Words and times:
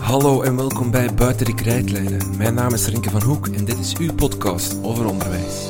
Hallo 0.00 0.42
en 0.42 0.56
welkom 0.56 0.90
bij 0.90 1.14
Buiten 1.14 1.46
de 1.46 1.54
Krijtlijnen. 1.54 2.36
Mijn 2.36 2.54
naam 2.54 2.72
is 2.72 2.86
Rinke 2.86 3.10
van 3.10 3.22
Hoek 3.22 3.46
en 3.46 3.64
dit 3.64 3.78
is 3.78 3.96
uw 3.96 4.14
podcast 4.14 4.76
over 4.82 5.06
onderwijs. 5.06 5.66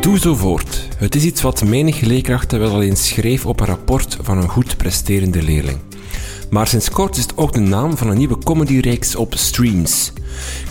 Doe 0.00 0.18
zo 0.18 0.34
voort. 0.34 0.88
Het 0.96 1.14
is 1.14 1.24
iets 1.24 1.42
wat 1.42 1.64
menig 1.64 2.00
leerkrachten 2.00 2.58
wel 2.58 2.82
eens 2.82 3.06
schreef 3.06 3.46
op 3.46 3.60
een 3.60 3.66
rapport 3.66 4.18
van 4.20 4.38
een 4.38 4.48
goed 4.48 4.76
presterende 4.76 5.42
leerling. 5.42 5.78
Maar 6.52 6.66
sinds 6.66 6.90
kort 6.90 7.16
is 7.16 7.22
het 7.22 7.36
ook 7.36 7.52
de 7.52 7.60
naam 7.60 7.96
van 7.96 8.08
een 8.08 8.16
nieuwe 8.16 8.38
comedyreeks 8.38 9.16
op 9.16 9.34
Streams. 9.34 10.12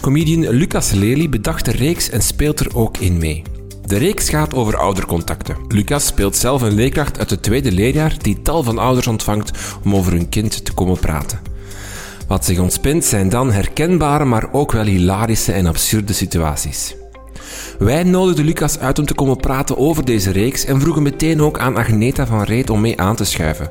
Comedian 0.02 0.50
Lucas 0.50 0.92
Lely 0.92 1.30
bedacht 1.30 1.66
de 1.66 1.72
reeks 1.72 2.10
en 2.10 2.22
speelt 2.22 2.60
er 2.60 2.76
ook 2.76 2.98
in 2.98 3.18
mee. 3.18 3.44
De 3.86 3.98
reeks 3.98 4.30
gaat 4.30 4.54
over 4.54 4.78
oudercontacten. 4.78 5.56
Lucas 5.68 6.06
speelt 6.06 6.36
zelf 6.36 6.62
een 6.62 6.74
leerkracht 6.74 7.20
uit 7.20 7.30
het 7.30 7.44
tweede 7.44 7.72
leerjaar 7.72 8.16
die 8.22 8.42
tal 8.42 8.64
van 8.64 8.78
ouders 8.78 9.08
ontvangt 9.08 9.52
om 9.84 9.96
over 9.96 10.12
hun 10.12 10.30
kind 10.30 10.66
te 10.66 10.74
komen 10.74 11.00
praten. 11.00 11.40
Wat 12.28 12.46
zich 12.46 12.60
ontspint 12.60 13.06
zijn 13.06 13.30
dan 13.30 13.52
herkenbare, 13.52 14.26
maar 14.26 14.54
ook 14.54 14.72
wel 14.72 14.86
hilarische 14.86 15.52
en 15.52 15.66
absurde 15.66 16.14
situaties. 16.14 16.96
Wij 17.82 18.04
nodigden 18.04 18.46
Lucas 18.46 18.80
uit 18.80 19.00
om 19.00 19.06
te 19.06 19.14
komen 19.14 19.38
praten 19.38 19.78
over 19.78 20.06
deze 20.06 20.32
reeks 20.32 20.66
en 20.66 20.82
vroegen 20.82 21.04
meteen 21.04 21.42
ook 21.42 21.60
aan 21.60 21.76
Agneta 21.76 22.26
van 22.26 22.44
Reet 22.44 22.70
om 22.70 22.82
mee 22.82 23.00
aan 23.00 23.16
te 23.16 23.24
schuiven. 23.24 23.70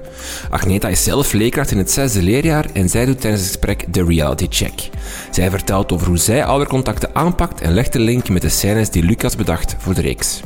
Agneta 0.50 0.88
is 0.88 1.04
zelf 1.04 1.32
leerkracht 1.32 1.70
in 1.70 1.78
het 1.78 1.90
zesde 1.90 2.22
leerjaar 2.22 2.66
en 2.72 2.88
zij 2.88 3.04
doet 3.04 3.20
tijdens 3.20 3.42
het 3.42 3.50
gesprek 3.50 3.92
de 3.92 4.04
reality 4.04 4.46
check. 4.50 4.90
Zij 5.30 5.50
vertelt 5.50 5.92
over 5.92 6.06
hoe 6.06 6.18
zij 6.18 6.44
oudercontacten 6.44 7.14
aanpakt 7.14 7.60
en 7.60 7.72
legt 7.72 7.92
de 7.92 8.00
link 8.00 8.28
met 8.28 8.42
de 8.42 8.48
scènes 8.48 8.90
die 8.90 9.02
Lucas 9.02 9.36
bedacht 9.36 9.76
voor 9.78 9.94
de 9.94 10.00
reeks. 10.00 10.40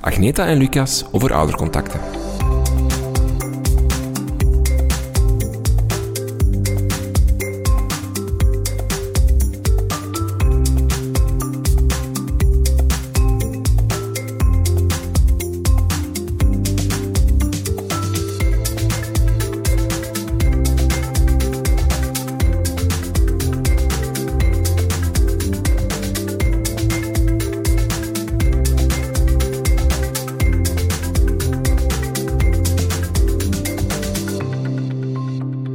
Agneta 0.00 0.46
en 0.46 0.58
Lucas 0.58 1.04
over 1.12 1.32
oudercontacten. 1.32 2.21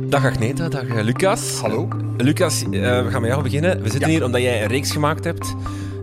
Dag 0.10 0.26
Agneta, 0.26 0.70
dag 0.70 0.88
eh, 0.88 1.04
Lucas. 1.04 1.60
Hallo. 1.62 1.88
Lucas, 2.18 2.64
eh, 2.64 2.70
we 3.04 3.08
gaan 3.10 3.22
met 3.22 3.30
jou 3.30 3.44
beginnen. 3.44 3.82
We 3.82 3.90
zitten 3.90 4.10
Ja. 4.10 4.16
hier 4.16 4.26
omdat 4.26 4.42
jij 4.42 4.62
een 4.62 4.68
reeks 4.68 4.92
gemaakt 4.92 5.24
hebt. 5.24 5.54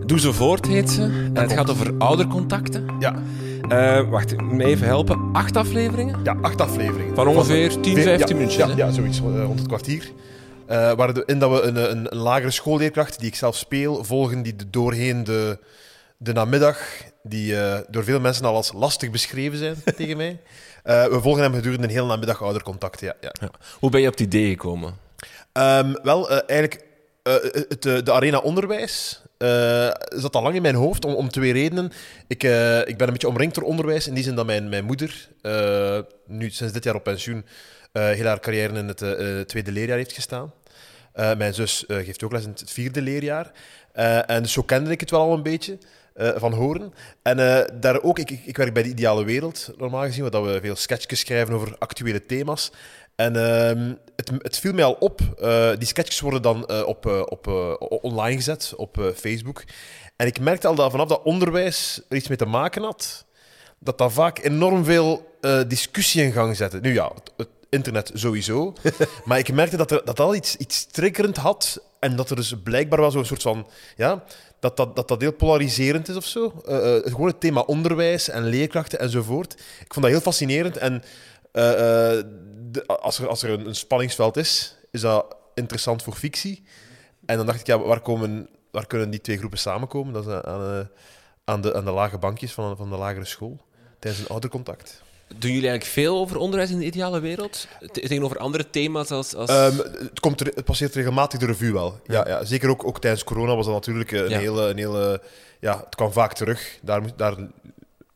Doe 0.05 0.19
zo 0.19 0.31
voort 0.31 0.67
heet 0.67 0.89
ze. 0.89 1.01
En 1.33 1.35
het 1.41 1.51
gaat 1.53 1.69
over 1.69 1.93
oudercontacten. 1.97 2.85
Ja, 2.99 3.15
Eh, 3.69 4.09
wacht, 4.09 4.41
me 4.41 4.63
even 4.63 4.87
helpen. 4.87 5.29
Acht 5.33 5.55
afleveringen? 5.57 6.19
ja 6.23 6.35
acht 6.41 6.61
afleveringen. 6.61 7.15
Van 7.15 7.27
ongeveer 7.27 7.79
10, 7.79 7.93
Veer- 7.95 8.03
15 8.03 8.27
ja, 8.27 8.41
minuutjes, 8.41 8.73
Ja, 8.75 8.91
zoiets, 8.91 9.19
eh, 9.19 9.43
rond 9.43 9.59
het 9.59 9.67
kwartier. 9.67 10.11
Eh 10.65 10.91
waarin 10.93 11.39
dat 11.39 11.51
we 11.51 11.61
een, 11.61 11.91
een, 11.91 12.07
een 12.13 12.17
lagere 12.17 12.51
schoolleerkracht, 12.51 13.19
die 13.19 13.27
ik 13.27 13.35
zelf 13.35 13.55
speel, 13.55 14.03
volgen 14.03 14.41
die 14.41 14.55
de, 14.55 14.69
doorheen 14.69 15.23
de, 15.23 15.59
de 16.17 16.33
namiddag, 16.33 16.77
die 17.23 17.57
eh, 17.59 17.79
door 17.89 18.03
veel 18.03 18.19
mensen 18.19 18.45
al 18.45 18.55
als 18.55 18.71
lastig 18.73 19.11
beschreven 19.11 19.57
zijn 19.57 19.75
tegen 19.97 20.17
mij. 20.17 20.39
Eh, 20.85 21.05
we 21.05 21.21
volgen 21.21 21.43
hem 21.43 21.53
gedurende 21.53 21.87
een 21.87 21.93
hele 21.93 22.05
namiddag 22.05 22.43
oudercontact, 22.43 22.99
ja. 22.99 23.13
ja. 23.21 23.29
Ja. 23.41 23.49
Hoe 23.79 23.89
ben 23.89 24.01
je 24.01 24.07
op 24.07 24.13
het 24.13 24.21
idee 24.21 24.49
gekomen? 24.49 24.97
Ehm, 25.51 25.93
wel, 26.03 26.29
eh, 26.29 26.39
eigenlijk, 26.47 26.85
eh, 27.23 27.33
het, 27.69 27.81
de 27.81 28.11
arena 28.11 28.37
onderwijs 28.37 29.23
zat 30.09 30.35
al 30.35 30.41
lang 30.41 30.55
in 30.55 30.61
mijn 30.61 30.75
hoofd, 30.75 31.05
om, 31.05 31.13
om 31.13 31.29
twee 31.29 31.53
redenen. 31.53 31.91
Ik, 32.27 32.43
ik 32.87 32.97
ben 32.97 33.07
een 33.07 33.13
beetje 33.13 33.27
omringd 33.27 33.55
door 33.55 33.63
onderwijs, 33.63 34.07
in 34.07 34.13
die 34.13 34.23
zin 34.23 34.35
dat 34.35 34.45
mijn, 34.45 34.69
mijn 34.69 34.83
moeder, 34.83 35.29
nu 36.27 36.49
sinds 36.49 36.73
dit 36.73 36.83
jaar 36.83 36.95
op 36.95 37.03
pensioen, 37.03 37.45
heel 37.91 38.25
haar 38.25 38.39
carrière 38.39 38.77
in 38.77 38.87
het 38.87 39.47
tweede 39.47 39.71
leerjaar 39.71 39.97
heeft 39.97 40.13
gestaan. 40.13 40.53
Mijn 41.13 41.53
zus 41.53 41.83
geeft 41.87 42.23
ook 42.23 42.31
les 42.31 42.43
in 42.43 42.49
het 42.49 42.71
vierde 42.71 43.01
leerjaar. 43.01 43.51
En 44.25 44.41
dus 44.41 44.51
zo 44.51 44.61
kende 44.61 44.91
ik 44.91 44.99
het 44.99 45.11
wel 45.11 45.21
al 45.21 45.33
een 45.33 45.43
beetje. 45.43 45.77
Eh, 46.15 46.29
van 46.35 46.53
horen. 46.53 46.93
En 47.21 47.39
eh, 47.39 47.79
daar 47.81 48.01
ook, 48.01 48.19
ik, 48.19 48.29
ik, 48.29 48.57
werk 48.57 48.73
bij 48.73 48.83
de 48.83 48.89
Ideale 48.89 49.23
Wereld, 49.23 49.69
normaal 49.77 50.03
gezien, 50.03 50.21
waar 50.21 50.31
dat 50.31 50.45
we 50.45 50.59
veel 50.61 50.75
sketchjes 50.75 51.19
schrijven 51.19 51.53
over 51.53 51.75
actuele 51.77 52.25
thema's. 52.25 52.71
En 53.15 53.35
ehm, 53.35 53.93
het, 54.15 54.31
het 54.37 54.59
viel 54.59 54.73
mij 54.73 54.83
al 54.83 54.93
op. 54.93 55.21
eh, 55.39 55.71
die 55.77 55.87
sketches 55.87 56.19
worden 56.19 56.41
dan 56.41 56.85
op, 56.85 57.05
op, 57.05 57.47
online 58.01 58.35
gezet 58.35 58.73
op 58.75 59.13
Facebook. 59.15 59.63
En 60.15 60.27
ik 60.27 60.39
merkte 60.39 60.67
al 60.67 60.75
dat 60.75 60.91
vanaf 60.91 61.07
dat 61.07 61.23
onderwijs 61.23 62.01
er 62.09 62.17
iets 62.17 62.27
mee 62.27 62.37
te 62.37 62.45
maken 62.45 62.83
had, 62.83 63.25
dat 63.79 63.97
dat 63.97 64.13
vaak 64.13 64.43
enorm 64.43 64.85
veel 64.85 65.37
discussie 65.67 66.23
in 66.23 66.31
gang 66.31 66.55
zette. 66.55 66.79
Nu 66.79 66.93
ja, 66.93 67.11
het, 67.13 67.31
het 67.37 67.49
internet 67.69 68.11
sowieso. 68.13 68.73
maar 69.25 69.39
ik 69.39 69.53
merkte 69.53 69.77
dat 69.77 69.91
er, 69.91 70.01
dat 70.05 70.19
al 70.19 70.35
iets, 70.35 70.55
iets 70.55 70.85
triggerend 70.85 71.37
had. 71.37 71.83
En 71.99 72.15
dat 72.15 72.29
er 72.29 72.35
dus 72.35 72.53
blijkbaar 72.63 72.99
wel 72.99 73.11
zo'n 73.11 73.25
soort 73.25 73.41
van. 73.41 73.67
Ja, 73.95 74.23
dat, 74.65 74.77
dat, 74.77 74.95
dat 74.95 75.07
dat 75.07 75.21
heel 75.21 75.33
polariserend 75.33 76.07
is 76.07 76.15
of 76.15 76.25
zo. 76.25 76.53
Eh, 76.65 77.11
gewoon 77.11 77.27
het 77.27 77.39
thema 77.39 77.61
onderwijs 77.61 78.29
en 78.29 78.43
leerkrachten 78.43 78.99
enzovoort. 78.99 79.53
Ik 79.53 79.93
vond 79.93 80.05
dat 80.05 80.13
heel 80.13 80.21
fascinerend. 80.21 80.77
En 80.77 81.03
eh, 81.51 82.19
als, 82.87 83.19
er, 83.19 83.27
als 83.27 83.43
er 83.43 83.49
een, 83.49 83.67
een 83.67 83.75
spanningsveld 83.75 84.37
is, 84.37 84.75
is 84.91 85.01
dat 85.01 85.35
interessant 85.53 86.03
voor 86.03 86.13
fictie. 86.13 86.63
En 87.25 87.37
dan 87.37 87.45
dacht 87.45 87.59
ik, 87.59 87.65
ja, 87.65 87.79
waar, 87.79 88.01
komen, 88.01 88.49
waar 88.71 88.87
kunnen 88.87 89.09
die 89.09 89.21
twee 89.21 89.37
groepen 89.37 89.59
samenkomen? 89.59 90.13
Dat 90.13 90.27
is 90.27 90.33
aan, 90.33 90.89
aan, 91.45 91.61
de, 91.61 91.73
aan 91.73 91.85
de 91.85 91.91
lage 91.91 92.17
bankjes 92.17 92.53
van, 92.53 92.77
van 92.77 92.89
de 92.89 92.97
lagere 92.97 93.25
school, 93.25 93.57
tijdens 93.99 94.23
een 94.23 94.29
oudercontact. 94.29 95.03
Doen 95.27 95.51
jullie 95.51 95.69
eigenlijk 95.69 95.85
veel 95.85 96.17
over 96.17 96.37
onderwijs 96.37 96.71
in 96.71 96.79
de 96.79 96.85
ideale 96.85 97.19
wereld? 97.19 97.67
Te- 97.79 98.01
tegenover 98.01 98.37
andere 98.37 98.69
thema's 98.69 99.11
als... 99.11 99.35
als... 99.35 99.49
Ehm, 99.49 99.77
het, 99.77 100.19
komt 100.19 100.39
er, 100.39 100.45
het 100.55 100.65
passeert 100.65 100.95
regelmatig 100.95 101.39
de 101.39 101.45
revue 101.45 101.73
wel. 101.73 101.99
Ja, 102.07 102.27
ja. 102.27 102.43
zeker 102.45 102.69
ook, 102.69 102.85
ook 102.87 102.99
tijdens 103.01 103.23
corona 103.23 103.55
was 103.55 103.65
dat 103.65 103.73
natuurlijk 103.73 104.11
een 104.11 104.29
Ja. 104.29 104.37
hele... 104.39 104.61
Een 104.69 104.77
hele 104.77 105.21
ja, 105.59 105.79
het 105.85 105.95
kwam 105.95 106.11
vaak 106.11 106.33
terug. 106.33 106.79
Daar, 106.81 107.01
daar 107.15 107.35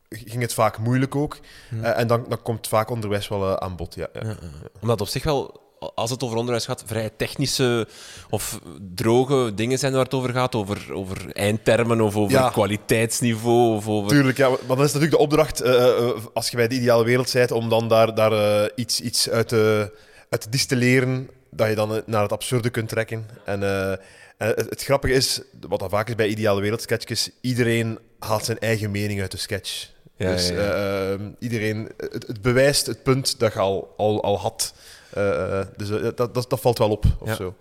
ging 0.10 0.42
het 0.42 0.54
vaak 0.54 0.78
moeilijk 0.78 1.16
ook. 1.16 1.38
Eh, 1.82 1.98
en 2.00 2.08
dan, 2.08 2.26
dan 2.28 2.42
komt 2.42 2.68
vaak 2.68 2.90
onderwijs 2.90 3.28
wel 3.28 3.50
eh, 3.50 3.54
aan 3.54 3.76
bod. 3.76 3.96
Ja, 3.96 4.08
ja. 4.14 4.36
Omdat 4.82 5.02
op 5.02 5.08
zich 5.08 5.24
wel, 5.24 5.62
als 5.96 6.10
het 6.10 6.24
over 6.24 6.38
onderwijs 6.38 6.66
gaat, 6.66 6.84
vrij 6.86 7.10
technische 7.18 7.88
of 8.30 8.60
droge 8.96 9.52
dingen 9.56 9.80
zijn 9.80 9.94
waar 9.94 10.04
het 10.04 10.14
over 10.14 10.30
gaat. 10.34 10.56
Over, 10.56 10.94
over 10.94 11.32
eindtermen 11.32 12.02
of 12.02 12.16
over 12.16 12.38
Ja. 12.38 12.50
kwaliteitsniveau. 12.50 13.76
Of 13.76 13.88
over... 13.88 14.10
Tuurlijk, 14.10 14.38
ja, 14.38 14.50
maar 14.50 14.60
dan 14.68 14.78
is 14.78 14.84
natuurlijk 14.94 15.12
de 15.12 15.18
opdracht, 15.18 15.62
eh, 15.62 15.98
eh, 15.98 16.10
als 16.34 16.50
je 16.50 16.56
bij 16.58 16.68
de 16.68 16.76
ideale 16.76 17.04
wereld 17.04 17.34
bent, 17.34 17.52
om 17.52 17.70
dan 17.70 17.88
daar, 17.88 18.16
daar 18.16 18.32
eh, 18.32 18.70
iets, 18.76 19.02
iets 19.02 19.30
uit, 19.30 19.48
te, 19.48 19.94
uit 20.30 20.42
te 20.42 20.50
distilleren, 20.50 21.30
dat 21.52 21.68
je 21.70 21.76
dan 21.76 21.96
eh, 21.96 22.02
naar 22.06 22.22
het 22.22 22.32
absurde 22.32 22.70
kunt 22.70 22.90
trekken. 22.90 23.26
En, 23.46 23.64
eh, 23.64 23.92
en 23.92 23.98
het, 24.38 24.70
het 24.70 24.84
grappige 24.84 25.14
is, 25.14 25.42
wat 25.68 25.80
dat 25.80 25.90
vaak 25.90 26.08
is 26.10 26.16
bij 26.16 26.28
ideale 26.28 26.62
wereld 26.62 26.82
sketches, 26.82 27.30
iedereen 27.42 28.00
haalt 28.20 28.46
zijn 28.46 28.60
eigen 28.60 28.92
mening 28.92 29.22
uit 29.22 29.32
de 29.32 29.38
sketch. 29.38 29.88
Ja, 30.18 30.32
dus 30.32 30.48
ja, 30.48 30.56
eh, 30.56 31.14
eh, 31.14 31.20
iedereen, 31.40 31.90
het, 31.98 32.28
het 32.28 32.42
bewijst 32.42 32.86
het 32.86 33.04
punt 33.04 33.40
dat 33.40 33.54
je 33.54 33.60
al, 33.60 33.94
al, 33.98 34.24
al 34.24 34.40
had. 34.40 34.74
Eh, 35.14 35.60
eh, 35.60 35.68
dus 35.78 35.90
eh, 35.90 36.02
dat, 36.16 36.18
dat, 36.34 36.50
dat 36.50 36.60
valt 36.60 36.78
wel 36.78 36.90
op, 36.90 37.06
of 37.20 37.28
Ja. 37.28 37.36
zo. 37.36 37.56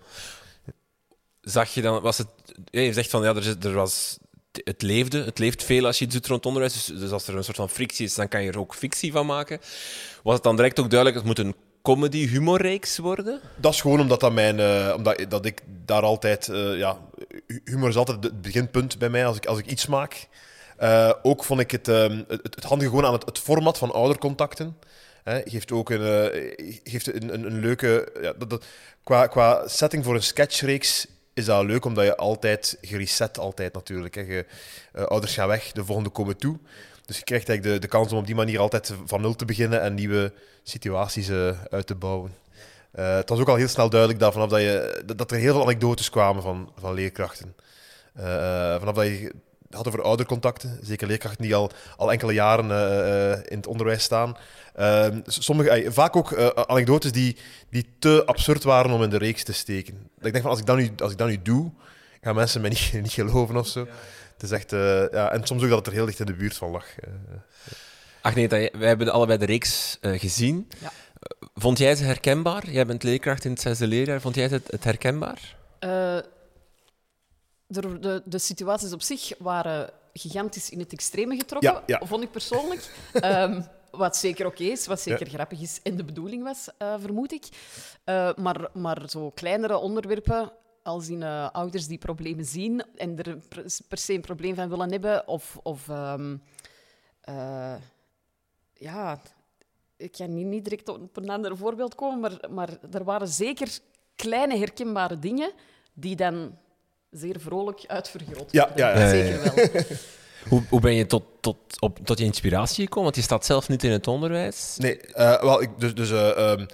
Zag 1.41 1.73
je 1.73 1.81
dan, 1.81 2.01
was 2.01 2.17
het... 2.17 2.27
Je 2.71 2.93
zegt 2.93 3.09
van, 3.09 3.23
ja, 3.23 3.29
er, 3.29 3.37
is- 3.47 3.55
er 3.65 3.73
was... 3.73 4.17
Het 4.63 4.81
leefde, 4.81 5.23
het 5.23 5.39
leeft 5.39 5.63
veel 5.63 5.85
als 5.85 5.99
je 5.99 6.05
iets 6.05 6.13
doet 6.13 6.27
rond 6.27 6.45
onderwijs. 6.45 6.73
Dus, 6.73 6.85
dus 6.99 7.11
als 7.11 7.27
er 7.27 7.35
een 7.35 7.43
soort 7.43 7.57
van 7.57 7.69
frictie 7.69 8.05
is, 8.05 8.15
dan 8.15 8.27
kan 8.27 8.43
je 8.43 8.51
er 8.51 8.59
ook 8.59 8.75
fictie 8.75 9.11
van 9.11 9.25
maken. 9.25 9.59
Was 10.23 10.33
het 10.33 10.43
dan 10.43 10.55
direct 10.55 10.79
ook 10.79 10.89
duidelijk, 10.89 11.17
het 11.19 11.27
moet 11.27 11.39
een 11.39 11.55
comedy-humorreeks 11.81 12.97
worden? 12.97 13.41
Dat 13.55 13.73
is 13.73 13.81
gewoon 13.81 13.99
omdat, 13.99 14.19
dat 14.19 14.33
mijn, 14.33 14.59
eh, 14.59 14.93
omdat 14.95 15.25
dat 15.29 15.45
ik 15.45 15.61
daar 15.85 16.01
altijd... 16.01 16.47
eh, 16.47 16.77
ja, 16.77 16.97
hu- 17.47 17.61
humor 17.65 17.89
is 17.89 17.95
altijd 17.95 18.23
het 18.23 18.41
beginpunt 18.41 18.97
bij 18.97 19.09
mij 19.09 19.25
als 19.25 19.37
ik, 19.37 19.45
als 19.45 19.59
ik 19.59 19.65
iets 19.65 19.85
maak. 19.87 20.27
Eh, 20.77 21.11
ook 21.23 21.43
vond 21.43 21.59
ik 21.59 21.71
het, 21.71 21.87
ehm, 21.87 22.23
het, 22.27 22.55
het 22.55 22.63
handige 22.63 22.89
gewoon 22.89 23.05
aan 23.05 23.13
het, 23.13 23.25
het 23.25 23.39
format 23.39 23.77
van 23.77 23.91
oudercontacten. 23.91 24.77
Hè, 25.23 25.41
geeft 25.43 25.71
ook 25.71 25.89
een, 25.89 26.53
geeft 26.83 27.13
een, 27.13 27.33
een, 27.33 27.59
leuke... 27.59 28.11
Ja, 28.21 28.33
dat, 28.33 28.49
dat, 28.49 28.65
qua, 29.03 29.27
qua 29.27 29.67
setting 29.67 30.03
voor 30.03 30.15
een 30.15 30.23
sketchreeks 30.23 31.07
is 31.33 31.45
dat 31.45 31.65
leuk, 31.65 31.85
omdat 31.85 32.05
je 32.05 32.15
altijd 32.15 32.77
gereset, 32.81 33.37
altijd 33.37 33.73
natuurlijk. 33.73 34.15
Hè. 34.15 34.21
Je, 34.21 34.45
eh, 34.93 35.03
ouders 35.03 35.33
gaan 35.33 35.47
weg, 35.47 35.71
de 35.71 35.85
volgende 35.85 36.09
komen 36.09 36.37
toe. 36.37 36.57
Dus 37.05 37.17
je 37.17 37.23
krijgt 37.23 37.49
eigenlijk 37.49 37.81
de, 37.81 37.87
de 37.87 37.93
kans 37.93 38.11
om 38.11 38.17
op 38.17 38.25
die 38.25 38.35
manier 38.35 38.59
altijd 38.59 38.93
van 39.05 39.21
nul 39.21 39.35
te 39.35 39.45
beginnen 39.45 39.81
en 39.81 39.93
nieuwe 39.93 40.33
situaties 40.63 41.29
eh, 41.29 41.63
uit 41.69 41.87
te 41.87 41.95
bouwen. 41.95 42.37
Het 42.91 43.29
was 43.29 43.39
ook 43.39 43.49
al 43.49 43.55
heel 43.55 43.67
snel 43.67 43.89
duidelijk 43.89 44.19
dat, 44.19 44.33
vanaf 44.33 44.49
dat, 44.49 44.59
je, 44.59 45.03
dat, 45.15 45.31
er 45.31 45.37
heel 45.37 45.53
veel 45.53 45.63
anekdotes 45.63 46.09
kwamen 46.09 46.41
van, 46.41 46.71
van 46.79 46.93
leerkrachten. 46.93 47.55
Vanaf 48.79 48.95
dat 48.95 49.05
je 49.05 49.33
het 49.69 49.77
had 49.77 49.87
over 49.87 50.01
oudercontacten, 50.01 50.79
zeker 50.81 51.07
leerkrachten 51.07 51.41
die 51.41 51.55
al, 51.55 51.71
al 51.97 52.11
enkele 52.11 52.33
jaren 52.33 52.71
eh, 52.71 53.31
eh, 53.31 53.39
in 53.45 53.57
het 53.57 53.67
onderwijs 53.67 54.03
staan. 54.03 54.37
Ehm, 54.75 55.19
sommige, 55.25 55.69
eh, 55.69 55.91
vaak 55.91 56.15
ook 56.15 56.35
anekdotes 56.67 57.11
die, 57.11 57.37
die 57.69 57.89
te 57.99 58.23
absurd 58.25 58.63
waren 58.63 58.91
om 58.91 59.03
in 59.03 59.09
de 59.09 59.17
reeks 59.17 59.43
te 59.43 59.53
steken. 59.53 59.93
Dat 60.17 60.25
ik 60.25 60.31
denk 60.31 60.41
van, 60.41 60.49
als 60.49 60.59
ik 60.59 60.65
dat 60.65 60.77
nu, 60.77 60.91
als 60.97 61.11
ik 61.11 61.17
dat 61.17 61.27
nu 61.27 61.41
doe, 61.41 61.71
gaan 62.21 62.35
mensen 62.35 62.61
mij 62.61 62.69
niet, 62.69 62.93
niet 63.01 63.11
geloven 63.11 63.57
of 63.57 63.67
zo. 63.67 63.87
Het 64.39 64.51
is 64.51 64.57
echt, 64.57 64.73
eh, 64.73 65.11
ja, 65.11 65.31
en 65.31 65.47
soms 65.47 65.63
ook 65.63 65.69
dat 65.69 65.77
het 65.77 65.87
er 65.87 65.93
heel 65.93 66.05
dicht 66.05 66.19
in 66.19 66.25
de 66.25 66.33
buurt 66.33 66.55
van 66.55 66.71
lag. 66.71 66.85
Eh, 66.99 67.09
Agneta, 68.21 68.55
wij 68.57 68.87
hebben 68.87 69.11
allebei 69.11 69.37
de 69.37 69.45
reeks 69.45 69.97
eh, 70.01 70.19
gezien. 70.19 70.67
Ja. 70.81 70.91
Vond 71.55 71.77
jij 71.77 71.95
ze 71.95 72.03
herkenbaar? 72.03 72.69
Jij 72.69 72.85
bent 72.85 73.03
leerkracht 73.03 73.45
in 73.45 73.51
het 73.51 73.61
zesde 73.61 73.87
leerjaar. 73.87 74.21
Vond 74.21 74.35
jij 74.35 74.47
het, 74.47 74.71
het 74.71 74.83
herkenbaar? 74.83 75.55
De, 77.71 77.99
de, 77.99 78.21
de 78.25 78.37
situaties 78.39 78.93
op 78.93 79.01
zich 79.01 79.31
waren 79.37 79.89
gigantisch 80.13 80.69
in 80.69 80.79
het 80.79 80.91
extreme 80.93 81.35
getrokken, 81.35 81.71
Ja, 81.71 81.83
ja. 81.85 82.05
vond 82.05 82.23
ik 82.23 82.31
persoonlijk. 82.31 82.89
Ehm, 83.13 83.61
wat 83.91 84.17
zeker 84.17 84.45
oké 84.45 84.63
is, 84.63 84.85
wat 84.87 84.99
zeker 85.01 85.25
Ja. 85.25 85.33
grappig 85.33 85.61
is 85.61 85.79
en 85.83 85.97
de 85.97 86.03
bedoeling 86.03 86.43
was, 86.43 86.67
eh, 86.77 86.93
vermoed 86.99 87.31
ik. 87.31 87.47
Eh, 88.03 88.33
maar, 88.35 88.69
maar 88.73 89.09
zo 89.09 89.29
kleinere 89.29 89.77
onderwerpen, 89.77 90.51
als 90.83 91.09
in 91.09 91.23
eh, 91.23 91.49
ouders 91.51 91.87
die 91.87 91.97
problemen 91.97 92.45
zien 92.45 92.83
en 92.95 93.17
er 93.23 93.37
per, 93.87 93.97
se 93.97 94.13
een 94.13 94.21
probleem 94.21 94.55
van 94.55 94.69
willen 94.69 94.91
hebben, 94.91 95.27
of, 95.27 95.59
of 95.63 95.89
ehm, 95.89 96.37
eh, 97.21 97.75
ja, 98.73 99.21
ik 99.97 100.11
kan 100.11 100.33
niet, 100.33 100.45
niet 100.45 100.63
direct 100.63 100.89
op 100.89 101.17
een 101.17 101.29
ander 101.29 101.57
voorbeeld 101.57 101.95
komen, 101.95 102.19
maar, 102.19 102.39
maar 102.51 102.69
er 102.91 103.03
waren 103.03 103.27
zeker 103.27 103.79
kleine 104.15 104.57
herkenbare 104.57 105.19
dingen 105.19 105.51
die 105.93 106.15
dan 106.15 106.57
zeer 107.11 107.35
vrolijk 107.39 107.83
uitvergroot 107.87 108.51
Ja, 108.51 108.71
werden. 108.75 108.97
ja, 108.97 109.01
ja. 109.01 109.09
Zeker 109.09 109.55
wel. 109.55 109.83
Hoe, 110.49 110.63
hoe 110.69 110.79
ben 110.79 110.95
je 110.95 111.05
tot, 111.05 111.23
tot, 111.39 111.57
op, 111.79 111.99
tot 112.03 112.19
je 112.19 112.23
inspiratie 112.25 112.83
gekomen? 112.83 113.03
Want 113.03 113.15
je 113.15 113.21
staat 113.21 113.45
zelf 113.45 113.69
niet 113.69 113.83
in 113.83 113.91
het 113.91 114.07
onderwijs. 114.07 114.75
Nee, 114.77 114.97
eh, 115.01 115.41
wel, 115.41 115.61
ik, 115.61 115.69
dus, 115.77 115.95
dus 115.95 116.11
eh, 116.11 116.51
ehm, 116.51 116.65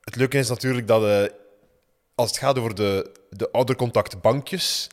het 0.00 0.16
leuke 0.16 0.38
is 0.38 0.48
natuurlijk 0.48 0.86
dat 0.86 1.04
eh, 1.04 1.22
als 2.14 2.28
het 2.28 2.38
gaat 2.38 2.58
over 2.58 2.74
de, 2.74 3.10
de 3.30 3.50
oudercontactbankjes, 3.50 4.86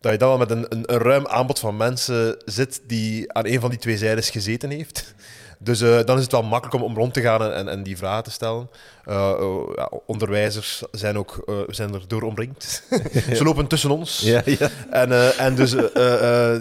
dat 0.00 0.12
je 0.12 0.18
dan 0.18 0.28
wel 0.28 0.38
met 0.38 0.50
een, 0.50 0.66
een, 0.68 0.92
een 0.92 0.98
ruim 0.98 1.26
aanbod 1.26 1.58
van 1.58 1.76
mensen 1.76 2.42
zit 2.44 2.80
die 2.86 3.32
aan 3.32 3.46
een 3.46 3.60
van 3.60 3.70
die 3.70 3.78
twee 3.78 3.98
zijdes 3.98 4.30
gezeten 4.30 4.70
heeft. 4.70 5.14
Dus 5.58 5.80
eh, 5.80 6.04
dan 6.04 6.16
is 6.16 6.22
het 6.22 6.32
wel 6.32 6.42
makkelijk 6.42 6.74
om, 6.74 6.82
om 6.82 6.96
rond 6.96 7.14
te 7.14 7.20
gaan 7.20 7.52
en, 7.52 7.68
en 7.68 7.82
die 7.82 7.96
vragen 7.96 8.24
te 8.24 8.30
stellen. 8.30 8.68
Eh, 9.08 9.30
eh, 9.30 9.74
ja, 9.76 9.90
onderwijzers 10.06 10.82
zijn, 10.90 11.18
ook, 11.18 11.44
zijn 11.66 11.94
er 11.94 12.02
door 12.06 12.22
omringd. 12.22 12.82
Ze 13.36 13.44
lopen 13.44 13.66
tussen 13.66 13.90
ons. 13.90 14.20
ja. 14.20 14.42
En, 14.90 15.12
eh, 15.12 15.40
en 15.40 15.54
dus, 15.54 15.70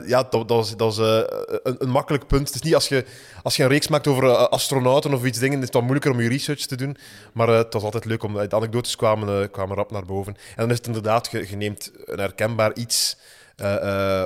ja, 0.05 0.23
dat, 0.23 0.31
dat 0.31 0.49
was, 0.49 0.75
dat 0.75 0.99
eh, 0.99 1.21
een, 1.63 1.75
een 1.79 1.89
makkelijk 1.89 2.27
punt. 2.27 2.47
Het 2.47 2.55
is 2.55 2.61
niet 2.61 2.75
als 2.75 2.87
je, 2.87 3.05
als 3.43 3.55
je 3.55 3.63
een 3.63 3.69
reeks 3.69 3.87
maakt 3.87 4.07
over 4.07 4.35
astronauten 4.35 5.13
of 5.13 5.25
iets 5.25 5.39
dingen, 5.39 5.57
is 5.57 5.63
het 5.65 5.73
wat 5.73 5.81
moeilijker 5.81 6.11
om 6.11 6.21
je 6.21 6.29
research 6.29 6.65
te 6.65 6.75
doen. 6.75 6.97
Maar 7.33 7.47
het 7.47 7.73
was 7.73 7.83
altijd 7.83 8.05
leuk, 8.05 8.23
om 8.23 8.33
de 8.33 8.55
anekdotes 8.55 8.95
kwamen, 8.95 9.51
kwamen 9.51 9.75
rap 9.75 9.91
naar 9.91 10.05
boven. 10.05 10.33
En 10.33 10.55
dan 10.55 10.69
is 10.69 10.77
het 10.77 10.87
inderdaad, 10.87 11.31
je, 11.31 11.49
je 11.49 11.55
neemt 11.55 11.91
een 12.05 12.19
herkenbaar 12.19 12.73
iets, 12.73 13.17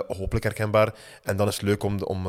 hopelijk 0.08 0.44
herkenbaar, 0.44 0.94
en 1.24 1.38
dan 1.38 1.48
is 1.48 1.54
het 1.54 1.64
leuk 1.64 1.84
om, 1.84 2.02
om, 2.02 2.28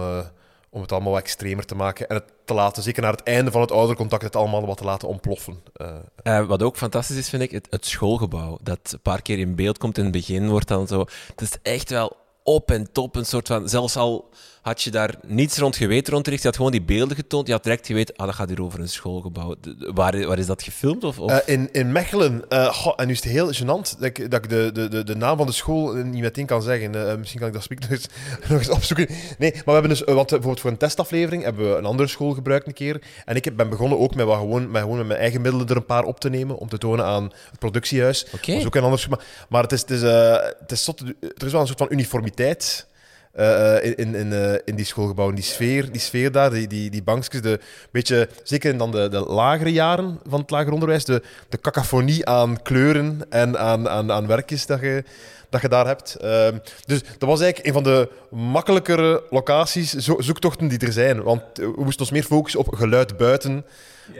om 0.72 0.80
het 0.80 0.92
allemaal 0.92 1.12
wat 1.12 1.20
extremer 1.20 1.64
te 1.64 1.74
maken 1.74 2.08
en 2.08 2.14
het 2.14 2.32
te 2.44 2.54
laten, 2.54 2.82
zeker 2.82 3.02
naar 3.02 3.12
het 3.12 3.22
einde 3.22 3.50
van 3.50 3.60
het 3.60 3.70
oudercontact, 3.72 4.22
het 4.22 4.36
allemaal 4.36 4.66
wat 4.66 4.76
te 4.76 4.84
laten 4.84 5.08
ontploffen. 5.08 5.62
Eh, 5.74 5.96
Eh, 6.22 6.46
wat 6.46 6.62
ook 6.62 6.76
fantastisch 6.76 7.16
is, 7.16 7.28
vind 7.28 7.42
ik, 7.42 7.50
het, 7.50 7.66
het 7.70 7.86
schoolgebouw. 7.86 8.58
Dat 8.62 8.78
een 8.92 9.00
paar 9.00 9.22
keer 9.22 9.38
in 9.38 9.54
beeld 9.54 9.78
komt 9.78 9.98
in 9.98 10.02
het 10.04 10.12
begin, 10.12 10.48
wordt 10.48 10.68
dan 10.68 10.86
zo... 10.86 11.00
Het 11.26 11.40
is 11.40 11.56
echt 11.62 11.90
wel 11.90 12.16
op 12.42 12.70
en 12.70 12.92
top 12.92 13.16
een 13.16 13.26
soort 13.26 13.46
van... 13.46 13.68
Zelfs 13.68 13.96
al 13.96 14.28
had 14.62 14.82
je 14.82 14.90
daar 14.90 15.14
niets 15.26 15.58
rond 15.58 15.76
geweten 15.76 16.12
rondgericht, 16.12 16.42
je 16.42 16.48
had 16.48 16.56
gewoon 16.56 16.72
die 16.72 16.82
beelden 16.82 17.16
getoond, 17.16 17.46
je 17.46 17.52
had 17.52 17.62
direct 17.62 17.86
geweten, 17.86 18.16
ah, 18.16 18.26
dat 18.26 18.34
gaat 18.34 18.48
hier 18.48 18.62
over 18.62 18.80
een 18.80 18.88
schoolgebouw. 18.88 19.54
Waar, 19.78 20.26
waar 20.26 20.38
is 20.38 20.46
dat 20.46 20.62
gefilmd? 20.62 21.04
Of, 21.04 21.18
of? 21.18 21.30
Eh, 21.30 21.54
in, 21.54 21.68
in 21.72 21.92
Mechelen, 21.92 22.44
eh, 22.48 22.66
goh, 22.72 22.92
en 22.96 23.06
nu 23.06 23.12
is 23.12 23.22
het 23.22 23.32
heel 23.32 23.52
gênant 23.54 23.98
dat 23.98 24.02
ik, 24.02 24.30
dat 24.30 24.44
ik 24.44 24.50
de, 24.50 24.70
de, 24.72 24.88
de, 24.88 25.04
de 25.04 25.16
naam 25.16 25.36
van 25.36 25.46
de 25.46 25.52
school 25.52 25.92
niet 25.94 26.20
meteen 26.22 26.46
kan 26.46 26.62
zeggen. 26.62 27.08
Eh, 27.08 27.16
misschien 27.16 27.40
kan 27.40 27.48
ik 27.48 27.54
dat 27.54 27.68
nog 27.80 27.90
eens, 27.90 28.06
nog 28.48 28.58
eens 28.58 28.68
opzoeken. 28.68 29.06
Nee, 29.38 29.52
maar 29.52 29.62
we 29.64 29.72
hebben 29.72 29.88
dus, 29.90 30.00
want 30.00 30.16
bijvoorbeeld 30.28 30.60
voor 30.60 30.70
een 30.70 30.76
testaflevering 30.76 31.42
hebben 31.42 31.70
we 31.70 31.76
een 31.78 31.84
andere 31.84 32.08
school 32.08 32.32
gebruikt 32.32 32.66
een 32.66 32.72
keer. 32.72 33.02
En 33.24 33.36
ik 33.36 33.44
heb- 33.44 33.56
ben 33.56 33.68
begonnen 33.68 33.98
ook 33.98 34.14
met, 34.14 34.26
wat 34.26 34.38
gewoon, 34.38 34.70
met, 34.70 34.82
gewoon 34.82 34.96
met 34.98 35.06
mijn 35.06 35.20
eigen 35.20 35.40
middelen 35.40 35.68
er 35.68 35.76
een 35.76 35.86
paar 35.86 36.04
op 36.04 36.20
te 36.20 36.30
nemen, 36.30 36.56
om 36.58 36.68
te 36.68 36.78
tonen 36.78 37.04
aan 37.04 37.24
het 37.50 37.58
productiehuis. 37.58 38.24
Oké. 38.34 38.50
Dat 38.52 38.60
is 38.60 38.66
ook 38.66 38.74
een 38.74 38.82
ander 38.82 39.06
maar, 39.08 39.24
maar 39.48 39.62
het 39.62 39.72
is, 39.72 39.80
het 39.80 39.90
is, 39.90 40.00
het 40.00 40.72
is 40.72 40.84
zot, 40.84 41.00
er 41.00 41.46
is 41.46 41.52
wel 41.52 41.60
een 41.60 41.66
soort 41.66 41.78
van 41.78 41.88
uniformiteit. 41.90 42.86
Eh, 43.32 43.84
in, 43.84 43.96
in, 43.96 44.14
in, 44.14 44.32
eh, 44.32 44.58
in 44.64 44.74
die 44.76 44.84
schoolgebouwen, 44.84 45.36
die 45.36 45.44
sfeer, 45.44 45.92
die 45.92 46.00
sfeer 46.00 46.32
daar, 46.32 46.50
die, 46.50 46.66
die, 46.66 46.90
die 46.90 47.02
bankjes, 47.02 47.42
de 47.42 47.60
beetje, 47.90 48.28
zeker 48.42 48.70
in 48.70 48.78
dan 48.78 48.90
de, 48.90 49.08
de 49.08 49.20
lagere 49.20 49.72
jaren 49.72 50.20
van 50.28 50.40
het 50.40 50.50
lager 50.50 50.72
onderwijs, 50.72 51.04
de, 51.04 51.22
de 51.48 51.60
cacophonie 51.60 52.26
aan 52.26 52.62
kleuren 52.62 53.20
en 53.30 53.58
aan, 53.58 53.88
aan, 53.88 54.12
aan 54.12 54.26
werkjes 54.26 54.66
dat 54.66 54.80
je, 54.80 55.04
dat 55.50 55.60
je 55.60 55.68
daar 55.68 55.86
hebt. 55.86 56.14
Ehm, 56.14 56.58
dus 56.86 57.02
dat 57.18 57.28
was 57.28 57.40
eigenlijk 57.40 57.66
een 57.66 57.82
van 57.82 57.92
de 57.92 58.08
makkelijkere 58.36 59.22
locaties, 59.30 59.92
zo, 59.92 60.20
zoektochten 60.20 60.68
die 60.68 60.78
er 60.78 60.92
zijn. 60.92 61.22
Want 61.22 61.42
eh, 61.42 61.66
we 61.66 61.84
moesten 61.84 62.00
ons 62.00 62.10
meer 62.10 62.24
focussen 62.24 62.60
op 62.60 62.74
geluid 62.74 63.16
buiten. 63.16 63.64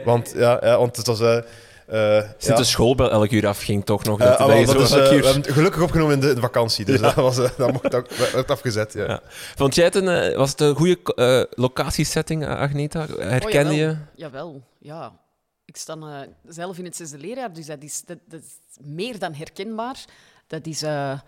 Want, 0.05 0.33
ja, 0.35 0.59
ja, 0.61 0.77
want 0.77 0.95
het 0.97 1.07
was... 1.07 1.21
eh 1.87 2.17
eh, 2.17 2.23
Sinds 2.23 2.47
ja. 2.47 2.55
de 2.55 2.63
schoolbel 2.63 3.11
elk 3.11 3.31
uur 3.31 3.47
afging, 3.47 3.85
toch 3.85 4.03
nog? 4.03 4.19
Eh, 4.19 4.27
dat, 4.27 4.37
ah, 4.37 4.47
dat 4.47 4.65
dat 4.65 4.81
is, 4.81 4.91
eh, 4.91 4.97
we 4.97 5.13
hebben 5.13 5.35
het 5.35 5.51
gelukkig 5.51 5.81
opgenomen 5.81 6.13
in 6.13 6.19
de, 6.19 6.41
vakantie, 6.41 6.85
dus 6.85 6.99
dat, 6.99 7.13
was, 7.13 7.35
dat 7.35 7.71
mocht 7.71 7.95
ook, 7.95 8.09
werd 8.09 8.51
afgezet. 8.51 8.93
Ja. 8.93 9.07
Ja. 9.07 9.21
Vond 9.55 9.75
jij 9.75 9.85
het 9.85 9.95
een, 9.95 10.35
was 10.35 10.51
het 10.51 10.61
een 10.61 10.75
goede 10.75 10.99
eh, 11.15 11.59
locatiesetting, 11.59 12.45
Agneta? 12.47 13.05
Herkende 13.17 13.71
Oh, 13.71 13.77
je? 13.77 13.97
jawel. 14.15 14.61
Ja. 14.79 15.21
Ik 15.65 15.77
sta 15.77 15.95
eh, 15.95 16.19
zelf 16.47 16.77
in 16.77 16.85
het 16.85 16.95
zesde 16.95 17.17
leerjaar, 17.17 17.53
dus 17.53 17.65
dat 17.65 17.83
is, 17.83 18.01
dat, 18.05 18.17
dat 18.27 18.41
is 18.41 18.57
meer 18.81 19.19
dan 19.19 19.33
herkenbaar. 19.33 20.05
Dat 20.47 20.65
is 20.65 20.81
eh, 20.81 21.19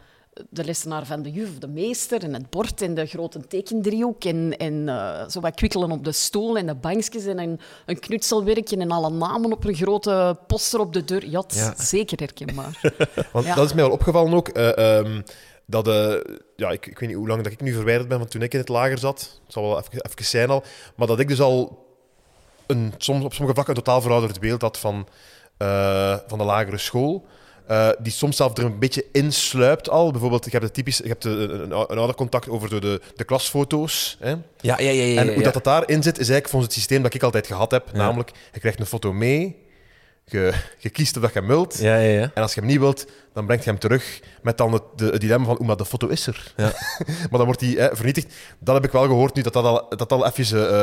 de 0.50 0.64
lessenaar 0.64 1.06
van 1.06 1.22
de 1.22 1.32
juf, 1.32 1.58
de 1.58 1.68
meester, 1.68 2.24
en 2.24 2.34
het 2.34 2.50
bord 2.50 2.82
en 2.82 2.94
de 2.94 3.06
grote 3.06 3.48
tekendriehoek 3.48 4.24
en, 4.24 4.58
en 4.58 4.90
eh, 4.90 5.28
zo 5.30 5.40
wat 5.40 5.56
kwikkelen 5.56 5.92
op 5.92 6.04
de 6.04 6.12
stoel 6.12 6.58
en 6.58 6.66
de 6.66 6.76
bankjes 6.76 7.26
en 7.26 7.40
een, 7.40 7.60
een 7.86 8.00
knutselwerkje 8.00 8.78
en 8.78 8.92
alle 8.92 9.10
namen 9.10 9.52
op 9.52 9.64
een 9.66 9.76
grote 9.76 10.38
poster 10.48 10.80
op 10.80 10.94
de 10.94 11.04
deur. 11.06 11.30
Ja, 11.30 11.44
zeker 11.78 12.18
herkenbaar. 12.20 12.80
Want 13.34 13.46
Ja. 13.46 13.56
dat 13.56 13.66
is 13.66 13.74
mij 13.74 13.84
wel 13.84 13.94
opgevallen 13.94 14.34
ook. 14.34 14.48
eh, 14.48 14.98
ehm, 14.98 15.22
dat, 15.66 15.88
eh, 15.88 16.14
ja, 16.56 16.70
ik, 16.72 16.86
ik 16.86 17.00
weet 17.00 17.10
niet 17.10 17.18
hoe 17.18 17.28
lang 17.28 17.44
dat 17.44 17.52
ik 17.52 17.62
nu 17.62 17.74
verwijderd 17.74 18.08
ben 18.08 18.18
van 18.20 18.28
toen 18.28 18.42
ik 18.42 18.54
in 18.54 18.60
het 18.60 18.70
lager 18.70 18.98
zat. 18.98 19.20
Het 19.44 19.54
zal 19.54 19.64
wel 19.64 19.78
even, 19.78 19.92
even 19.92 20.26
zijn 20.26 20.50
al. 20.50 20.64
Maar 20.96 21.08
dat 21.08 21.20
ik 21.20 21.28
dus 21.28 21.42
al 21.42 21.86
een, 22.68 22.94
soms, 22.98 23.24
op 23.24 23.34
sommige 23.34 23.54
vlakken 23.54 23.76
een 23.76 23.84
totaal 23.84 24.02
verouderd 24.02 24.40
beeld 24.40 24.62
had 24.62 24.78
van, 24.78 25.08
van 26.28 26.38
de 26.38 26.44
lagere 26.44 26.78
school. 26.78 27.26
Eh, 27.68 27.90
die 28.00 28.12
soms 28.12 28.36
zelf 28.38 28.58
er 28.58 28.64
een 28.64 28.80
beetje 28.80 29.06
insluipt 29.12 29.90
al. 29.90 30.12
Bijvoorbeeld, 30.12 30.44
je 30.46 30.52
hebt, 30.52 30.64
het 30.64 30.74
typisch, 30.74 31.02
hebt 31.04 31.22
de- 31.24 31.30
een, 31.30 31.62
een, 31.72 31.98
ouder 31.98 32.16
contact 32.16 32.50
over 32.50 32.70
de, 32.70 32.80
de, 32.80 33.02
de 33.16 33.24
klasfoto's. 33.24 34.18
Hè? 34.20 34.30
Ja, 34.30 34.38
ja, 34.60 34.78
ja. 34.80 35.04
ja, 35.04 35.22
En 35.22 35.34
hoe 35.34 35.44
dat, 35.44 35.54
dat 35.54 35.64
daarin 35.64 36.04
zit, 36.04 36.14
is 36.14 36.30
eigenlijk 36.30 36.50
volgens 36.50 36.74
het 36.74 36.82
systeem 36.82 37.04
dat 37.04 37.14
ik 37.14 37.24
altijd 37.24 37.48
gehad 37.48 37.72
heb. 37.72 37.92
Namelijk, 37.94 38.32
je 38.54 38.60
krijgt 38.60 38.80
een 38.80 38.86
foto 38.86 39.14
mee, 39.14 39.64
je, 40.26 40.54
je 40.78 40.90
kiest 40.90 41.16
of 41.16 41.22
dat 41.22 41.34
je 41.34 41.40
hem 41.40 41.48
wilt. 41.48 41.78
Ja, 41.80 41.96
ja, 41.96 42.20
ja. 42.20 42.32
En 42.34 42.42
als 42.42 42.54
je 42.54 42.60
hem 42.60 42.70
niet 42.70 42.80
wilt, 42.80 43.06
dan 43.34 43.46
brengt 43.46 43.64
je 43.64 43.70
hem 43.70 43.80
terug 43.80 44.20
met 44.42 44.58
dan 44.58 44.74
het, 44.74 44.84
de, 44.96 45.06
het 45.06 45.22
dilemma 45.22 45.46
van, 45.46 45.58
maar 45.66 45.78
de 45.78 45.86
foto 45.86 46.08
is 46.08 46.28
er. 46.28 46.54
Ja. 46.58 46.64
maar 47.30 47.38
dan 47.38 47.46
wordt 47.46 47.60
die 47.60 47.80
eh, 47.80 47.96
vernietigd. 47.96 48.34
Dat 48.60 48.76
heb 48.76 48.86
ik 48.86 48.92
wel 48.92 49.04
gehoord 49.06 49.36
nu, 49.36 49.42
dat 49.42 49.54
dat 49.54 49.64
al, 49.66 49.90
dat 49.90 50.12
al 50.12 50.26
even 50.26 50.40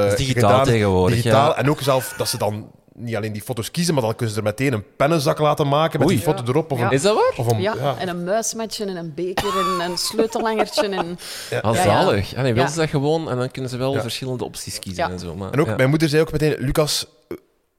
is 0.06 0.16
digitaal 0.16 0.50
gedaan 0.50 0.64
tegenwoordig, 0.64 1.16
Digitaal. 1.16 1.48
ja. 1.48 1.56
En 1.56 1.70
ook 1.70 1.80
zelf 1.80 2.14
dat 2.16 2.28
ze 2.28 2.38
dan 2.38 2.70
niet 2.94 3.16
alleen 3.16 3.32
die 3.32 3.42
foto's 3.42 3.70
kiezen, 3.70 3.94
maar 3.94 4.02
dan 4.02 4.14
kunnen 4.14 4.34
ze 4.34 4.40
er 4.40 4.46
meteen 4.46 4.72
een 4.72 4.84
pennenzak 4.96 5.38
laten 5.38 5.68
maken 5.68 5.98
met 5.98 6.08
Oei. 6.08 6.16
die 6.16 6.26
foto 6.26 6.42
erop. 6.46 6.72
Of 6.72 6.78
Ja. 6.78 6.84
een, 6.86 6.90
Is 6.92 7.02
dat 7.02 7.14
waar? 7.14 7.32
of 7.46 7.52
een, 7.52 7.60
Ja, 7.60 7.74
ja. 7.74 7.96
en 7.98 8.08
een 8.08 8.24
muismatje 8.24 8.84
en 8.84 8.96
een 8.96 9.14
beker 9.14 9.52
en 9.80 9.90
een 9.90 9.98
sleutelhangertje. 9.98 10.88
En... 10.88 11.18
Ja, 11.50 11.60
ja. 11.62 11.74
zalig. 11.82 12.34
Ah, 12.36 12.42
nee, 12.42 12.54
wil 12.54 12.62
Ja. 12.62 12.68
ze 12.68 12.78
dat 12.78 12.88
gewoon 12.88 13.30
en 13.30 13.36
dan 13.38 13.50
kunnen 13.50 13.70
ze 13.70 13.76
wel 13.76 13.94
Ja. 13.94 14.00
verschillende 14.00 14.44
opties 14.44 14.78
kiezen 14.78 15.04
Ja. 15.06 15.10
en 15.10 15.18
zo. 15.18 15.34
Maar, 15.34 15.52
En 15.52 15.60
ook, 15.60 15.66
ja. 15.66 15.76
mijn 15.76 15.88
moeder 15.88 16.08
zei 16.08 16.22
ook 16.22 16.32
meteen, 16.32 16.54
Lucas, 16.58 17.06
eh, 17.28 17.36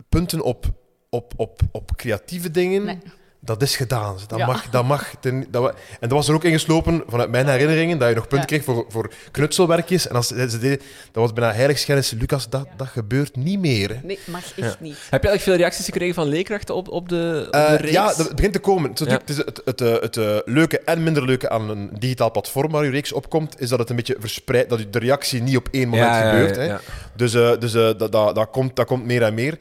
punten 0.09 0.41
op, 0.41 0.65
op, 1.09 1.33
op, 1.37 1.59
op 1.71 1.95
creatieve 1.95 2.51
dingen, 2.51 2.83
Nee. 2.83 2.99
Dat 3.45 3.61
is 3.61 3.75
gedaan. 3.75 4.15
Dat 4.27 4.39
Ja. 4.39 4.45
mag. 4.45 4.69
Dat 4.69 4.83
mag 4.85 5.13
ten- 5.19 5.47
dat, 5.51 5.61
wa- 5.61 5.73
en 5.99 6.09
dat 6.09 6.11
was 6.11 6.27
er 6.27 6.33
ook 6.33 6.43
ingeslopen 6.43 7.03
vanuit 7.07 7.29
mijn 7.29 7.47
herinneringen, 7.47 7.97
dat 7.97 8.09
je 8.09 8.15
nog 8.15 8.27
punten 8.27 8.55
Ja. 8.55 8.61
kreeg 8.61 8.63
voor, 8.75 8.85
voor 8.89 9.11
knutselwerkjes. 9.31 10.07
En 10.07 10.15
als 10.15 10.27
ze 10.27 10.57
deden, 10.59 10.77
dat 11.11 11.23
was 11.23 11.33
bijna 11.33 11.53
heiligschennis. 11.53 12.11
Lucas, 12.11 12.49
dat, 12.49 12.67
dat 12.77 12.87
gebeurt 12.87 13.35
niet 13.35 13.59
meer. 13.59 13.89
hè. 13.89 13.95
Nee, 14.03 14.19
mag 14.25 14.39
echt 14.39 14.55
Ja. 14.55 14.75
niet. 14.79 14.93
Heb 15.09 15.21
je 15.23 15.27
eigenlijk 15.29 15.41
veel 15.41 15.55
reacties 15.55 15.85
gekregen 15.85 16.15
van 16.15 16.27
leerkrachten 16.27 16.75
op, 16.75 16.87
op 16.89 17.09
de, 17.09 17.43
op 17.45 17.51
de 17.51 17.57
Eh, 17.57 17.75
reeks? 17.79 17.91
ja, 17.91 18.07
dat 18.07 18.17
het 18.17 18.35
begint 18.35 18.53
te 18.53 18.59
komen. 18.59 18.89
Het, 18.89 18.99
het, 18.99 19.11
het, 19.27 19.61
het, 19.65 19.81
eh, 19.81 19.93
het, 19.99 20.17
eh, 20.17 20.37
leuke 20.45 20.79
en 20.79 21.03
minder 21.03 21.25
leuke 21.25 21.49
aan 21.49 21.69
een 21.69 21.89
digitaal 21.99 22.31
platform 22.31 22.71
waar 22.71 22.83
je 22.85 22.89
reeks 22.91 23.11
opkomt, 23.11 23.61
is 23.61 23.69
dat 23.69 23.79
het 23.79 23.89
een 23.89 23.95
beetje 23.95 24.15
verspreidt, 24.19 24.69
dat 24.69 24.85
de 24.89 24.99
reactie 24.99 25.41
niet 25.41 25.57
op 25.57 25.67
één 25.71 25.87
moment 25.89 26.07
Ja, 26.07 26.17
ja, 26.19 26.25
ja, 26.25 26.31
gebeurt. 26.31 26.55
hè. 26.55 26.75
Dus, 27.15 27.33
eh, 27.33 27.51
dus 27.59 27.73
eh, 27.73 27.81
dat, 27.97 28.11
dat, 28.11 28.35
dat, 28.35 28.49
komt, 28.49 28.75
dat 28.75 28.85
komt 28.85 29.05
meer 29.05 29.21
en 29.23 29.33
meer. 29.33 29.57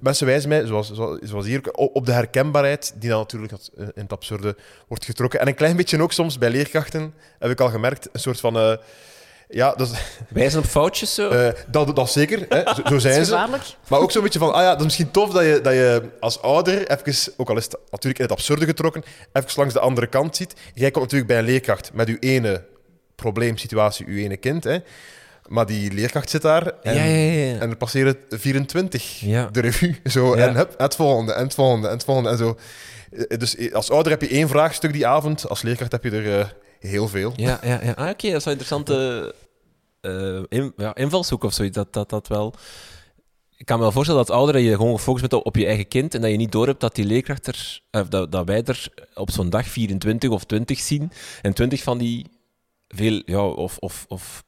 Mensen 0.00 0.26
wijzen 0.26 0.48
mij, 0.48 0.66
zoals, 0.66 0.92
zoals, 1.22 1.46
hier, 1.46 1.72
op 1.72 2.06
de 2.06 2.12
herkenbaarheid, 2.54 2.92
die 3.00 3.10
dan 3.10 3.18
natuurlijk 3.18 3.52
eh, 3.52 3.58
in 3.94 4.02
het 4.02 4.12
absurde 4.12 4.56
wordt 4.88 5.04
getrokken. 5.04 5.40
En 5.40 5.46
een 5.46 5.54
klein 5.54 5.76
beetje 5.76 6.02
ook 6.02 6.12
soms 6.12 6.38
bij 6.38 6.50
leerkrachten, 6.50 7.14
heb 7.38 7.50
ik 7.50 7.60
al 7.60 7.68
gemerkt, 7.70 8.08
een 8.12 8.20
soort 8.20 8.40
van... 8.40 8.56
eh, 8.58 8.72
ja, 9.48 9.74
dat, 9.74 9.90
is- 9.90 9.98
Wijzen 10.28 10.58
op 10.58 10.64
foutjes 10.64 11.14
zo? 11.14 11.28
eh, 11.28 11.52
dat, 11.66 11.96
dat 11.96 12.10
zeker. 12.10 12.46
Hè. 12.48 12.62
Zo, 12.88 12.98
zijn 13.08 13.24
ze. 13.24 13.46
Maar 13.88 14.00
ook 14.00 14.10
zo'n 14.10 14.22
beetje 14.22 14.38
van, 14.38 14.52
ah 14.52 14.62
ja, 14.62 14.68
dat 14.70 14.78
is 14.78 14.84
misschien 14.84 15.10
tof 15.10 15.30
dat 15.30 15.42
je, 15.44 15.60
dat 15.62 15.72
je 15.72 16.02
als 16.20 16.42
ouder, 16.42 16.90
even, 16.90 17.32
ook 17.36 17.50
al 17.50 17.56
is 17.56 17.64
het 17.64 17.76
natuurlijk 17.90 18.18
in 18.18 18.24
het 18.24 18.32
absurde 18.34 18.64
getrokken, 18.64 19.02
even 19.32 19.50
langs 19.56 19.74
de 19.74 19.80
andere 19.80 20.06
kant 20.06 20.36
ziet. 20.36 20.54
Jij 20.74 20.90
komt 20.90 21.04
natuurlijk 21.04 21.30
bij 21.30 21.38
een 21.38 21.44
leerkracht 21.44 21.90
met 21.92 22.08
uw 22.08 22.16
ene 22.20 22.64
probleemsituatie, 23.14 24.06
uw 24.06 24.16
ene 24.16 24.36
kind. 24.36 24.64
Hè. 24.64 24.78
Maar 25.50 25.66
die 25.66 25.92
leerkracht 25.92 26.30
zit 26.30 26.42
daar 26.42 26.66
en, 26.82 26.94
ja, 26.94 27.04
ja, 27.04 27.32
ja. 27.52 27.58
en 27.60 27.70
er 27.70 27.76
passeren 27.76 28.16
24 28.28 29.20
Ja. 29.20 29.46
de 29.46 29.60
revue. 29.60 29.96
Zo. 30.10 30.34
En 30.34 30.54
hup, 30.54 30.74
het 30.78 30.94
volgende, 30.96 31.32
en 31.32 31.42
het 31.44 31.54
volgende, 31.54 31.86
en 31.86 31.92
het 31.94 32.04
volgende. 32.04 32.30
En 32.30 32.38
zo. 32.38 32.56
Eh, 33.28 33.38
Dus 33.38 33.72
als 33.72 33.90
ouder 33.90 34.12
heb 34.12 34.20
je 34.22 34.28
één 34.28 34.48
vraagstuk 34.48 34.92
die 34.92 35.06
avond, 35.06 35.48
als 35.48 35.62
leerkracht 35.62 35.92
heb 35.92 36.04
je 36.04 36.10
er 36.10 36.38
eh, 36.40 36.46
heel 36.78 37.08
veel. 37.08 37.32
Ja, 37.36 37.60
ja, 37.62 37.80
ja. 37.82 37.92
Ah, 37.92 38.08
oké, 38.08 38.30
dat 38.30 38.38
is 38.38 38.44
wel 38.44 38.54
een 38.54 38.60
interessante 38.60 39.34
eh, 40.00 40.42
in- 40.58 40.74
invalshoek 40.94 41.44
of 41.44 41.52
zoiets. 41.52 41.76
Dat, 41.76 41.92
dat, 41.92 42.10
dat 42.10 42.28
wel... 42.28 42.54
Ik 43.56 43.66
kan 43.66 43.76
me 43.76 43.82
wel 43.82 43.92
voorstellen 43.92 44.26
dat 44.26 44.36
ouderen 44.36 44.62
je 44.62 44.76
gewoon 44.76 44.96
gefocust 44.96 45.28
bent 45.28 45.42
op, 45.42 45.56
je 45.56 45.66
eigen 45.66 45.88
kind 45.88 46.14
en 46.14 46.20
dat 46.20 46.30
je 46.30 46.36
niet 46.36 46.52
doorhebt 46.52 46.80
dat 46.80 46.94
die 46.94 47.04
leerkracht 47.04 47.46
er, 47.46 47.80
eh, 47.90 48.02
dat, 48.08 48.32
dat 48.32 48.46
wij 48.46 48.62
er 48.64 48.88
op 49.14 49.30
zo'n 49.30 49.50
dag 49.50 49.66
24 49.66 50.30
of 50.30 50.44
20 50.44 50.78
zien 50.78 51.12
en 51.42 51.52
20 51.54 51.82
van 51.82 51.98
die 51.98 52.26
veel, 52.88 53.22
ja, 53.24 53.46
of, 53.46 53.76
of, 53.78 54.04
of 54.08 54.44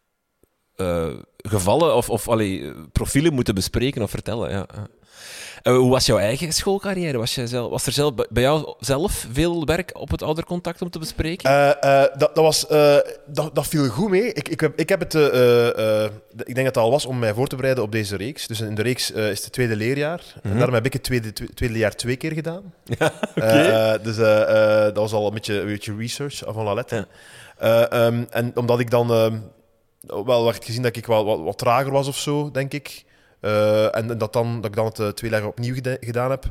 eh, 0.82 1.14
gevallen 1.36 1.94
of, 1.96 2.10
of 2.10 2.28
allee, 2.28 2.72
profielen 2.92 3.32
moeten 3.34 3.54
bespreken 3.54 4.02
of 4.02 4.10
vertellen. 4.10 4.50
Ja. 4.50 4.66
Eh, 5.62 5.76
hoe 5.76 5.90
was 5.90 6.06
jouw 6.06 6.18
eigen 6.18 6.52
schoolcarrière? 6.52 7.18
Was, 7.18 7.34
jij 7.34 7.46
zelf, 7.46 7.70
was 7.70 7.86
er 7.86 7.92
zelf, 7.92 8.12
bij 8.30 8.42
jou 8.42 8.74
zelf 8.80 9.26
veel 9.32 9.64
werk 9.64 9.90
op 9.98 10.10
het 10.10 10.22
oudercontact 10.22 10.82
om 10.82 10.90
te 10.90 10.98
bespreken? 10.98 11.50
Eh, 11.80 12.00
dat, 12.18 12.34
dat, 12.34 12.44
was, 12.44 12.66
dat, 13.26 13.54
dat 13.54 13.66
viel 13.66 13.88
goed 13.88 14.10
mee. 14.10 14.32
Ik, 14.32 14.48
ik, 14.48 14.60
heb, 14.60 14.78
ik 14.78 14.88
heb 14.88 15.00
het, 15.00 15.14
ik 16.44 16.54
denk 16.54 16.56
dat 16.56 16.64
het 16.64 16.76
al 16.76 16.90
was 16.90 17.06
om 17.06 17.18
mij 17.18 17.34
voor 17.34 17.46
te 17.46 17.56
bereiden 17.56 17.84
op 17.84 17.92
deze 17.92 18.16
reeks. 18.16 18.46
Dus 18.46 18.60
in 18.60 18.74
de 18.74 18.82
reeks 18.82 19.10
is 19.10 19.44
het 19.44 19.52
tweede 19.52 19.76
leerjaar. 19.76 20.20
En 20.34 20.48
Mhm. 20.48 20.56
daarom 20.56 20.74
heb 20.74 20.86
ik 20.86 20.92
het 20.92 21.02
tweede, 21.02 21.32
twe- 21.32 21.54
tweede 21.54 21.74
leerjaar 21.74 21.94
twee 21.96 22.16
keer 22.16 22.32
gedaan. 22.32 22.74
Ja, 23.34 23.98
dus 23.98 24.16
dat 24.16 24.96
was 24.96 25.12
al 25.12 25.26
een 25.26 25.34
beetje, 25.34 25.60
een 25.60 25.66
beetje 25.66 25.96
research 25.96 26.42
van 26.46 26.64
la 26.64 26.74
lettre. 26.74 27.06
Eh, 27.58 27.92
ehm, 27.92 28.24
en 28.30 28.52
omdat 28.54 28.80
ik 28.80 28.90
dan 28.90 29.10
ehm, 29.12 29.36
wel 30.06 30.44
werd 30.44 30.64
gezien 30.64 30.82
dat 30.82 30.96
ik 30.96 31.06
wel 31.06 31.24
wat, 31.24 31.40
wat 31.40 31.58
trager 31.58 31.92
was 31.92 32.08
of 32.08 32.18
zo, 32.18 32.50
denk 32.50 32.72
ik. 32.72 33.04
Eh, 33.40 33.96
en, 33.96 34.18
dat, 34.18 34.32
dan, 34.32 34.56
dat 34.56 34.70
ik 34.70 34.76
dan 34.76 34.84
het 34.84 34.98
eh, 34.98 35.08
twee 35.08 35.46
opnieuw 35.46 35.74
geda- 35.74 35.96
gedaan 36.00 36.30
heb. 36.30 36.44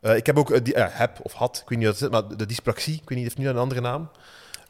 Eh, 0.00 0.16
ik 0.16 0.26
heb 0.26 0.38
ook, 0.38 0.64
die, 0.64 0.74
heb 0.76 1.18
of 1.22 1.32
had, 1.32 1.60
ik 1.62 1.68
weet 1.68 1.78
niet 1.78 1.88
wat 1.88 1.98
het 1.98 2.10
maar 2.10 2.36
de 2.36 2.46
dyspraxie, 2.46 2.94
ik 2.94 3.08
weet 3.08 3.18
niet, 3.18 3.26
heeft 3.26 3.38
nu 3.38 3.48
een 3.48 3.56
andere 3.56 3.80
naam. 3.80 4.10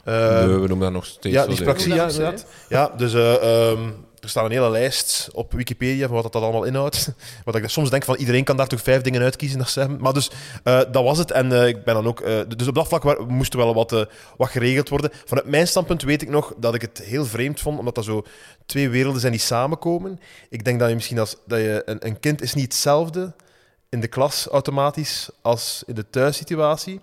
Eh, 0.07 0.15
Nee, 0.15 0.47
we 0.47 0.69
noemen 0.69 0.79
dat 0.79 0.93
nog 0.93 1.05
steeds 1.05 1.35
ja, 1.35 1.43
ik. 1.43 1.81
inderdaad. 1.81 2.47
Ja, 2.69 2.93
dus 2.97 3.15
eh, 3.15 3.71
ehm, 3.71 3.91
er 4.27 4.33
staat 4.33 4.45
een 4.45 4.51
hele 4.51 4.71
lijst 4.71 5.29
op 5.33 5.53
Wikipedia 5.53 6.07
van 6.07 6.23
wat 6.23 6.33
dat 6.33 6.43
allemaal 6.43 6.65
inhoudt. 6.65 7.13
Wat 7.45 7.57
ik 7.57 7.69
soms 7.69 7.91
denk 7.91 8.05
van, 8.05 8.17
iedereen 8.17 8.45
kan 8.45 8.57
daar 8.57 8.67
toch 8.67 8.81
vijf 8.83 9.03
dingen 9.03 9.23
uitkiezen 9.23 9.59
dat. 9.59 9.89
Maar 9.99 10.13
dus, 10.13 10.31
eh, 10.63 10.81
dat 10.93 11.03
was 11.03 11.19
het. 11.19 11.31
En 11.31 11.53
eh, 11.53 11.69
ik 11.69 11.85
ben 11.85 11.95
dan 11.95 12.07
ook... 12.07 12.21
eh, 12.21 12.41
dus 12.57 12.69
op 12.69 12.75
dat 12.75 12.89
vlak 12.89 13.29
moest 13.29 13.53
er 13.53 13.59
wel 13.59 13.75
wat, 13.75 14.07
wat 14.37 14.49
geregeld 14.49 14.89
worden. 14.89 15.11
Vanuit 15.25 15.47
mijn 15.47 15.67
standpunt 15.67 16.03
weet 16.03 16.23
ik 16.23 16.29
nog 16.29 16.55
dat 16.57 16.75
ik 16.75 16.81
het 16.81 16.99
heel 17.05 17.25
vreemd 17.25 17.61
vond, 17.61 17.79
omdat 17.79 17.95
dat 17.95 18.05
zo 18.05 18.25
twee 18.67 18.89
werelden 18.89 19.21
zijn 19.21 19.33
die 19.33 19.41
samenkomen. 19.41 20.21
Ik 20.51 20.65
denk 20.65 20.79
dat 20.79 20.89
je 20.89 20.95
misschien 20.95 21.19
als... 21.19 21.37
Dat 21.47 21.59
je, 21.59 21.83
een, 21.85 22.07
een 22.07 22.21
kind 22.21 22.43
is 22.43 22.55
niet 22.55 22.65
hetzelfde 22.65 23.35
in 23.89 24.01
de 24.01 24.09
klas 24.09 24.47
automatisch 24.47 25.31
als 25.43 25.83
in 25.87 25.95
de 25.95 26.11
thuissituatie. 26.11 27.01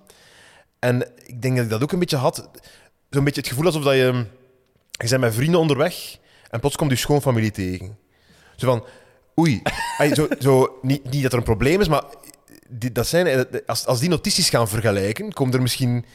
En 0.80 1.02
ik 1.26 1.42
denk 1.42 1.56
dat 1.56 1.64
ik 1.66 1.72
dat 1.72 1.84
ook 1.84 1.92
een 1.92 2.00
beetje 2.00 2.18
had. 2.18 2.50
Zo'n 3.14 3.24
beetje 3.24 3.40
het 3.42 3.50
gevoel 3.50 3.66
alsof 3.66 3.84
dat 3.84 3.94
je... 3.94 4.26
Je 4.92 5.10
bent 5.10 5.22
met 5.22 5.34
vrienden 5.34 5.60
onderweg 5.60 6.18
en 6.50 6.60
plots 6.60 6.76
komt 6.76 6.92
je 6.92 6.98
schoonfamilie 6.98 7.52
tegen. 7.52 7.98
Zo 8.56 8.68
van, 8.68 8.86
oei. 9.40 9.62
Ay, 9.98 10.16
zo, 10.16 10.28
zo, 10.40 10.80
niet, 10.82 11.12
niet 11.12 11.24
dat 11.24 11.32
er 11.32 11.38
een 11.38 11.44
probleem 11.44 11.82
is, 11.82 11.88
maar 11.88 12.04
die, 12.70 12.92
dat 12.92 13.08
zijn, 13.08 13.28
eh, 13.28 13.42
als, 13.66 13.86
als 13.86 14.00
die 14.00 14.10
notities 14.10 14.50
gaan 14.50 14.68
vergelijken, 14.68 15.34
komen 15.34 15.54
er 15.54 15.62
misschien 15.62 16.06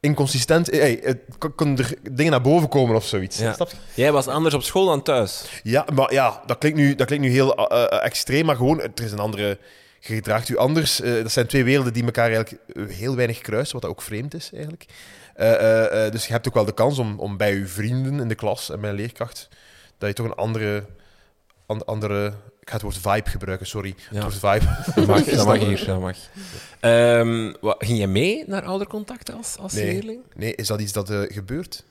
inconsistent... 0.00 0.70
Hey, 0.70 1.00
het 1.02 1.18
kan- 1.38 1.54
kunnen 1.54 1.78
er 1.78 1.94
dingen 2.12 2.32
naar 2.32 2.40
boven 2.40 2.68
komen 2.68 2.96
of 2.96 3.06
zoiets. 3.06 3.38
Ja. 3.38 3.52
Snap 3.52 3.70
je? 3.70 3.76
Jij 3.94 4.12
was 4.12 4.26
anders 4.26 4.54
op 4.54 4.62
school 4.62 4.86
dan 4.86 5.02
thuis. 5.02 5.60
Ja, 5.62 5.86
maar 5.94 6.12
ja, 6.12 6.42
dat 6.46 6.58
klinkt 6.58 6.78
nu, 6.78 6.94
dat 6.94 7.06
klinkt 7.06 7.24
nu 7.26 7.32
heel 7.32 7.54
eh, 7.54 7.82
eh, 7.82 8.04
extreem, 8.04 8.44
maar 8.46 8.56
gewoon, 8.56 8.80
er 8.80 8.90
is 9.04 9.12
een 9.12 9.18
andere... 9.18 9.58
Je 10.00 10.14
gedraagt 10.14 10.48
u 10.48 10.56
anders. 10.56 11.00
Eh, 11.00 11.12
dat 11.14 11.32
zijn 11.32 11.46
twee 11.46 11.64
werelden 11.64 11.92
die 11.92 12.04
elkaar 12.04 12.30
eigenlijk 12.32 12.62
eh, 12.72 12.96
heel 12.96 13.16
weinig 13.16 13.38
kruisen, 13.40 13.72
wat 13.72 13.82
dat 13.82 13.90
ook 13.90 14.02
vreemd 14.02 14.34
is 14.34 14.50
eigenlijk. 14.52 14.84
Eh, 15.34 15.52
eh, 15.52 16.06
eh, 16.06 16.12
dus 16.12 16.26
je 16.26 16.32
hebt 16.32 16.48
ook 16.48 16.54
wel 16.54 16.64
de 16.64 16.74
kans 16.74 16.98
om, 16.98 17.18
om 17.18 17.36
bij 17.36 17.54
je 17.54 17.66
vrienden 17.66 18.20
in 18.20 18.28
de 18.28 18.34
klas 18.34 18.70
en 18.70 18.80
bij 18.80 18.90
een 18.90 18.96
leerkracht, 18.96 19.48
dat 19.98 20.08
je 20.08 20.14
toch 20.14 20.26
een 20.26 20.34
andere... 20.34 20.84
an- 21.66 21.84
andere 21.84 22.26
ik 22.60 22.68
ga 22.68 22.74
het 22.74 22.82
woord 22.82 22.98
vibe 22.98 23.30
gebruiken, 23.30 23.66
sorry. 23.66 23.94
Ja. 24.10 24.24
Het 24.24 24.40
woord 24.40 24.54
vibe. 24.60 24.74
Dat 24.94 25.06
mag, 25.06 25.24
dat 25.24 25.46
mag 25.46 25.58
hier, 25.66 25.84
dat 25.86 26.00
mag. 26.00 26.16
Ehm, 26.80 27.52
wat, 27.60 27.76
ging 27.78 27.98
je 27.98 28.06
mee 28.06 28.44
naar 28.46 28.64
oudercontact 28.64 29.32
als, 29.32 29.56
als 29.58 29.72
Nee. 29.72 29.84
leerling? 29.92 30.20
Nee, 30.34 30.54
is 30.54 30.66
dat 30.66 30.80
iets 30.80 30.92
dat 30.92 31.12
gebeurt? 31.28 31.84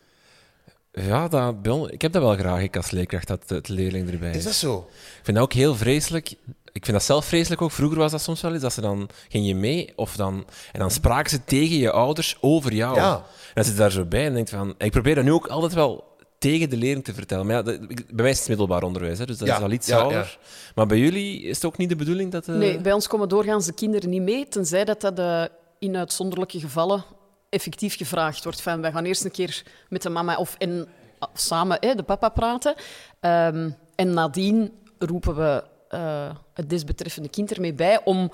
Ja, 0.93 1.27
dat, 1.27 1.55
ik 1.91 2.01
heb 2.01 2.11
dat 2.11 2.21
wel 2.21 2.35
graag, 2.35 2.61
ik 2.61 2.75
als 2.77 2.91
leerkracht, 2.91 3.27
dat 3.27 3.49
het 3.49 3.67
leerling 3.67 4.11
erbij 4.11 4.29
is. 4.29 4.35
Is 4.37 4.43
dat 4.43 4.53
zo? 4.53 4.89
Ik 4.89 5.19
vind 5.23 5.37
dat 5.37 5.45
ook 5.45 5.53
heel 5.53 5.75
vreselijk. 5.75 6.33
Ik 6.73 6.85
vind 6.85 6.97
dat 6.97 7.05
zelf 7.05 7.25
vreselijk 7.25 7.61
ook. 7.61 7.71
Vroeger 7.71 7.97
was 7.97 8.11
dat 8.11 8.21
soms 8.21 8.41
wel 8.41 8.53
eens, 8.53 8.61
dat 8.61 8.73
ze 8.73 8.81
dan 8.81 9.09
ging 9.29 9.47
je 9.47 9.55
mee 9.55 9.93
of 9.95 10.15
dan, 10.15 10.45
en 10.71 10.79
dan 10.79 10.91
spraken 10.91 11.29
ze 11.29 11.43
tegen 11.43 11.75
je 11.77 11.91
ouders 11.91 12.37
over 12.41 12.73
jou. 12.73 12.95
Ja. 12.95 13.15
En 13.15 13.23
dan 13.53 13.63
zit 13.63 13.73
je 13.73 13.79
daar 13.79 13.91
zo 13.91 14.05
bij 14.05 14.25
en 14.25 14.33
denkt 14.33 14.49
van... 14.49 14.75
Ik 14.77 14.91
probeer 14.91 15.15
dat 15.15 15.23
nu 15.23 15.31
ook 15.31 15.47
altijd 15.47 15.73
wel 15.73 16.09
tegen 16.37 16.69
de 16.69 16.77
leerling 16.77 17.03
te 17.05 17.13
vertellen. 17.13 17.45
Maar 17.45 17.55
ja, 17.55 17.61
dat- 17.61 17.87
bij 17.87 18.05
mij 18.23 18.29
is 18.29 18.39
het 18.39 18.47
middelbaar 18.47 18.83
onderwijs, 18.83 19.19
hè, 19.19 19.25
dus 19.25 19.37
dat 19.37 19.47
Ja, 19.47 19.57
is 19.57 19.63
al 19.63 19.71
iets 19.71 19.87
ja, 19.87 19.97
ouder. 19.99 20.37
Maar 20.75 20.85
bij 20.85 20.97
jullie 20.97 21.41
is 21.41 21.55
het 21.55 21.65
ook 21.65 21.77
niet 21.77 21.89
de 21.89 21.95
bedoeling 21.95 22.31
dat... 22.31 22.47
eh, 22.47 22.55
Nee, 22.55 22.79
bij 22.81 22.93
ons 22.93 23.07
komen 23.07 23.29
doorgaans 23.29 23.65
de 23.65 23.73
kinderen 23.73 24.09
niet 24.09 24.21
mee, 24.21 24.47
tenzij 24.47 24.85
dat 24.85 25.01
dat 25.01 25.19
eh, 25.19 25.43
in 25.79 25.95
uitzonderlijke 25.95 26.59
gevallen 26.59 27.03
effectief 27.49 27.97
gevraagd 27.97 28.43
wordt. 28.43 28.61
Van, 28.61 28.81
wij 28.81 28.91
gaan 28.91 29.05
eerst 29.05 29.23
een 29.25 29.31
keer 29.31 29.63
met 29.89 30.01
de 30.01 30.09
mama 30.09 30.37
of 30.37 30.55
en, 30.57 30.87
samen 31.33 31.77
hè, 31.79 31.95
de 31.95 32.03
papa 32.03 32.29
praten. 32.29 32.75
Ehm, 33.19 33.69
en 33.95 34.13
nadien 34.13 34.71
roepen 34.99 35.35
we 35.35 35.63
eh, 35.91 36.29
het 36.53 36.69
desbetreffende 36.69 37.29
kind 37.29 37.51
ermee 37.51 37.73
bij 37.73 38.01
om, 38.03 38.31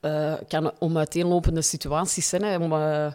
eh, 0.00 0.34
kan, 0.48 0.72
om 0.78 0.98
uiteenlopende 0.98 1.62
situaties 1.62 2.28
zijn, 2.28 2.42
hè, 2.42 2.56
om 2.56 2.72
eh, 2.72 3.12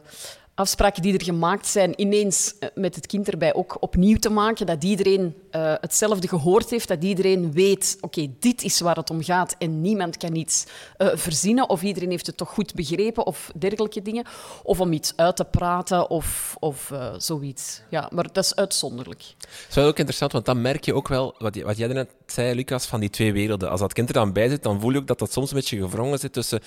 afspraken 0.56 1.02
die 1.02 1.14
er 1.14 1.24
gemaakt 1.24 1.68
zijn 1.68 2.02
ineens 2.02 2.54
eh, 2.60 2.70
met 2.74 2.96
het 2.96 3.06
kind 3.08 3.30
erbij 3.30 3.54
ook 3.54 3.78
opnieuw 3.80 4.18
te 4.18 4.30
maken. 4.30 4.66
Dat 4.66 4.84
iedereen 4.84 5.36
eh, 5.52 5.74
hetzelfde 5.80 6.28
gehoord 6.28 6.70
heeft, 6.70 6.88
dat 6.88 7.04
iedereen 7.04 7.52
weet, 7.52 7.98
oké, 8.02 8.28
dit 8.40 8.64
is 8.64 8.80
waar 8.80 8.96
het 8.96 9.10
om 9.10 9.24
gaat 9.24 9.56
en 9.58 9.82
niemand 9.82 10.18
kan 10.18 10.36
iets 10.36 10.66
eh, 10.98 11.08
verzinnen 11.14 11.70
of 11.70 11.82
iedereen 11.82 12.10
heeft 12.10 12.28
het 12.28 12.38
toch 12.38 12.50
goed 12.50 12.74
begrepen 12.74 13.26
of 13.26 13.52
dergelijke 13.56 14.02
dingen. 14.02 14.26
Of 14.64 14.80
om 14.80 14.94
iets 14.94 15.14
uit 15.16 15.36
te 15.36 15.46
praten 15.46 16.10
of, 16.10 16.56
of 16.60 16.92
zoiets. 17.18 17.82
Ja, 17.90 18.10
maar 18.14 18.28
dat 18.34 18.44
is 18.44 18.56
uitzonderlijk. 18.56 19.24
Dat 19.40 19.50
is 19.70 19.76
wel 19.76 19.86
ook 19.88 19.98
interessant, 19.98 20.32
want 20.32 20.46
dan 20.46 20.62
merk 20.62 20.86
je 20.86 20.94
ook 20.94 21.08
wel, 21.08 21.36
wat, 21.38 21.56
wat 21.56 21.78
jij 21.78 21.88
net 21.88 22.10
zei, 22.26 22.56
Lucas, 22.56 22.86
van 22.86 23.00
die 23.00 23.10
twee 23.10 23.34
werelden. 23.34 23.70
Als 23.70 23.80
dat 23.80 23.94
kind 23.94 24.08
er 24.08 24.14
dan 24.14 24.34
bij 24.34 24.50
zit, 24.50 24.64
dan 24.64 24.82
voel 24.82 24.92
je 24.92 24.98
ook 24.98 25.08
dat 25.08 25.20
dat 25.20 25.32
soms 25.32 25.50
een 25.50 25.56
beetje 25.58 25.82
gevrongen 25.82 26.20
zit 26.20 26.34
tussen 26.34 26.60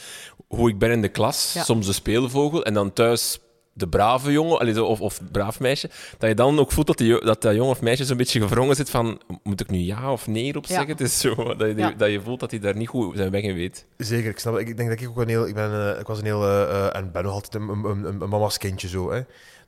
hoe 0.49 0.69
ik 0.69 0.79
ben 0.79 0.91
in 0.91 1.03
de 1.03 1.09
klas, 1.09 1.53
Ja. 1.53 1.63
soms 1.63 1.87
de 1.87 1.93
speelvogel, 1.93 2.65
en 2.65 2.75
dan 2.75 2.93
thuis 2.93 3.39
de 3.79 3.89
brave 3.89 4.33
jongen, 4.33 4.59
allee, 4.59 4.75
zo, 4.75 4.85
of, 4.85 5.01
of 5.01 5.21
braaf 5.33 5.61
meisje. 5.61 5.91
Dat 6.19 6.29
je 6.29 6.35
dan 6.35 6.59
ook 6.59 6.73
voelt 6.73 6.87
dat, 6.87 6.99
die, 6.99 7.25
dat 7.25 7.43
dat 7.43 7.55
jongen 7.55 7.71
of 7.71 7.81
meisje 7.81 8.05
zo'n 8.05 8.17
beetje 8.17 8.41
gevrongen 8.41 8.77
zit 8.77 8.91
van, 8.91 9.21
moet 9.43 9.61
ik 9.61 9.71
nu 9.71 9.79
ja 9.79 10.13
of 10.13 10.27
nee 10.27 10.57
op 10.57 10.67
Ja. 10.67 10.69
zeggen? 10.75 10.89
Het 10.91 11.01
is 11.01 11.19
zo, 11.21 11.35
dat 11.35 11.69
je, 11.69 11.75
Ja. 11.77 11.91
dat 11.97 12.11
je 12.11 12.21
voelt 12.21 12.41
dat 12.41 12.51
hij 12.51 12.61
daar 12.61 12.77
niet 12.77 12.89
goed 12.89 13.17
zijn 13.17 13.31
weg 13.31 13.43
in 13.43 13.55
weet. 13.55 13.87
Zeker, 13.97 14.31
ik 14.31 14.39
snap 14.39 14.55
het. 14.59 14.69
Ik 14.69 14.77
denk 14.77 14.89
dat 14.89 15.01
ik 15.01 15.09
ook 15.09 15.17
een 15.19 15.29
heel... 15.29 15.47
Ik, 15.47 15.55
ben, 15.55 15.93
eh, 15.95 16.01
ik 16.01 16.07
was 16.07 16.19
een 16.19 16.25
heel... 16.25 16.43
eh, 16.45 16.63
eh, 16.63 16.97
en 16.97 17.13
ben 17.13 17.23
nog 17.23 17.33
altijd 17.33 17.55
een, 17.55 17.69
een, 17.69 17.85
een, 17.85 18.05
een 18.23 18.29
mama's 18.29 18.59
kindje 18.59 18.89
zo, 18.89 19.11
hè. 19.11 19.21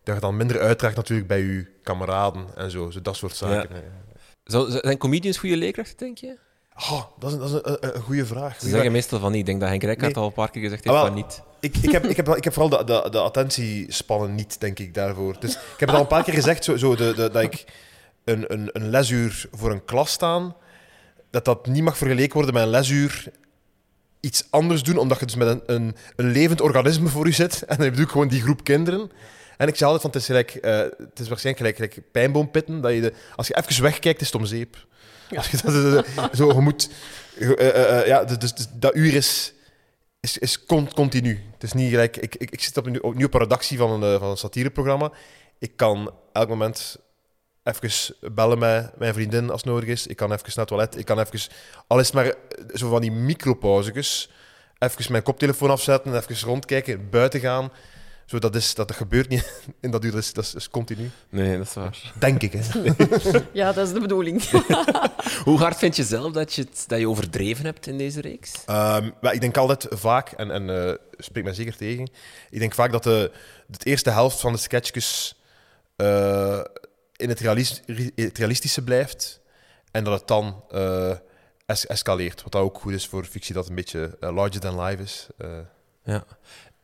Dat 0.02 0.14
je 0.14 0.20
dan 0.20 0.36
minder 0.36 0.60
uitdraagt 0.60 0.96
natuurlijk 0.96 1.28
bij 1.28 1.40
je 1.40 1.66
kameraden 1.82 2.44
en 2.56 2.70
zo. 2.70 2.90
zo 2.90 3.00
dat 3.02 3.16
soort 3.16 3.36
zaken. 3.36 3.82
Zou- 4.44 4.70
zijn 4.70 4.98
comedians 4.98 5.38
goede 5.38 5.56
leerkrachten, 5.56 5.96
denk 5.96 6.18
je? 6.18 6.36
Oh, 6.80 7.02
dat 7.18 7.32
is, 7.32 7.38
dat 7.38 7.46
is 7.48 7.52
een, 7.52 7.76
een, 7.88 7.96
een 7.96 8.02
goede 8.02 8.26
vraag. 8.26 8.60
Ze 8.60 8.68
zeggen 8.68 8.92
meestal 8.92 9.18
van 9.18 9.30
niet. 9.30 9.40
Ik 9.40 9.46
denk 9.46 9.60
dat 9.60 9.68
Henk 9.68 9.82
Rijkaard 9.82 10.14
Nee. 10.14 10.22
al 10.22 10.28
een 10.28 10.34
paar 10.34 10.50
keer 10.50 10.62
gezegd 10.62 10.84
heeft 10.84 10.96
Ah, 10.96 11.02
wel. 11.02 11.12
niet. 11.12 11.42
Ik, 11.60 11.76
ik, 11.76 11.90
heb, 11.90 12.04
ik, 12.04 12.16
heb, 12.16 12.28
ik 12.36 12.44
heb 12.44 12.52
vooral 12.52 12.70
de, 12.70 12.84
de, 12.84 13.10
de 13.10 13.18
attentiespannen 13.18 14.34
niet, 14.34 14.60
denk 14.60 14.78
ik, 14.78 14.94
daarvoor. 14.94 15.36
Dus 15.40 15.52
ik 15.52 15.60
heb 15.76 15.88
het 15.88 15.96
al 15.96 16.00
een 16.02 16.06
paar 16.08 16.24
keer 16.24 16.34
gezegd, 16.34 16.64
zo, 16.64 16.76
zo 16.76 16.94
de, 16.96 17.14
de, 17.14 17.30
dat 17.30 17.42
ik 17.42 17.64
een, 18.24 18.52
een, 18.52 18.70
een 18.72 18.88
lesuur 18.90 19.46
voor 19.52 19.70
een 19.70 19.84
klas 19.84 20.10
staan, 20.12 20.56
dat 21.30 21.44
dat 21.44 21.66
niet 21.66 21.82
mag 21.82 21.96
vergeleken 21.96 22.34
worden 22.34 22.54
met 22.54 22.62
een 22.62 22.70
lesuur 22.70 23.24
iets 24.20 24.44
anders 24.50 24.82
doen, 24.82 24.96
omdat 24.96 25.18
je 25.20 25.26
dus 25.26 25.34
met 25.34 25.48
een, 25.48 25.62
een, 25.66 25.96
een 26.16 26.30
levend 26.30 26.60
organisme 26.60 27.08
voor 27.08 27.26
je 27.26 27.32
zit. 27.32 27.62
En 27.62 27.76
dan 27.76 27.88
bedoel 27.90 28.04
ik 28.04 28.10
gewoon 28.10 28.28
die 28.28 28.40
groep 28.42 28.64
kinderen. 28.64 29.10
En 29.56 29.68
ik 29.68 29.76
zeg 29.76 29.88
altijd 29.88 30.00
van, 30.02 30.10
het 30.10 30.20
is, 30.20 30.26
gelijk, 30.26 30.54
eh, 30.54 30.78
het 31.08 31.20
is 31.20 31.28
waarschijnlijk 31.28 31.76
gelijk, 31.76 31.76
gelijk 31.94 32.12
pijnboompitten, 32.12 32.80
dat 32.80 32.92
je 32.92 33.00
de, 33.00 33.12
als 33.36 33.46
je 33.46 33.56
even 33.56 33.82
wegkijkt, 33.82 34.20
is 34.20 34.26
het 34.26 34.36
om 34.36 34.44
zeep. 34.46 34.86
Als 35.36 35.50
dat, 35.50 36.04
eh, 36.04 36.24
zo, 36.32 36.52
je 36.52 36.60
moet... 36.60 36.90
eh, 37.38 37.98
eh, 37.98 38.06
ja, 38.06 38.24
dus, 38.24 38.54
dus 38.54 38.66
dat 38.72 38.94
uur 38.94 39.14
is 39.14 39.52
is, 40.20 40.38
is 40.38 40.64
con- 40.64 40.92
continu. 40.94 41.44
Het 41.52 41.62
is 41.62 41.72
niet 41.72 41.90
gelijk... 41.90 42.16
Ik, 42.16 42.34
ik, 42.36 42.50
ik 42.50 42.62
zit 42.62 42.76
op 42.76 42.86
een, 42.86 42.92
nu 42.92 43.24
op 43.24 43.34
een 43.34 43.40
redactie 43.40 43.78
van 43.78 44.02
een, 44.02 44.18
van 44.18 44.30
een 44.30 44.36
satireprogramma. 44.36 45.12
Ik 45.58 45.76
kan 45.76 46.14
elk 46.32 46.48
moment 46.48 46.96
even 47.62 48.14
bellen 48.34 48.58
met 48.58 48.98
mijn 48.98 49.14
vriendin 49.14 49.50
als 49.50 49.62
nodig 49.64 49.88
is. 49.88 50.06
Ik 50.06 50.16
kan 50.16 50.32
even 50.32 50.44
naar 50.46 50.56
het 50.56 50.68
toilet. 50.68 50.98
Ik 50.98 51.04
kan 51.04 51.18
even... 51.18 51.40
Al 51.86 52.04
maar 52.12 52.34
zo 52.74 52.88
van 52.88 53.00
die 53.00 53.12
micropauzes. 53.12 54.30
Even 54.78 55.12
mijn 55.12 55.22
koptelefoon 55.22 55.70
afzetten, 55.70 56.16
even 56.16 56.48
rondkijken, 56.48 57.10
buiten 57.10 57.40
gaan. 57.40 57.72
Zo, 58.30 58.38
dat, 58.38 58.54
is, 58.54 58.74
dat, 58.74 58.88
dat 58.88 58.96
gebeurt 58.96 59.28
niet 59.28 59.62
in 59.80 59.90
dat 59.90 60.04
uur. 60.04 60.10
Dat 60.10 60.20
is, 60.20 60.32
dat 60.32 60.44
is, 60.44 60.50
dat 60.50 60.60
is 60.60 60.70
continu. 60.70 61.10
Nee, 61.28 61.56
dat 61.58 61.66
is 61.66 61.74
waar. 61.74 62.12
Denk 62.18 62.42
ik, 62.42 62.52
hè. 62.52 62.60
Ja, 63.52 63.72
dat 63.72 63.86
is 63.86 63.92
de 63.92 64.00
bedoeling. 64.00 64.42
Hoe 65.44 65.58
hard 65.58 65.76
vind 65.78 65.96
je 65.96 66.04
zelf 66.04 66.32
dat 66.32 66.54
je, 66.54 66.62
het, 66.62 66.84
dat 66.86 66.98
je 66.98 67.08
overdreven 67.08 67.64
hebt 67.64 67.86
in 67.86 67.98
deze 67.98 68.20
reeks? 68.20 68.52
Ehm, 68.66 69.10
ik 69.20 69.40
denk 69.40 69.56
altijd 69.56 69.86
vaak, 69.90 70.30
en, 70.32 70.50
en 70.50 70.86
eh, 70.88 70.94
spreek 71.16 71.44
mij 71.44 71.54
zeker 71.54 71.76
tegen, 71.76 72.10
ik 72.50 72.58
denk 72.58 72.74
vaak 72.74 72.92
dat 72.92 73.02
de, 73.02 73.30
de 73.66 73.84
eerste 73.84 74.10
helft 74.10 74.40
van 74.40 74.52
de 74.52 74.58
sketchjes 74.58 75.40
eh, 75.96 76.60
in 77.16 77.28
het, 77.28 77.40
realis- 77.40 77.82
het 78.14 78.38
realistische 78.38 78.82
blijft 78.84 79.40
en 79.90 80.04
dat 80.04 80.18
het 80.18 80.28
dan 80.28 80.64
eh, 80.70 81.12
es- 81.66 81.86
escaleert. 81.86 82.42
Wat 82.42 82.52
dat 82.52 82.62
ook 82.62 82.78
goed 82.80 82.92
is 82.92 83.06
voor 83.06 83.24
fictie, 83.24 83.54
dat 83.54 83.62
het 83.62 83.70
een 83.70 83.76
beetje 83.78 84.16
larger 84.20 84.60
than 84.60 84.80
life 84.82 85.02
is. 85.02 85.26
Eh, 85.38 85.48
Ja. 86.04 86.24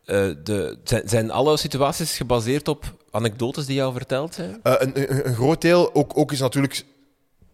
Eh, 0.06 0.28
de, 0.42 0.78
zijn, 0.84 1.08
zijn 1.08 1.30
alle 1.30 1.56
situaties 1.56 2.16
gebaseerd 2.16 2.68
op 2.68 2.84
anekdotes 3.10 3.66
die 3.66 3.74
jou 3.76 3.92
verteld 3.92 4.34
zijn? 4.34 4.60
Eh, 4.62 4.74
een, 4.78 5.00
een, 5.10 5.26
een 5.28 5.34
groot 5.34 5.60
deel, 5.60 5.94
ook, 5.94 6.18
ook 6.18 6.32
is 6.32 6.40
natuurlijk 6.40 6.84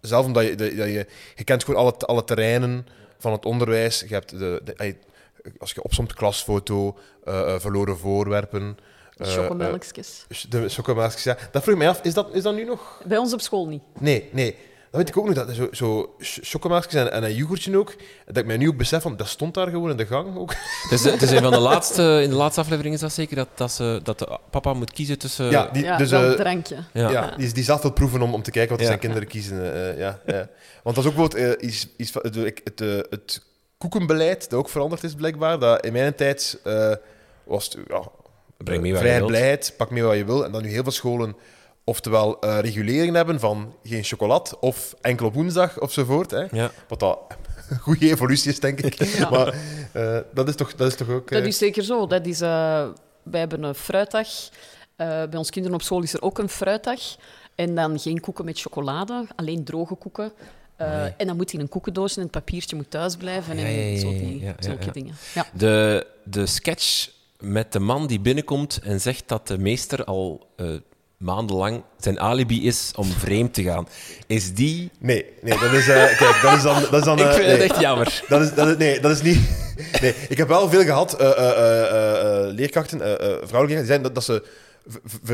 zelf 0.00 0.26
omdat 0.26 0.44
je, 0.46 0.54
dat 0.54 0.70
je, 0.72 1.06
je 1.36 1.44
kent 1.44 1.64
gewoon 1.64 1.80
alle, 1.80 1.94
alle 1.96 2.24
terreinen 2.24 2.86
van 3.18 3.32
het 3.32 3.44
onderwijs. 3.44 4.00
Je 4.08 4.14
hebt 4.14 4.30
de, 4.38 4.60
de- 4.64 4.96
als 5.58 5.72
je 5.72 5.82
opsomt 5.82 6.12
klasfoto, 6.14 6.98
eh, 7.24 7.58
verloren 7.58 7.98
voorwerpen. 7.98 8.76
eh, 9.16 9.26
Chocomelkjes. 9.26 10.26
de 10.48 10.68
chocomelkjes, 10.68 11.22
ja. 11.24 11.36
Dat 11.52 11.62
vroeg 11.62 11.74
ik 11.74 11.80
mij 11.80 11.88
af, 11.88 12.00
is 12.02 12.14
dat, 12.14 12.34
is 12.34 12.42
dat 12.42 12.54
nu 12.54 12.64
nog? 12.64 13.02
Bij 13.06 13.16
ons 13.18 13.32
op 13.32 13.40
school 13.40 13.66
niet. 13.68 13.82
Nee, 14.00 14.28
nee. 14.32 14.56
Dat 14.92 15.00
weet 15.00 15.08
ik 15.10 15.16
ook 15.18 15.26
nog, 15.26 15.34
dat 15.34 15.54
zo, 15.54 15.68
zo 15.72 16.14
ch- 16.18 16.38
chocomelkjes 16.42 16.94
en, 16.94 17.12
en 17.12 17.22
een 17.24 17.34
yoghurtje 17.34 17.78
ook. 17.78 17.94
Dat 18.26 18.36
ik 18.36 18.46
mij 18.46 18.56
nu 18.56 18.68
ook 18.68 18.76
besef, 18.76 19.02
van, 19.02 19.16
dat 19.16 19.28
stond 19.28 19.54
daar 19.54 19.68
gewoon 19.68 19.90
in 19.90 19.96
de 19.96 20.06
gang 20.06 20.36
ook. 20.36 20.54
Het 20.82 20.92
is, 20.92 21.04
het 21.04 21.22
is 21.22 21.30
een 21.30 21.42
van 21.42 21.50
de 21.52 21.58
laatste, 21.58 22.20
in 22.22 22.30
de 22.30 22.36
laatste 22.36 22.60
aflevering 22.60 22.94
is 22.94 23.00
dat 23.00 23.12
zeker, 23.12 23.36
dat, 23.36 23.48
dat, 23.54 23.72
ze, 23.72 24.00
dat 24.02 24.18
de 24.18 24.38
papa 24.50 24.72
moet 24.72 24.92
kiezen 24.92 25.18
tussen... 25.18 25.50
ja, 25.50 25.68
die, 25.72 25.84
Ja, 25.84 25.96
dus, 25.96 26.10
eh, 26.10 26.22
een 26.22 26.36
drankje. 26.36 26.76
Ja. 26.92 27.10
Ja, 27.10 27.34
die, 27.36 27.52
die 27.52 27.64
zelf 27.64 27.82
wil 27.82 27.92
proeven 27.92 28.22
om, 28.22 28.34
om 28.34 28.42
te 28.42 28.50
kijken 28.50 28.70
wat 28.70 28.80
Ja. 28.80 28.86
zijn 28.86 28.98
kinderen 28.98 29.28
kiezen. 29.28 29.62
eh, 29.72 29.90
eh, 29.90 29.98
ja, 29.98 30.20
ja. 30.26 30.48
Want 30.82 30.96
dat 30.96 31.04
is 31.04 31.10
ook 31.10 31.16
bijvoorbeeld 31.16 31.60
eh, 31.60 31.68
iets, 31.68 31.88
iets 31.96 32.10
van- 32.10 32.22
het, 32.24 32.34
het, 32.34 32.60
het, 32.64 33.06
het 33.10 33.42
koekenbeleid 33.78 34.50
dat 34.50 34.58
ook 34.58 34.68
veranderd 34.68 35.04
is, 35.04 35.14
blijkbaar. 35.14 35.58
Dat 35.58 35.84
in 35.84 35.92
mijn 35.92 36.14
tijd 36.14 36.60
eh, 36.64 36.92
was 37.44 37.64
het 37.64 37.78
ja, 37.88 38.02
Breng 38.56 38.82
mee 38.82 38.92
wat 38.92 39.02
je 39.02 39.08
wilt. 39.08 39.28
vrijheid, 39.30 39.74
pak 39.76 39.90
mee 39.90 40.02
wat 40.02 40.16
je 40.16 40.24
wil. 40.24 40.44
En 40.44 40.52
dat 40.52 40.62
nu 40.62 40.68
heel 40.68 40.82
veel 40.82 40.92
scholen 40.92 41.36
oftewel 41.84 42.40
eh 42.40 42.58
regulering 42.60 43.14
hebben 43.16 43.40
van 43.40 43.74
geen 43.82 44.04
chocolade 44.04 44.60
of 44.60 44.94
enkel 45.00 45.26
op 45.26 45.34
woensdag 45.34 45.80
ofzovoort. 45.80 46.30
Hè. 46.30 46.44
Ja. 46.50 46.70
Wat 46.88 47.00
dat 47.00 47.18
een 47.70 47.78
goede 47.88 48.10
evolutie 48.10 48.50
is, 48.50 48.60
denk 48.60 48.80
ik. 48.80 49.02
Ja. 49.04 49.30
Maar 49.30 49.54
eh, 49.92 50.18
dat, 50.34 50.48
is 50.48 50.54
toch, 50.56 50.74
dat 50.74 50.88
is 50.88 50.94
toch 50.96 51.08
ook... 51.08 51.30
eh, 51.30 51.38
Dat 51.38 51.46
is 51.46 51.58
zeker 51.58 51.82
zo. 51.82 52.06
Dat 52.06 52.26
is, 52.26 52.40
eh, 52.40 52.88
wij 53.22 53.40
hebben 53.40 53.62
een 53.62 53.74
fruitdag. 53.74 54.28
Eh, 54.96 55.06
bij 55.06 55.36
ons 55.38 55.50
kinderen 55.50 55.76
op 55.76 55.82
school 55.82 56.02
is 56.02 56.12
er 56.14 56.22
ook 56.22 56.38
een 56.38 56.48
fruitdag. 56.48 57.00
En 57.54 57.74
dan 57.74 57.98
geen 58.00 58.20
koeken 58.20 58.44
met 58.44 58.60
chocolade, 58.60 59.26
alleen 59.36 59.64
droge 59.64 59.94
koeken. 59.94 60.32
Eh, 60.76 61.00
Nee. 61.00 61.14
En 61.16 61.26
dan 61.26 61.36
moet 61.36 61.52
in 61.52 61.60
een 61.60 61.68
koekendoos 61.68 62.16
en 62.16 62.22
het 62.22 62.30
papiertje 62.30 62.76
moet 62.76 62.90
thuis 62.90 63.16
blijven. 63.16 63.56
En 63.58 63.98
zo 63.98 64.08
die- 64.08 64.40
ja, 64.40 64.54
zulke 64.58 64.84
ja. 64.84 64.90
dingen. 64.92 65.14
Ja. 65.34 65.46
De, 65.54 66.06
de 66.24 66.46
sketch 66.46 67.10
met 67.38 67.72
de 67.72 67.78
man 67.78 68.06
die 68.06 68.20
binnenkomt 68.20 68.80
en 68.84 69.00
zegt 69.00 69.28
dat 69.28 69.46
de 69.48 69.58
meester 69.58 70.04
al 70.04 70.46
eh, 70.56 70.66
maandenlang 71.22 71.82
zijn 71.98 72.20
alibi 72.20 72.66
is 72.66 72.92
om 72.96 73.04
vreemd 73.06 73.54
te 73.54 73.62
gaan. 73.62 73.88
Is 74.26 74.54
die... 74.54 74.90
Nee, 74.98 75.24
nee, 75.42 75.58
dat 75.58 75.72
is... 75.72 75.88
eh, 75.88 76.16
kijk, 76.18 76.38
dat 76.42 76.56
is 76.56 76.62
dan... 76.62 76.82
Dat 76.90 76.94
is 77.00 77.04
dan 77.04 77.18
Ik 77.22 77.24
eh, 77.24 77.32
vind 77.32 77.46
nee. 77.46 77.56
het 77.56 77.70
echt 77.70 77.80
jammer. 77.80 78.22
Dat 78.28 78.40
is, 78.40 78.54
dat 78.54 78.68
is, 78.68 78.76
nee, 78.76 79.00
dat 79.00 79.10
is 79.10 79.22
niet. 79.22 79.38
Nee, 80.00 80.14
ik 80.28 80.36
heb 80.36 80.48
wel 80.48 80.68
veel 80.68 80.82
gehad, 80.82 81.12
eh, 81.20 81.30
eh, 81.30 81.36
eh, 81.38 81.82
eh, 81.90 82.46
eh, 82.46 82.54
leerkrachten, 82.54 83.00
eh, 83.02 83.12
eh, 83.12 83.18
vrouwelijke 83.18 83.44
leerkrachten, 83.52 83.76
die 83.76 83.86
zijn 83.86 84.02
dat, 84.02 84.14
dat 84.14 84.24
ze 84.24 84.42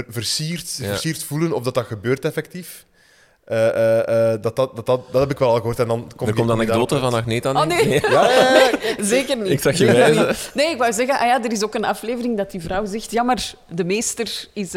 versierd, 0.09 0.77
Ja. 0.77 0.87
versierd 0.89 1.25
voelen 1.25 1.53
of 1.53 1.63
dat 1.63 1.75
dat 1.75 1.87
gebeurt 1.87 2.25
effectief. 2.25 2.87
Eh, 3.45 3.69
eh, 3.69 4.33
eh, 4.33 4.43
dat, 4.43 4.57
dat, 4.57 4.77
dat, 4.77 4.87
dat, 4.87 5.13
dat 5.13 5.21
heb 5.21 5.31
ik 5.31 5.39
wel 5.39 5.49
al 5.49 5.57
gehoord. 5.57 5.79
En 5.79 5.89
dan 5.89 6.11
komt 6.17 6.31
Er 6.31 6.37
komt 6.37 6.49
een 6.49 6.55
anekdote 6.55 6.99
van 6.99 7.15
Agneta. 7.15 7.51
Oh, 7.51 7.65
nee. 7.67 8.01
Ja, 8.11 8.31
ja, 8.31 8.71
ja. 8.71 9.05
Zeker 9.05 9.37
niet. 9.37 9.51
Ik 9.51 9.61
zag 9.61 9.79
je 9.79 9.85
wijzen. 9.85 10.35
Nee, 10.55 10.71
ik 10.71 10.79
wou 10.79 10.93
zeggen, 10.93 11.19
ah 11.19 11.27
ja, 11.27 11.45
er 11.45 11.53
is 11.53 11.65
ook 11.65 11.75
een 11.75 11.85
aflevering 11.85 12.37
dat 12.37 12.51
die 12.51 12.61
vrouw 12.61 12.85
zegt... 12.85 13.11
Ja, 13.11 13.23
maar 13.23 13.53
de 13.69 13.85
meester 13.85 14.49
is... 14.53 14.75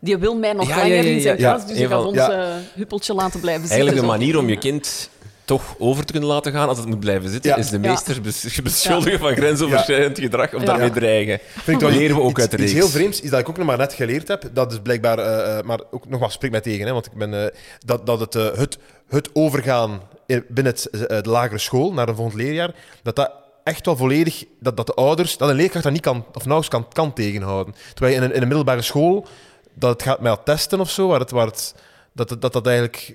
die 0.00 0.18
wil 0.18 0.34
mij 0.34 0.52
nog 0.52 0.68
Ja, 0.68 0.76
langer 0.76 0.94
ja, 0.94 1.02
ja, 1.02 1.08
in 1.08 1.20
zijn 1.20 1.38
ja. 1.38 1.50
klas, 1.52 1.66
dus 1.66 1.76
Een 1.76 1.82
je 1.82 1.88
gaat 1.88 1.98
van- 1.98 2.06
ons 2.06 2.16
ja. 2.16 2.30
eh, 2.30 2.54
huppeltje 2.74 3.14
laten 3.14 3.40
blijven 3.40 3.68
zitten. 3.68 3.78
Eigenlijk 3.78 4.06
de 4.06 4.12
zo. 4.12 4.18
manier 4.18 4.38
om 4.38 4.48
je 4.48 4.58
kind 4.58 5.10
toch 5.44 5.74
over 5.78 6.04
te 6.04 6.12
kunnen 6.12 6.30
laten 6.30 6.52
gaan 6.52 6.68
als 6.68 6.78
het 6.78 6.86
moet 6.86 7.00
blijven 7.00 7.30
zitten, 7.30 7.50
Ja. 7.50 7.56
is 7.56 7.68
de 7.70 7.78
meester 7.78 8.20
bes- 8.20 8.60
beschuldigen 8.62 9.18
van 9.18 9.34
grensoverschrijdend 9.36 10.18
gedrag 10.18 10.54
of 10.54 10.60
Ja. 10.60 10.66
daarmee 10.66 10.90
dreigen. 10.90 11.38
Vind 11.46 11.82
ik 11.82 11.88
wel 11.88 11.98
Leren 11.98 12.16
we 12.16 12.22
ook 12.22 12.30
iets, 12.30 12.40
uit 12.40 12.50
de 12.50 12.56
iets 12.56 12.66
reeks. 12.72 12.84
heel 12.84 12.88
vreemds 12.92 13.20
is 13.20 13.30
dat 13.30 13.40
ik 13.40 13.48
ook 13.48 13.56
nog 13.56 13.66
maar 13.66 13.78
net 13.78 13.92
geleerd 13.92 14.28
heb. 14.28 14.50
Dat 14.52 14.72
is 14.72 14.78
blijkbaar, 14.82 15.18
eh, 15.18 15.58
eh, 15.58 15.64
maar 15.64 15.80
ook 15.90 16.08
nogmaals, 16.08 16.32
spreek 16.32 16.50
mij 16.50 16.60
tegen, 16.60 16.86
hè, 16.86 16.92
want 16.92 17.06
ik 17.06 17.12
ben, 17.12 17.34
eh, 17.44 17.50
dat, 17.78 18.06
dat 18.06 18.20
het, 18.20 18.34
het, 18.34 18.78
het 19.08 19.30
overgaan 19.32 20.00
in- 20.26 20.44
binnen 20.48 20.72
het, 20.72 20.88
de 21.24 21.30
lagere 21.30 21.58
school 21.58 21.92
naar 21.92 22.08
een 22.08 22.16
volgend 22.16 22.36
leerjaar, 22.40 22.74
dat 23.02 23.16
dat 23.16 23.32
echt 23.64 23.86
wel 23.86 23.96
volledig, 23.96 24.44
dat, 24.60 24.76
dat 24.76 24.86
de 24.86 24.94
ouders, 24.94 25.36
dat 25.36 25.48
een 25.48 25.54
leerkracht 25.56 25.84
dat 25.84 25.92
niet 25.92 26.02
kan, 26.02 26.16
of 26.34 26.44
nauwelijks 26.46 26.68
kan, 26.68 26.86
kan 26.92 27.12
tegenhouden. 27.12 27.74
Terwijl 27.94 28.14
je 28.16 28.20
in 28.20 28.26
een, 28.28 28.34
in 28.34 28.42
een 28.42 28.48
middelbare 28.48 28.82
school, 28.82 29.26
dat 29.74 29.90
het 29.90 30.02
gaat 30.02 30.20
met 30.20 30.32
dat 30.36 30.44
testen 30.44 30.80
of 30.80 30.90
zo, 30.90 31.08
waar 31.08 31.20
het, 31.20 31.30
waar 31.30 31.46
het, 31.46 31.74
dat, 32.12 32.28
dat, 32.28 32.40
dat 32.42 32.52
dat 32.52 32.66
eigenlijk 32.66 33.14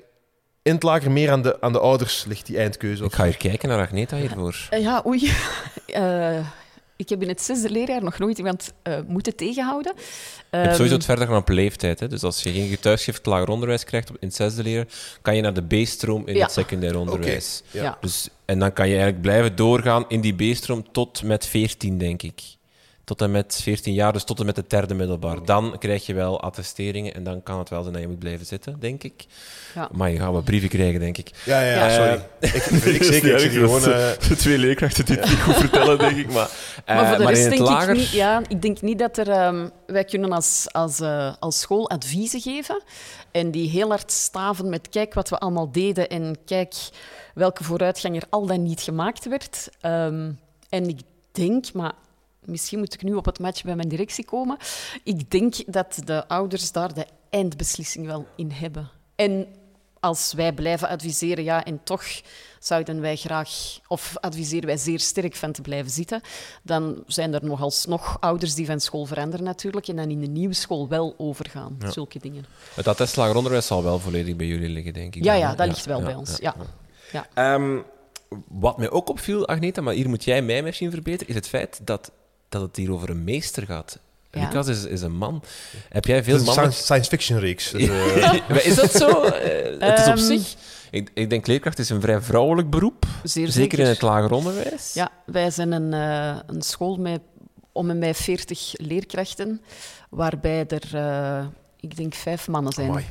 in 0.62 0.74
het 0.74 0.84
lager 0.84 1.12
meer 1.12 1.32
aan 1.32 1.41
de, 1.41 1.62
aan 1.62 1.72
de 1.72 1.80
ouders 1.80 2.26
ligt, 2.28 2.46
die 2.46 2.58
eindkeuze. 2.58 3.04
Ik 3.04 3.13
ga 3.13 3.24
hier 3.24 3.38
kijken 3.38 3.70
naar 3.70 3.80
Agneta 3.80 4.18
hiervoor. 4.18 4.68
Eh, 4.70 4.82
Ja, 4.82 5.04
oei. 5.06 5.32
Eh, 5.86 6.38
ik 6.96 7.10
heb 7.10 7.22
in 7.22 7.28
het 7.28 7.41
zesde 7.41 7.70
leerjaar 7.70 8.04
nog 8.04 8.18
nooit 8.18 8.38
iemand 8.38 8.74
eh, 8.82 8.98
moeten 9.08 9.36
tegenhouden. 9.36 9.94
Je 9.96 10.02
hebt 10.58 10.63
sowieso 10.63 10.84
Ehm, 10.84 10.94
het 10.94 11.06
verder 11.06 11.28
gaan 11.28 11.36
op 11.38 11.50
leeftijd. 11.50 12.00
Hè? 12.00 12.08
Dus 12.08 12.24
als 12.24 12.44
je 12.44 12.52
geen 12.52 12.70
getuigschrift 12.70 13.26
lager 13.26 13.48
onderwijs 13.50 13.84
krijgt 13.84 14.10
op- 14.10 14.18
in 14.20 14.28
het 14.28 14.36
zesde 14.36 14.63
leer, 14.63 14.88
kan 15.22 15.36
je 15.36 15.41
naar 15.41 15.54
de 15.54 15.84
B-stroom 15.84 16.28
in 16.28 16.36
Ja. 16.36 16.41
het 16.44 16.52
secundair 16.52 16.98
onderwijs. 17.00 17.63
Ja. 17.72 17.84
ja. 17.84 17.98
Dus, 18.02 18.30
en 18.46 18.60
dan 18.60 18.74
kan 18.74 18.86
je 18.88 18.94
eigenlijk 18.94 19.22
blijven 19.24 19.56
doorgaan 19.56 20.06
in 20.08 20.22
die 20.22 20.34
B-stroom 20.54 20.91
tot 20.91 21.24
met 21.24 21.46
14, 21.46 21.98
denk 21.98 22.22
ik. 22.24 22.41
Tot 23.06 23.22
en 23.22 23.32
met 23.32 23.60
14 23.62 23.94
jaar, 23.94 24.13
dus 24.13 24.24
tot 24.24 24.39
en 24.39 24.46
met 24.46 24.56
het 24.56 24.70
derde 24.70 24.94
middelbaar. 24.94 25.46
Dan 25.46 25.76
krijg 25.80 26.06
je 26.06 26.13
wel 26.13 26.41
attesteringen 26.41 27.13
en 27.13 27.24
dan 27.24 27.44
kan 27.44 27.60
het 27.60 27.70
wel 27.70 27.82
zijn 27.82 27.94
dat 27.94 28.02
je 28.02 28.08
moet 28.08 28.20
blijven 28.20 28.46
zitten, 28.46 28.80
denk 28.80 29.04
ik. 29.04 29.26
Ja. 29.76 29.89
Maar 29.91 30.12
je 30.12 30.18
gaat 30.18 30.32
wel 30.32 30.41
brieven 30.41 30.70
krijgen, 30.70 31.00
denk 31.00 31.18
ik. 31.18 31.32
Ja, 31.46 31.62
ja, 31.62 31.72
ja, 31.72 31.88
Ja. 31.88 31.89
sorry. 31.89 32.26
ik, 32.39 32.54
ik, 32.96 33.04
zeker, 33.13 33.34
ik 33.34 33.39
zit 33.39 33.52
gewoon... 33.52 33.82
eh, 33.84 34.12
de 34.28 34.36
twee 34.38 34.58
leerkrachten 34.58 35.06
die 35.06 35.15
het 35.18 35.30
niet 35.30 35.41
goed 35.41 35.56
vertellen, 35.56 35.98
denk 35.98 36.18
ik. 36.18 36.34
Maar, 36.34 36.50
eh, 36.86 36.96
Maar 36.96 37.08
voor 37.08 37.18
de 37.18 37.24
maar 37.24 37.34
rest 37.34 37.50
denk 37.50 37.62
lager... 37.62 37.89
ik 37.94 37.98
niet... 38.00 38.10
Ja, 38.10 38.41
ik 38.48 38.62
denk 38.62 38.82
niet 38.82 39.00
dat 39.00 39.18
er... 39.18 39.30
ehm, 39.30 39.68
wij 39.88 40.04
kunnen 40.04 40.32
als, 40.32 40.65
als, 40.72 41.00
eh, 41.00 41.34
als 41.39 41.60
school 41.60 41.89
adviezen 41.89 42.41
geven 42.41 42.84
en 43.32 43.52
die 43.52 43.70
heel 43.70 43.89
hard 43.89 44.12
staven 44.12 44.70
met 44.70 44.89
kijk 44.89 45.13
wat 45.13 45.30
we 45.30 45.38
allemaal 45.38 45.72
deden 45.72 46.10
en 46.10 46.36
kijk 46.46 46.74
welke 47.34 47.63
vooruitgang 47.63 48.15
er 48.15 48.28
al 48.30 48.46
dan 48.46 48.63
niet 48.63 48.82
gemaakt 48.82 49.26
werd. 49.30 49.70
Ehm, 49.82 50.32
en 50.70 50.88
ik 50.89 51.00
denk, 51.32 51.74
maar 51.74 51.94
misschien 52.47 52.79
moet 52.79 52.93
ik 52.93 53.03
nu 53.03 53.13
op 53.13 53.25
het 53.25 53.39
match 53.39 53.63
bij 53.63 53.75
mijn 53.75 53.89
directie 53.89 54.25
komen, 54.25 54.58
ik 55.03 55.31
denk 55.31 55.73
dat 55.73 55.99
de 56.03 56.27
ouders 56.27 56.71
daar 56.71 56.93
de 56.93 57.05
eindbeslissing 57.29 58.05
wel 58.05 58.25
in 58.36 58.51
hebben. 58.51 58.89
En 59.15 59.47
als 59.99 60.34
wij 60.34 60.53
blijven 60.53 60.88
adviseren, 60.88 61.43
ja, 61.43 61.63
en 61.65 61.79
toch 61.84 62.03
zouden 62.60 63.01
wij 63.01 63.15
graag, 63.15 63.79
of 63.88 64.17
adviseren 64.19 64.65
wij 64.65 64.77
zeer 64.77 64.99
sterk 64.99 65.36
van 65.36 65.51
te 65.51 65.62
blijven 65.62 65.91
zitten, 65.91 66.21
dan 66.63 67.03
zijn 67.08 67.34
er 67.34 67.45
nog 67.45 67.62
alsnog 67.62 68.17
ouders 68.19 68.53
die 68.53 68.65
van 68.65 68.79
school 68.79 69.05
veranderen 69.05 69.45
natuurlijk 69.45 69.88
en 69.88 69.95
dan 69.95 70.10
in 70.10 70.19
de 70.19 70.27
nieuwe 70.27 70.53
school 70.53 70.88
wel 70.88 71.13
overgaan. 71.17 71.75
Ja. 71.79 71.91
Zulke 71.91 72.19
dingen. 72.19 72.45
Het 72.73 72.88
attest 72.88 73.15
lager 73.15 73.36
onderwijs 73.36 73.67
zal 73.67 73.84
wel 73.84 73.99
volledig 73.99 74.36
bij 74.36 74.47
jullie 74.47 74.69
liggen, 74.69 74.93
denk 74.93 75.15
ik. 75.15 75.23
Ja, 75.23 75.31
dan, 75.31 75.39
ja, 75.39 75.55
dat 75.55 75.67
ligt 75.67 75.86
wel 75.86 76.01
bij 76.01 76.15
ons. 76.15 76.38
Ja. 76.38 76.55
Ja. 77.12 77.27
Ehm, 77.34 77.79
Wat 78.47 78.77
mij 78.77 78.89
ook 78.89 79.10
opviel, 79.10 79.47
Agneta, 79.47 79.81
maar 79.81 79.93
hier 79.93 80.10
moet 80.10 80.23
jij 80.23 80.41
mij 80.41 80.63
misschien 80.63 80.91
verbeteren, 80.91 81.27
is 81.27 81.36
het 81.36 81.47
feit 81.47 81.79
dat, 81.84 82.12
dat 82.60 82.68
het 82.68 82.76
hier 82.76 82.91
over 82.91 83.10
een 83.10 83.24
meester 83.24 83.65
gaat. 83.65 84.00
Ja. 84.32 84.41
Lucas 84.41 84.68
is, 84.68 84.86
is 84.86 85.02
een 85.02 85.15
man. 85.15 85.44
Heb 85.89 86.06
jij 86.06 86.24
veel 86.24 86.34
Het 86.34 86.41
is 86.41 86.48
een 86.48 86.54
mannen... 86.56 86.74
science, 86.74 86.84
science 86.84 87.10
fiction 87.10 87.39
reeks. 87.39 87.72
Dus, 87.72 87.88
eh, 87.88 88.32
Maar 88.50 88.65
is 88.65 88.76
dat 88.76 88.91
zo? 88.91 89.24
Eh, 89.24 89.89
het 89.89 90.00
is 90.00 90.08
op 90.08 90.15
Ehm, 90.15 90.18
zich... 90.18 90.56
Ik, 90.91 91.12
ik 91.13 91.30
denk 91.30 91.48
leerkracht 91.48 91.80
is 91.80 91.89
een 91.89 92.02
vrij 92.02 92.22
vrouwelijk 92.22 92.70
beroep. 92.70 93.06
Zeer 93.24 93.52
Zeker 93.52 93.80
in 93.80 93.86
het 93.86 94.02
lager 94.02 94.32
onderwijs. 94.32 94.94
Ja, 94.94 95.10
wij 95.26 95.52
zijn 95.52 95.72
een, 95.72 95.94
eh, 95.94 96.39
een 96.46 96.62
school 96.62 96.96
met 96.98 97.22
om 97.72 97.89
en 97.89 98.00
bij 98.00 98.13
40 98.13 98.74
leerkrachten, 98.74 99.62
waarbij 100.10 100.65
er, 100.68 100.96
eh, 100.96 101.46
ik 101.80 101.96
denk, 101.96 102.13
vijf 102.13 102.48
mannen 102.48 102.74
zijn. 102.74 102.89
amai. 102.89 103.06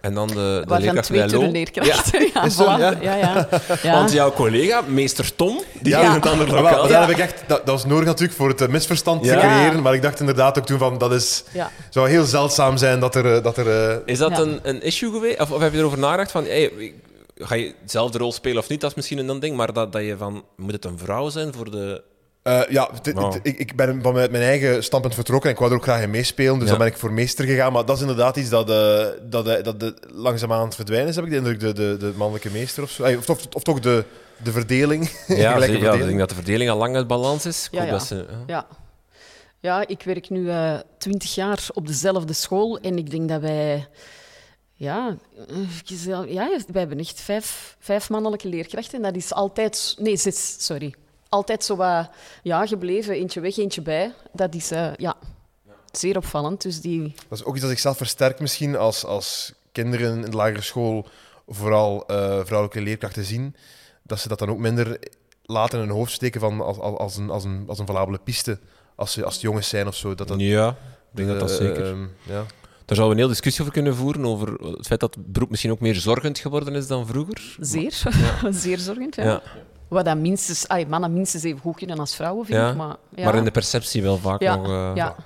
En 0.00 0.14
dan 0.14 0.26
de, 0.28 0.62
de 0.66 0.78
leerkracht 0.78 1.10
bij 1.10 1.28
Lo. 1.28 1.50
Ja, 1.86 2.02
voilà. 2.54 2.80
ja? 2.80 2.94
ja, 3.00 3.14
ja. 3.16 3.48
ja. 3.82 3.92
Want 3.92 4.12
jouw 4.12 4.32
collega, 4.32 4.80
meester 4.86 5.34
Tom, 5.36 5.62
die 5.80 5.92
Ja. 5.92 6.00
in 6.02 6.10
het 6.10 6.26
andere 6.26 6.52
lokaal... 6.52 6.88
daar 6.88 7.00
heb 7.00 7.10
ik 7.10 7.18
echt, 7.18 7.34
dat, 7.46 7.66
dat 7.66 7.74
was 7.74 7.84
nodig 7.84 8.04
natuurlijk 8.04 8.38
voor 8.38 8.48
het 8.48 8.60
eh, 8.60 8.68
misverstand 8.68 9.24
Ja. 9.24 9.32
te 9.40 9.46
creëren. 9.46 9.82
Maar 9.82 9.94
ik 9.94 10.02
dacht 10.02 10.20
inderdaad 10.20 10.58
ook 10.58 10.66
toen 10.66 10.78
van 10.78 10.98
dat 10.98 11.12
is, 11.12 11.44
Ja. 11.52 11.70
zou 11.90 12.08
heel 12.08 12.24
zeldzaam 12.24 12.76
zijn 12.76 13.00
dat 13.00 13.14
er. 13.14 13.34
eh, 13.36 13.42
Dat 13.42 13.56
er 13.56 13.90
eh, 13.90 13.96
Is 14.04 14.18
dat 14.18 14.30
Ja. 14.30 14.38
een, 14.38 14.60
een 14.62 14.82
issue 14.82 15.10
geweest? 15.10 15.40
Of, 15.40 15.50
of 15.50 15.60
heb 15.60 15.72
je 15.72 15.78
erover 15.78 15.98
nagedacht 15.98 16.30
van... 16.30 16.44
Hey, 16.44 16.92
ga 17.38 17.54
je 17.54 17.74
dezelfde 17.84 18.18
rol 18.18 18.32
spelen 18.32 18.58
of 18.58 18.68
niet? 18.68 18.80
Dat 18.80 18.90
is 18.90 18.96
misschien 18.96 19.28
een 19.28 19.40
ding. 19.40 19.56
Maar 19.56 19.72
dat, 19.72 19.92
dat 19.92 20.02
je 20.02 20.16
van... 20.16 20.44
Moet 20.56 20.72
het 20.72 20.84
een 20.84 20.98
vrouw 20.98 21.28
zijn 21.28 21.52
voor 21.54 21.70
de... 21.70 22.02
eh, 22.46 22.62
ja, 22.68 22.90
Wow. 23.14 23.34
ik, 23.42 23.58
ik 23.58 23.76
ben 23.76 24.02
van 24.02 24.14
mijn, 24.14 24.34
eigen 24.34 24.84
standpunt 24.84 25.14
vertrokken 25.14 25.48
en 25.48 25.54
ik 25.54 25.60
wou 25.60 25.72
er 25.72 25.78
ook 25.78 25.84
graag 25.84 26.02
in 26.02 26.10
meespelen. 26.10 26.54
Dus 26.54 26.62
Ja. 26.62 26.68
dan 26.68 26.78
ben 26.78 26.86
ik 26.86 26.96
voor 26.96 27.12
meester 27.12 27.44
gegaan. 27.44 27.72
Maar 27.72 27.84
dat 27.84 27.94
is 27.96 28.00
inderdaad 28.02 28.36
iets 28.36 28.48
dat, 28.48 28.70
eh, 28.70 29.06
dat, 29.22 29.46
eh, 29.48 29.62
dat, 29.62 29.80
de 29.80 29.94
langzaamaan 30.12 30.58
aan 30.60 30.66
het 30.66 30.74
verdwijnen 30.74 31.08
is, 31.08 31.16
heb 31.16 31.24
ik 31.24 31.30
de 31.30 31.36
indruk. 31.36 31.60
De, 31.60 31.72
de, 31.72 31.96
de 31.98 32.12
mannelijke 32.16 32.50
meester 32.50 32.82
of 32.82 32.90
zo. 32.90 33.02
Of, 33.02 33.28
of, 33.30 33.46
of 33.52 33.62
toch 33.62 33.80
de, 33.80 34.04
de 34.42 34.52
verdeling. 34.52 35.02
Ja, 35.26 35.60
zeker. 35.60 35.82
ja, 35.82 35.92
ik 35.92 36.04
denk 36.06 36.18
dat 36.18 36.28
de 36.28 36.34
verdeling 36.34 36.70
al 36.70 36.76
lang 36.78 36.96
uit 36.96 37.06
balans 37.06 37.46
is. 37.46 37.66
Ik 37.70 37.78
Ja, 37.78 37.84
ja. 37.84 37.90
dat 37.90 38.02
ze- 38.06 38.26
ja. 38.28 38.44
Ja. 38.46 38.66
ja, 39.60 39.86
ik 39.86 40.02
werk 40.02 40.30
nu 40.30 40.50
eh, 40.50 40.74
twintig 40.98 41.34
jaar 41.34 41.66
op 41.72 41.86
dezelfde 41.86 42.32
school 42.32 42.78
en 42.78 42.98
ik 42.98 43.10
denk 43.10 43.28
dat 43.28 43.40
wij... 43.40 43.86
Ja, 44.78 45.16
ja 46.26 46.48
wij 46.66 46.80
hebben 46.80 46.98
echt 46.98 47.20
vijf, 47.20 47.76
vijf 47.78 48.08
mannelijke 48.10 48.48
leerkrachten. 48.48 48.96
En 49.04 49.12
dat 49.12 49.22
is 49.22 49.32
altijd... 49.32 49.94
Nee, 49.98 50.16
zes, 50.16 50.64
sorry. 50.64 50.94
Altijd 51.28 51.64
zo 51.64 51.76
wat 51.76 52.10
ja, 52.42 52.66
gebleven. 52.66 53.14
Eentje 53.14 53.40
weg, 53.40 53.56
eentje 53.56 53.82
bij. 53.82 54.12
Dat 54.32 54.54
is 54.54 54.70
eh, 54.70 54.94
ja, 54.96 55.16
zeer 55.92 56.16
opvallend. 56.16 56.62
Dus 56.62 56.80
die... 56.80 57.14
Dat 57.28 57.38
is 57.38 57.44
ook 57.44 57.52
iets 57.52 57.60
dat 57.60 57.70
zichzelf 57.70 57.96
versterkt 57.96 58.40
misschien 58.40 58.76
als, 58.76 59.04
als 59.04 59.52
kinderen 59.72 60.24
in 60.24 60.30
de 60.30 60.36
lagere 60.36 60.60
school 60.60 61.06
vooral 61.48 62.06
eh, 62.06 62.16
vrouwelijke 62.44 62.80
leerkrachten 62.80 63.24
zien. 63.24 63.56
Dat 64.02 64.20
ze 64.20 64.28
dat 64.28 64.38
dan 64.38 64.50
ook 64.50 64.58
minder 64.58 64.98
laten 65.42 65.80
in 65.80 65.86
hun 65.86 65.96
hoofd 65.96 66.12
steken 66.12 66.40
van 66.40 66.60
als, 66.60 66.78
als, 66.78 66.98
als, 66.98 67.16
een, 67.16 67.30
als, 67.30 67.44
een, 67.44 67.64
als 67.66 67.78
een 67.78 67.86
valabele 67.86 68.18
piste. 68.18 68.58
Als, 68.94 69.12
ze, 69.12 69.24
als 69.24 69.32
het 69.32 69.42
jongens 69.42 69.68
zijn 69.68 69.86
of 69.86 69.94
zo. 69.94 70.14
Dat 70.14 70.28
dat, 70.28 70.40
Ja, 70.40 70.68
ik 70.68 70.76
denk 71.10 71.28
dat 71.28 71.40
dat 71.40 71.50
eh, 71.50 71.56
zeker... 71.56 71.84
ehm, 71.84 72.06
ja. 72.22 72.44
Daar 72.84 72.96
zouden 72.96 73.16
we 73.16 73.22
een 73.22 73.28
hele 73.28 73.40
discussie 73.40 73.60
over 73.60 73.74
kunnen 73.74 73.96
voeren, 73.96 74.24
over 74.24 74.52
het 74.52 74.86
feit 74.86 75.00
dat 75.00 75.14
het 75.14 75.32
beroep 75.32 75.50
misschien 75.50 75.70
ook 75.70 75.80
meer 75.80 75.94
zorgend 75.94 76.38
geworden 76.38 76.74
is 76.74 76.86
dan 76.86 77.06
vroeger. 77.06 77.56
Zeer, 77.60 78.02
zeer 78.50 78.78
zorgend. 78.78 79.16
Ja. 79.16 79.24
Ja. 79.24 79.42
Wat 79.88 80.04
dat 80.04 80.16
minstens, 80.16 80.68
ay, 80.68 80.84
mannen 80.88 81.12
minstens 81.12 81.42
even 81.42 81.60
goed 81.60 81.76
kunnen 81.76 81.98
als 81.98 82.14
vrouwen, 82.16 82.46
vind 82.46 82.58
Ja, 82.58 82.70
ik. 82.70 82.76
Maar, 82.76 82.96
ja. 83.14 83.24
Maar 83.24 83.34
in 83.34 83.44
de 83.44 83.50
perceptie 83.50 84.02
wel 84.02 84.18
vaak 84.18 84.40
Ja, 84.40 84.56
nog... 84.56 84.66
eh, 84.68 84.90
ja. 84.94 85.16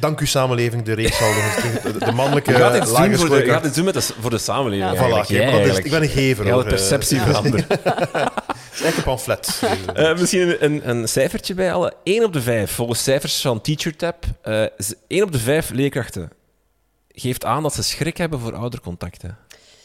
Dank 0.00 0.20
u 0.20 0.26
samenleving, 0.26 0.82
de 0.82 0.92
reeks 0.92 1.18
de, 1.18 1.94
de 1.98 2.12
mannelijke 2.20 2.50
Je 2.50 2.56
gaat 2.56 2.88
voor 2.88 3.08
de, 3.08 3.16
schoolkracht. 3.16 3.64
gaat 3.64 3.74
doen 3.74 3.84
met 3.84 3.94
de, 3.94 4.00
voor 4.02 4.30
de 4.30 4.38
samenleving. 4.38 4.90
Ja. 4.92 4.96
Voilà, 4.96 5.10
maar 5.10 5.52
dat 5.52 5.66
is- 5.66 5.78
ik 5.78 5.90
ben 5.90 6.02
een 6.02 6.08
gever. 6.08 6.44
Heel 6.44 6.58
de 6.58 6.64
perceptie 6.64 7.16
Ja. 7.16 7.24
veranderen. 7.26 7.66
Het 7.68 8.30
is 8.74 8.82
echt 8.82 8.96
een 8.96 9.02
pamflet. 9.02 9.62
Eh, 9.94 10.18
misschien 10.18 10.64
een, 10.64 10.88
een 10.88 11.08
cijfertje 11.08 11.54
bij 11.54 11.72
alle. 11.72 11.92
1 12.02 12.24
op 12.24 12.32
de 12.32 12.40
5, 12.42 12.70
volgens 12.72 13.02
cijfers 13.02 13.40
van 13.40 13.60
TeacherTap, 13.60 14.24
eh 14.42 14.64
1 15.06 15.22
op 15.22 15.32
de 15.32 15.38
5 15.38 15.70
leerkrachten 15.70 16.30
geeft 17.08 17.44
aan 17.44 17.62
dat 17.62 17.74
ze 17.74 17.82
schrik 17.82 18.16
hebben 18.16 18.38
voor 18.40 18.54
oudercontacten. 18.54 19.38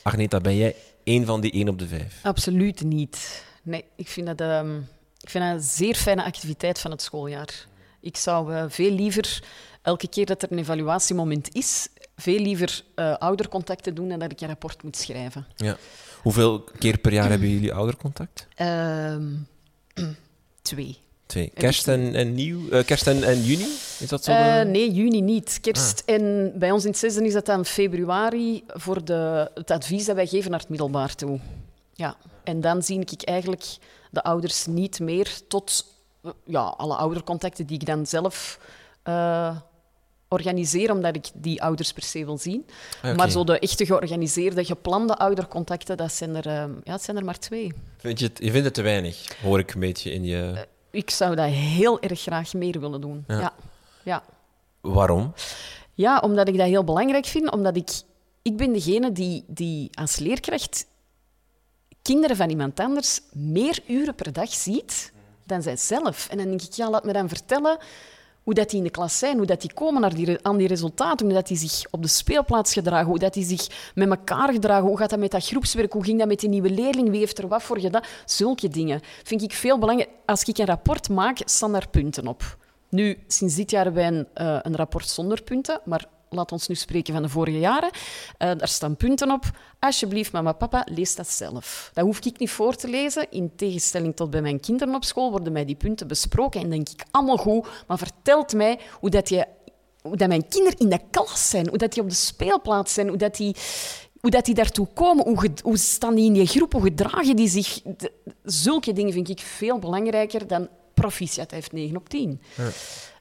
Agneta, 0.04 0.40
ben 0.40 0.58
jij 0.58 0.76
één 1.04 1.26
van 1.26 1.42
die 1.42 1.52
1 1.52 1.68
op 1.70 1.80
de 1.80 1.88
5? 1.88 2.04
Absoluut 2.24 2.84
niet. 2.84 3.46
Nee, 3.68 3.86
ik 3.96 4.08
vind 4.08 4.28
dat, 4.28 4.42
ehm, 4.42 4.78
ik 5.22 5.30
vind 5.30 5.44
dat 5.44 5.54
een 5.54 5.62
zeer 5.62 5.96
fijne 5.96 6.24
activiteit 6.24 6.80
van 6.80 6.92
het 6.92 7.02
schooljaar. 7.02 7.66
Ik 8.00 8.18
zou 8.18 8.54
eh, 8.54 8.66
veel 8.68 8.92
liever, 8.92 9.44
elke 9.82 10.08
keer 10.08 10.26
dat 10.26 10.42
er 10.42 10.52
een 10.52 10.58
evaluatiemoment 10.58 11.56
is, 11.56 11.88
veel 12.16 12.40
liever 12.40 12.84
eh, 12.96 13.18
oudercontacten 13.18 13.96
doen 13.96 14.10
dan 14.10 14.20
dat 14.20 14.32
ik 14.32 14.42
een 14.42 14.48
rapport 14.48 14.84
moet 14.84 14.98
schrijven. 14.98 15.46
Ja. 15.56 15.78
Hoeveel 16.22 16.64
keer 16.80 16.98
per 16.98 17.14
jaar 17.14 17.30
hebben 17.30 17.50
jullie 17.50 17.74
oudercontact? 17.74 18.48
Ehm, 18.56 19.26
twee. 20.62 20.98
Twee. 21.26 21.52
Kerst 21.54 21.88
en, 21.88 22.16
en 22.16 22.34
nieuw? 22.34 22.70
eh, 22.70 22.86
kerst 22.86 23.08
en, 23.08 23.24
en 23.24 23.44
juni? 23.44 23.68
Is 24.00 24.08
dat 24.08 24.24
zo? 24.24 24.32
Eh, 24.32 24.62
nee, 24.62 24.92
juni 24.92 25.22
niet. 25.22 25.58
Kerst 25.62 26.04
en 26.06 26.52
bij 26.56 26.72
ons 26.72 26.84
in 26.84 26.90
het 26.90 27.00
zesde 27.00 27.26
is 27.26 27.34
dat 27.34 27.46
dan 27.46 27.66
februari 27.66 28.64
voor 28.68 29.06
de, 29.06 29.52
het 29.54 29.72
advies 29.72 30.06
dat 30.06 30.16
wij 30.16 30.28
geven 30.28 30.52
naar 30.52 30.60
het 30.60 30.70
middelbaar 30.70 31.16
toe. 31.16 31.40
Ja. 31.94 32.18
En 32.48 32.62
dan 32.62 32.84
zie 32.84 33.00
ik 33.00 33.22
eigenlijk 33.24 33.78
de 34.12 34.24
ouders 34.24 34.66
niet 34.66 35.00
meer 35.00 35.40
tot 35.48 35.86
eh, 36.22 36.32
ja, 36.46 36.62
alle 36.62 36.96
oudercontacten 36.96 37.66
die 37.66 37.80
ik 37.80 37.86
dan 37.86 38.06
zelf 38.06 38.60
eh, 39.04 39.58
organiseer, 40.28 40.92
omdat 40.92 41.16
ik 41.16 41.30
die 41.34 41.64
ouders 41.64 41.94
per 41.94 42.04
se 42.04 42.26
wil 42.26 42.38
zien. 42.38 42.66
Ah. 43.02 43.16
Maar 43.16 43.30
zo 43.30 43.44
de 43.44 43.60
echte 43.60 43.86
georganiseerde, 43.86 44.66
geplande 44.66 45.16
oudercontacten, 45.16 45.98
dat 45.98 46.14
zijn 46.14 46.36
er, 46.36 46.48
eh, 46.48 46.66
ja, 46.84 46.92
het 46.92 47.04
zijn 47.04 47.18
er 47.18 47.26
maar 47.26 47.40
twee. 47.40 47.74
Vind 47.98 48.20
je, 48.20 48.26
het, 48.26 48.38
je 48.38 48.52
vindt 48.52 48.66
het 48.66 48.74
te 48.74 48.82
weinig, 48.82 49.42
hoor 49.42 49.60
ik 49.60 49.74
een 49.74 49.80
beetje 49.80 50.12
in 50.12 50.24
je... 50.24 50.68
Ik 50.92 51.10
zou 51.10 51.36
dat 51.36 51.50
heel 51.50 52.02
erg 52.02 52.22
graag 52.22 52.54
meer 52.54 52.80
willen 52.80 53.02
doen. 53.02 53.24
Ja. 53.28 53.40
ja. 53.40 53.54
ja. 54.04 54.24
Waarom? 54.82 55.34
Ja, 55.94 56.20
omdat 56.20 56.48
ik 56.48 56.58
dat 56.58 56.68
heel 56.68 56.84
belangrijk 56.84 57.26
vind. 57.26 57.52
Omdat 57.52 57.76
ik, 57.76 57.90
ik 58.42 58.58
ben 58.58 58.74
degene 58.74 59.12
die, 59.12 59.44
die 59.48 59.90
als 59.94 60.18
leerkracht 60.18 60.86
kinderen 62.08 62.36
van 62.36 62.50
iemand 62.50 62.80
anders 62.80 63.22
meer 63.32 63.80
uren 63.88 64.16
per 64.16 64.34
dag 64.34 64.54
ziet 64.54 65.12
dan 65.44 65.62
zij 65.62 65.78
zelf. 65.78 66.28
En 66.30 66.38
dan 66.38 66.48
denk 66.48 66.62
ik, 66.62 66.74
ja, 66.74 66.90
laat 66.90 67.04
me 67.04 67.14
dan 67.14 67.30
vertellen 67.30 67.78
hoe 68.44 68.54
dat 68.54 68.70
die 68.70 68.78
in 68.78 68.84
de 68.84 68.90
klas 68.90 69.18
zijn, 69.18 69.38
hoe 69.38 69.46
dat 69.46 69.62
die 69.62 69.74
komen 69.74 70.02
naar 70.02 70.14
die, 70.14 70.38
aan 70.42 70.58
die 70.58 70.68
resultaten, 70.68 71.26
hoe 71.26 71.36
dat 71.36 71.48
die 71.48 71.58
zich 71.58 71.86
op 71.92 72.02
de 72.02 72.08
speelplaats 72.08 72.74
gedragen, 72.74 73.08
hoe 73.08 73.20
dat 73.20 73.34
die 73.34 73.44
zich 73.46 73.92
met 73.96 74.10
elkaar 74.10 74.54
gedragen, 74.54 74.88
hoe 74.88 74.98
gaat 74.98 75.10
dat 75.10 75.20
met 75.20 75.32
dat 75.32 75.46
groepswerk, 75.46 75.94
hoe 75.94 76.04
ging 76.04 76.20
dat 76.20 76.28
met 76.28 76.40
die 76.40 76.50
nieuwe 76.50 76.70
leerling, 76.70 77.10
wie 77.10 77.20
heeft 77.20 77.38
er 77.38 77.48
wat 77.48 77.64
voor 77.64 77.80
gedaan. 77.80 78.04
Zulke 78.26 78.68
dingen 78.68 79.02
vind 79.24 79.42
ik 79.42 79.54
veel 79.54 79.78
belangrijk. 79.80 80.10
Als 80.26 80.44
ik 80.44 80.58
een 80.58 80.66
rapport 80.66 81.10
maak, 81.10 81.38
staan 81.46 81.72
daar 81.72 81.90
punten 81.90 82.28
op. 82.28 82.58
Nu, 82.90 83.18
sinds 83.28 83.56
dit 83.56 83.72
jaar 83.72 83.84
hebben 83.84 84.02
wij 84.02 84.20
een, 84.20 84.28
eh, 84.34 84.60
een 84.62 84.76
rapport 84.76 85.10
zonder 85.10 85.44
punten, 85.44 85.82
maar 85.86 86.06
laat 86.30 86.52
ons 86.52 86.68
nu 86.68 86.76
spreken 86.76 87.14
van 87.14 87.22
de 87.22 87.30
vorige 87.30 87.60
jaren. 87.60 87.90
Eh, 88.38 88.52
daar 88.58 88.68
staan 88.68 88.96
punten 88.96 89.32
op. 89.32 89.44
Alsjeblieft, 89.80 90.32
mama, 90.32 90.52
papa, 90.52 90.86
lees 90.90 91.16
dat 91.16 91.28
zelf. 91.30 91.92
Dat 91.94 92.06
hoef 92.06 92.26
ik 92.26 92.40
niet 92.40 92.50
voor 92.50 92.76
te 92.76 92.88
lezen. 92.88 93.32
In 93.32 93.52
tegenstelling 93.56 94.16
tot 94.16 94.30
bij 94.30 94.42
mijn 94.42 94.60
kinderen 94.60 94.96
op 94.96 95.04
school 95.04 95.32
worden 95.32 95.54
mij 95.54 95.66
die 95.66 95.76
punten 95.76 96.08
besproken 96.08 96.62
en 96.62 96.70
denk 96.70 96.90
ik 96.90 97.04
allemaal 97.12 97.38
goed, 97.38 97.68
maar 97.88 97.98
vertelt 97.98 98.54
mij 98.54 98.80
hoe 99.00 99.10
dat 99.10 99.30
je 99.30 99.48
hoe 100.02 100.18
dat 100.18 100.28
mijn 100.28 100.48
kinderen 100.48 100.80
in 100.80 100.90
de 100.90 101.00
klas 101.12 101.50
zijn, 101.50 101.68
hoe 101.70 101.78
dat 101.78 101.94
die 101.94 102.04
op 102.04 102.10
de 102.10 102.16
speelplaats 102.16 102.94
zijn, 102.94 103.08
hoe 103.08 103.18
dat 103.18 103.36
die, 103.36 103.56
hoe 104.20 104.32
dat 104.32 104.46
die 104.46 104.56
daartoe 104.56 104.88
komen, 104.94 105.26
hoe, 105.28 105.52
hoe 105.64 105.78
staan 105.78 106.16
die 106.16 106.26
in 106.26 106.34
die 106.34 106.48
groep, 106.48 106.74
hoe 106.74 106.82
gedragen 106.82 107.36
die 107.36 107.48
zich. 107.48 107.82
Zulke 108.44 108.94
dingen 108.94 109.14
vind 109.14 109.30
ik 109.30 109.40
veel 109.40 109.80
belangrijker 109.80 110.48
dan 110.48 110.68
proficiat 110.94 111.52
heeft 111.52 111.72
9 111.72 111.96
op 111.96 112.10
10. 112.10 112.42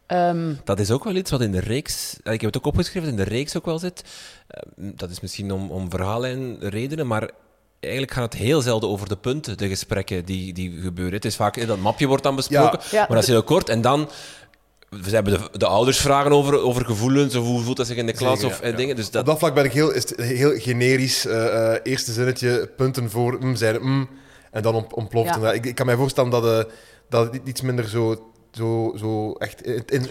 Ehm, 0.06 0.52
Dat 0.64 0.78
is 0.80 0.90
ook 0.90 1.04
wel 1.04 1.14
iets 1.14 1.30
wat 1.30 1.40
in 1.40 1.52
de 1.52 1.60
reeks, 1.60 2.16
eh, 2.22 2.32
ik 2.32 2.40
heb 2.40 2.52
het 2.54 2.62
ook 2.62 2.66
opgeschreven, 2.72 3.08
in 3.08 3.16
de 3.16 3.22
reeks 3.22 3.56
ook 3.56 3.64
wel 3.64 3.78
zit. 3.78 4.04
Eh, 4.46 4.62
Dat 4.76 5.10
is 5.10 5.20
misschien 5.20 5.52
om, 5.52 5.70
om 5.70 5.90
verhaallijnredenen, 5.90 7.06
maar 7.06 7.30
eigenlijk 7.80 8.12
gaat 8.12 8.32
het 8.32 8.42
heel 8.42 8.60
zelden 8.60 8.88
over 8.88 9.08
de 9.08 9.16
punten, 9.16 9.56
de 9.58 9.68
gesprekken 9.68 10.24
die, 10.24 10.52
die 10.52 10.80
gebeuren. 10.82 11.14
Het 11.14 11.24
is 11.24 11.36
vaak, 11.36 11.56
eh, 11.56 11.66
dat 11.66 11.78
mapje 11.78 12.06
wordt 12.06 12.22
dan 12.22 12.36
besproken, 12.36 12.80
Ja. 12.90 12.98
maar 12.98 13.08
dat 13.16 13.22
is 13.22 13.26
heel 13.28 13.42
kort. 13.42 13.68
En 13.68 13.80
dan, 13.80 14.08
we 14.90 15.10
hebben 15.10 15.32
de, 15.52 15.58
de 15.58 15.66
ouders 15.66 15.98
vragen 16.00 16.32
over, 16.32 16.60
over 16.60 16.84
gevoelens, 16.84 17.34
of 17.34 17.44
hoe 17.44 17.62
voelt 17.62 17.76
dat 17.76 17.86
zich 17.86 17.96
in 17.96 18.06
de 18.06 18.12
klas, 18.12 18.40
Zeker, 18.40 18.54
of 18.54 18.58
ja, 18.60 18.64
eh, 18.64 18.70
ja. 18.70 18.76
dingen. 18.76 18.96
Dus 18.96 19.06
Op 19.06 19.12
dat, 19.12 19.26
dat 19.26 19.38
vlak 19.38 19.54
ben 19.54 19.64
ik 19.64 19.72
heel, 19.72 19.92
is 19.92 20.08
het 20.08 20.20
heel 20.20 20.58
generisch. 20.58 21.26
eh, 21.26 21.72
eh, 21.74 21.80
eerste 21.82 22.12
zinnetje, 22.12 22.70
punten 22.76 23.10
voor 23.10 23.36
mm, 23.40 23.56
zijn 23.56 23.82
mm, 23.82 24.08
en 24.50 24.62
dan 24.62 24.74
ont- 24.74 24.94
ontploft. 24.94 25.28
Ja. 25.28 25.34
En 25.34 25.40
dat- 25.40 25.54
ik, 25.54 25.64
ik 25.66 25.74
kan 25.74 25.86
mij 25.86 25.96
voorstellen 25.96 26.30
dat, 26.30 26.44
eh, 26.66 26.72
dat 27.08 27.32
het 27.32 27.40
iets 27.48 27.60
minder 27.60 27.88
zo, 27.88 28.32
zo, 28.56 28.92
zo 28.96 29.32
echt 29.32 29.66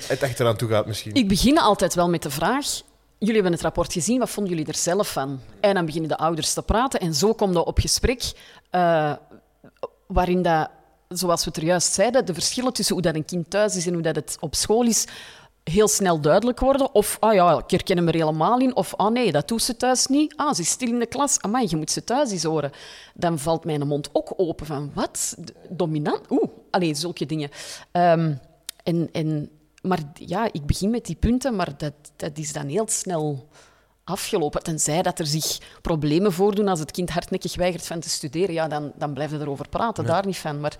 het 0.07 0.21
echt 0.21 0.39
eraan 0.39 0.55
toe 0.55 0.69
gaat 0.69 0.85
misschien. 0.85 1.13
Ik 1.13 1.27
begin 1.27 1.59
altijd 1.59 1.93
wel 1.93 2.09
met 2.09 2.23
de 2.23 2.29
vraag. 2.29 2.65
Jullie 3.17 3.33
hebben 3.33 3.51
het 3.51 3.61
rapport 3.61 3.93
gezien, 3.93 4.19
wat 4.19 4.29
vonden 4.29 4.53
jullie 4.53 4.67
er 4.67 4.77
zelf 4.77 5.11
van? 5.11 5.39
En 5.59 5.73
dan 5.73 5.85
beginnen 5.85 6.09
de 6.09 6.17
ouders 6.17 6.53
te 6.53 6.61
praten 6.61 6.99
en 6.99 7.13
zo 7.13 7.33
komt 7.33 7.53
dat 7.53 7.65
op 7.65 7.79
gesprek, 7.79 8.31
eh, 8.69 9.13
waarin 10.07 10.41
dat, 10.41 10.69
zoals 11.07 11.43
we 11.43 11.49
het 11.49 11.57
er 11.57 11.65
juist 11.65 11.93
zeiden, 11.93 12.25
de 12.25 12.33
verschillen 12.33 12.73
tussen 12.73 12.93
hoe 12.93 13.03
dat 13.03 13.15
een 13.15 13.25
kind 13.25 13.49
thuis 13.49 13.75
is 13.75 13.87
en 13.87 13.93
hoe 13.93 14.01
dat 14.01 14.15
het 14.15 14.37
op 14.39 14.55
school 14.55 14.83
is, 14.83 15.05
heel 15.71 15.87
snel 15.87 16.19
duidelijk 16.19 16.59
worden. 16.59 16.93
Of, 16.93 17.17
ah 17.19 17.33
ja, 17.33 17.57
ik 17.57 17.71
herken 17.71 17.97
hem 17.97 18.07
er 18.07 18.13
helemaal 18.13 18.59
in. 18.59 18.75
Of, 18.75 18.95
ah 18.95 19.11
nee, 19.11 19.31
dat 19.31 19.47
doet 19.47 19.61
ze 19.61 19.77
thuis 19.77 20.07
niet. 20.07 20.35
Ah, 20.35 20.53
ze 20.53 20.61
is 20.61 20.69
stil 20.69 20.87
in 20.87 20.99
de 20.99 21.05
klas. 21.05 21.41
Amai, 21.41 21.67
je 21.69 21.75
moet 21.75 21.91
ze 21.91 22.03
thuis 22.03 22.31
eens 22.31 22.43
horen. 22.43 22.71
Dan 23.13 23.39
valt 23.39 23.65
mijn 23.65 23.87
mond 23.87 24.09
ook 24.11 24.33
open 24.37 24.65
van, 24.65 24.91
wat? 24.93 25.35
Dominant? 25.69 26.21
Oeh, 26.29 26.49
alleen 26.71 26.95
zulke 26.95 27.25
dingen. 27.25 27.49
Ehm, 27.91 28.33
en, 28.83 29.09
en, 29.11 29.49
maar 29.81 29.99
ja, 30.13 30.49
ik 30.51 30.65
begin 30.65 30.89
met 30.89 31.05
die 31.05 31.15
punten, 31.15 31.55
maar 31.55 31.77
dat, 31.77 31.93
dat 32.15 32.37
is 32.37 32.53
dan 32.53 32.67
heel 32.67 32.87
snel 32.87 33.47
afgelopen. 34.03 34.63
Tenzij 34.63 35.01
dat 35.01 35.19
er 35.19 35.27
zich 35.27 35.57
problemen 35.81 36.33
voordoen 36.33 36.67
als 36.67 36.79
het 36.79 36.91
kind 36.91 37.09
hardnekkig 37.09 37.55
weigert 37.55 37.85
van 37.85 37.99
te 37.99 38.09
studeren. 38.09 38.53
Ja, 38.53 38.67
dan, 38.67 38.91
dan 38.97 39.13
blijven 39.13 39.37
we 39.37 39.43
erover 39.43 39.69
praten, 39.69 40.05
daar 40.05 40.25
niet 40.25 40.37
van. 40.37 40.59
Maar 40.59 40.77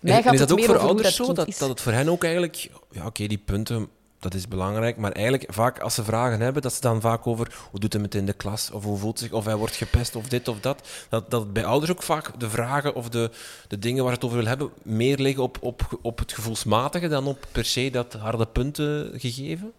mij 0.00 0.22
gaat 0.22 0.24
en 0.24 0.32
is 0.32 0.38
dat 0.38 0.48
het 0.48 0.58
ook 0.58 0.66
meer 0.66 0.76
voor 0.76 0.86
ouders 0.86 1.16
dat 1.16 1.26
zo? 1.26 1.32
Dat, 1.32 1.58
dat 1.58 1.68
het 1.68 1.80
voor 1.80 1.92
hen 1.92 2.08
ook 2.08 2.24
eigenlijk... 2.24 2.70
Ja, 2.90 3.06
oké, 3.06 3.26
die 3.26 3.38
punten, 3.38 3.88
dat 4.24 4.34
is 4.34 4.48
belangrijk. 4.48 4.96
Maar 4.96 5.12
eigenlijk, 5.12 5.44
vaak 5.52 5.78
als 5.80 5.94
ze 5.94 6.04
vragen 6.04 6.40
hebben, 6.40 6.62
dat 6.62 6.72
ze 6.72 6.80
dan 6.80 7.00
vaak 7.00 7.26
over 7.26 7.54
hoe 7.70 7.80
doet 7.80 7.92
hij 7.92 8.02
het 8.02 8.14
in 8.14 8.26
de 8.26 8.32
klas, 8.32 8.70
of 8.70 8.84
hoe 8.84 8.98
voelt 8.98 9.18
zich, 9.18 9.32
of 9.32 9.44
hij 9.44 9.56
wordt 9.56 9.74
gepest, 9.74 10.16
of 10.16 10.28
dit 10.28 10.48
of 10.48 10.60
dat. 10.60 10.88
Dat, 11.08 11.30
dat 11.30 11.52
bij 11.52 11.64
ouders 11.64 11.90
ook 11.92 12.02
vaak 12.02 12.40
de 12.40 12.50
vragen 12.50 12.94
of 12.94 13.08
de, 13.08 13.30
de 13.68 13.78
dingen 13.78 14.04
waar 14.04 14.12
het 14.12 14.24
over 14.24 14.36
wil 14.36 14.46
hebben, 14.46 14.70
meer 14.82 15.18
liggen 15.18 15.42
op, 15.42 15.58
op, 15.60 15.98
op 16.02 16.18
het 16.18 16.32
gevoelsmatige 16.32 17.08
dan 17.08 17.26
op 17.26 17.46
per 17.52 17.64
se 17.64 17.90
dat 17.90 18.12
harde 18.12 18.46
punten 18.46 19.10
gegeven. 19.20 19.72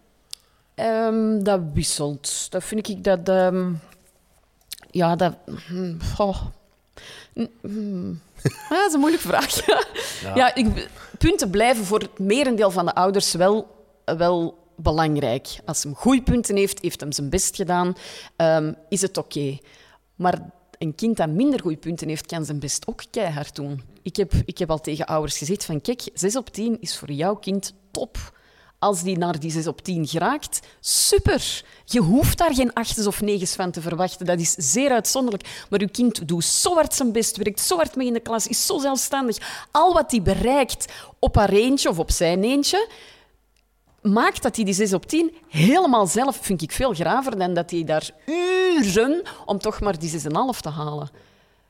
Ehm, 0.74 1.42
dat 1.42 1.60
wisselt. 1.74 2.46
Dat 2.50 2.64
vind 2.64 2.88
ik 2.88 3.04
dat. 3.04 3.28
ehm, 3.28 3.72
ja, 4.90 5.16
dat. 5.16 5.34
hm, 5.66 5.98
goh. 6.14 6.42
Hm. 7.60 8.14
Ah, 8.68 8.70
dat 8.70 8.86
is 8.88 8.92
een 8.92 9.00
moeilijke 9.00 9.28
vraag. 9.28 9.64
ja, 10.40 10.54
ik, 10.54 10.88
punten 11.18 11.50
blijven 11.50 11.84
voor 11.84 11.98
het 11.98 12.18
merendeel 12.18 12.70
van 12.70 12.86
de 12.86 12.94
ouders 12.94 13.32
wel, 13.32 13.75
wel 14.14 14.58
belangrijk. 14.76 15.58
Als 15.64 15.82
hem 15.82 15.94
goede 15.94 16.22
punten 16.22 16.56
heeft, 16.56 16.82
heeft 16.82 17.00
hem 17.00 17.12
zijn 17.12 17.30
best 17.30 17.56
gedaan, 17.56 17.94
ehm, 18.36 18.72
is 18.88 19.02
het 19.02 19.16
oké. 19.16 19.58
Maar 20.14 20.50
een 20.78 20.94
kind 20.94 21.16
dat 21.16 21.28
minder 21.28 21.60
goede 21.60 21.76
punten 21.76 22.08
heeft, 22.08 22.26
kan 22.26 22.44
zijn 22.44 22.58
best 22.58 22.86
ook 22.86 23.02
keihard 23.10 23.54
doen. 23.54 23.82
Ik 24.02 24.16
heb, 24.16 24.32
ik 24.44 24.58
heb 24.58 24.70
al 24.70 24.80
tegen 24.80 25.06
ouders 25.06 25.38
gezegd 25.38 25.64
van, 25.64 25.80
kijk, 25.80 26.08
6 26.14 26.36
op 26.36 26.48
10 26.48 26.80
is 26.80 26.98
voor 26.98 27.12
jouw 27.12 27.34
kind 27.34 27.74
top. 27.90 28.34
Als 28.78 29.02
die 29.02 29.18
naar 29.18 29.40
die 29.40 29.50
6 29.50 29.66
op 29.66 29.80
10 29.80 30.06
geraakt, 30.06 30.66
super. 30.80 31.64
Je 31.84 32.00
hoeft 32.00 32.38
daar 32.38 32.54
geen 32.54 32.72
achtjes 32.72 33.06
of 33.06 33.20
negens 33.20 33.54
van 33.54 33.70
te 33.70 33.80
verwachten. 33.80 34.26
Dat 34.26 34.40
is 34.40 34.52
zeer 34.52 34.90
uitzonderlijk. 34.90 35.64
Maar 35.70 35.80
uw 35.80 35.88
kind 35.92 36.28
doet 36.28 36.44
zo 36.44 36.74
hard 36.74 36.94
zijn 36.94 37.12
best, 37.12 37.36
werkt 37.36 37.60
zo 37.60 37.76
hard 37.76 37.96
mee 37.96 38.06
in 38.06 38.12
de 38.12 38.20
klas, 38.20 38.46
is 38.46 38.66
zo 38.66 38.78
zelfstandig. 38.78 39.66
Al 39.70 39.92
wat 39.92 40.10
hij 40.10 40.22
bereikt 40.22 40.92
op 41.18 41.34
haar 41.34 41.52
eentje 41.52 41.88
of 41.88 41.98
op 41.98 42.10
zijn 42.10 42.44
eentje, 42.44 42.88
maakt 44.12 44.42
dat 44.42 44.56
hij 44.56 44.64
die 44.64 44.74
6 44.74 44.92
op 44.92 45.06
10 45.06 45.34
helemaal 45.48 46.06
zelf, 46.06 46.36
vind 46.40 46.62
ik 46.62 46.72
veel 46.72 46.94
graver 46.94 47.38
dan 47.38 47.54
dat 47.54 47.70
hij 47.70 47.84
daar 47.84 48.10
uren 48.26 49.22
om 49.44 49.58
toch 49.58 49.80
maar 49.80 49.98
die 49.98 50.10
6,5 50.10 50.18
te 50.60 50.68
halen. 50.68 51.10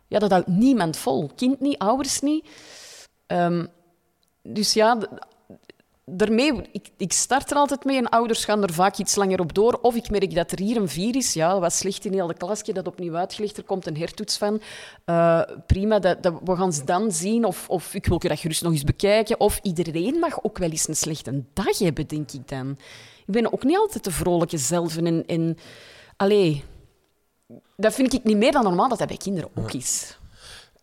Ja, 0.09 0.19
dat 0.19 0.31
houdt 0.31 0.47
niemand 0.47 0.97
vol. 0.97 1.31
Kind 1.37 1.61
niet, 1.61 1.79
ouders 1.79 2.21
niet. 2.21 2.49
Ehm, 3.27 3.67
dus 4.43 4.73
ja, 4.73 4.99
daarmee, 6.11 6.53
ik, 6.73 6.89
ik 6.97 7.13
start 7.13 7.51
er 7.51 7.57
altijd 7.57 7.85
mee 7.85 7.97
en 7.97 8.09
ouders 8.09 8.45
gaan 8.45 8.63
er 8.63 8.73
vaak 8.73 8.97
iets 8.97 9.15
langer 9.15 9.41
op 9.41 9.55
door. 9.55 9.79
Of 9.83 9.95
ik 9.95 10.11
merk 10.11 10.35
dat 10.35 10.53
er 10.53 10.59
hier 10.59 10.77
een 10.77 10.89
vier 10.89 11.17
is. 11.17 11.33
Ja, 11.33 11.51
dat 11.51 11.61
was 11.61 11.79
slecht 11.79 12.05
in 12.05 12.13
heel 12.13 12.27
de 12.27 12.35
klasje, 12.35 12.73
dat 12.73 12.87
opnieuw 12.87 13.17
uitgelegd. 13.17 13.57
Er 13.57 13.65
komt 13.65 13.87
een 13.87 13.97
hertoets 13.97 14.39
van. 14.39 14.61
Eh, 15.05 15.41
prima, 15.67 15.99
dat, 15.99 16.23
dat, 16.23 16.35
we 16.45 16.57
gaan 16.57 16.73
ze 16.73 16.85
dan 16.85 17.13
zien. 17.13 17.45
Of, 17.45 17.69
of 17.69 17.95
ik 17.95 18.07
wil 18.07 18.19
dat 18.19 18.39
gerust 18.39 18.63
nog 18.63 18.73
eens 18.73 18.85
bekijken. 18.85 19.41
Of 19.41 19.59
iedereen 19.63 20.19
mag 20.19 20.45
ook 20.45 20.59
wel 20.59 20.71
eens 20.71 20.89
een 20.89 20.97
slechte 20.97 21.45
dag 21.53 21.79
hebben, 21.79 22.07
denk 22.07 22.33
ik 22.33 22.49
dan. 22.49 22.79
Ik 23.27 23.33
ben 23.33 23.53
ook 23.53 23.65
niet 23.65 23.79
altijd 23.79 24.05
de 24.05 24.11
vrolijke 24.11 24.59
zelf. 24.59 24.97
En, 24.97 25.27
en 25.27 25.59
allee, 26.17 26.65
dat 27.77 27.95
vind 27.95 28.13
ik 28.13 28.25
niet 28.25 28.37
meer 28.37 28.53
dan 28.53 28.65
normaal 28.65 28.89
dat 28.89 28.99
dat 28.99 29.09
bij 29.09 29.17
kinderen 29.17 29.51
ook 29.55 29.73
is. 29.73 30.19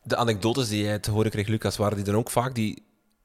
De 0.02 0.16
anekdotes 0.16 0.70
die 0.70 0.84
jij 0.84 1.00
te 1.00 1.12
horen 1.12 1.32
kreeg, 1.32 1.48
Lucas, 1.48 1.78
waren 1.78 1.96
die 1.96 2.06
dan 2.06 2.16
ook 2.16 2.30
vaak 2.30 2.56
die 2.56 2.84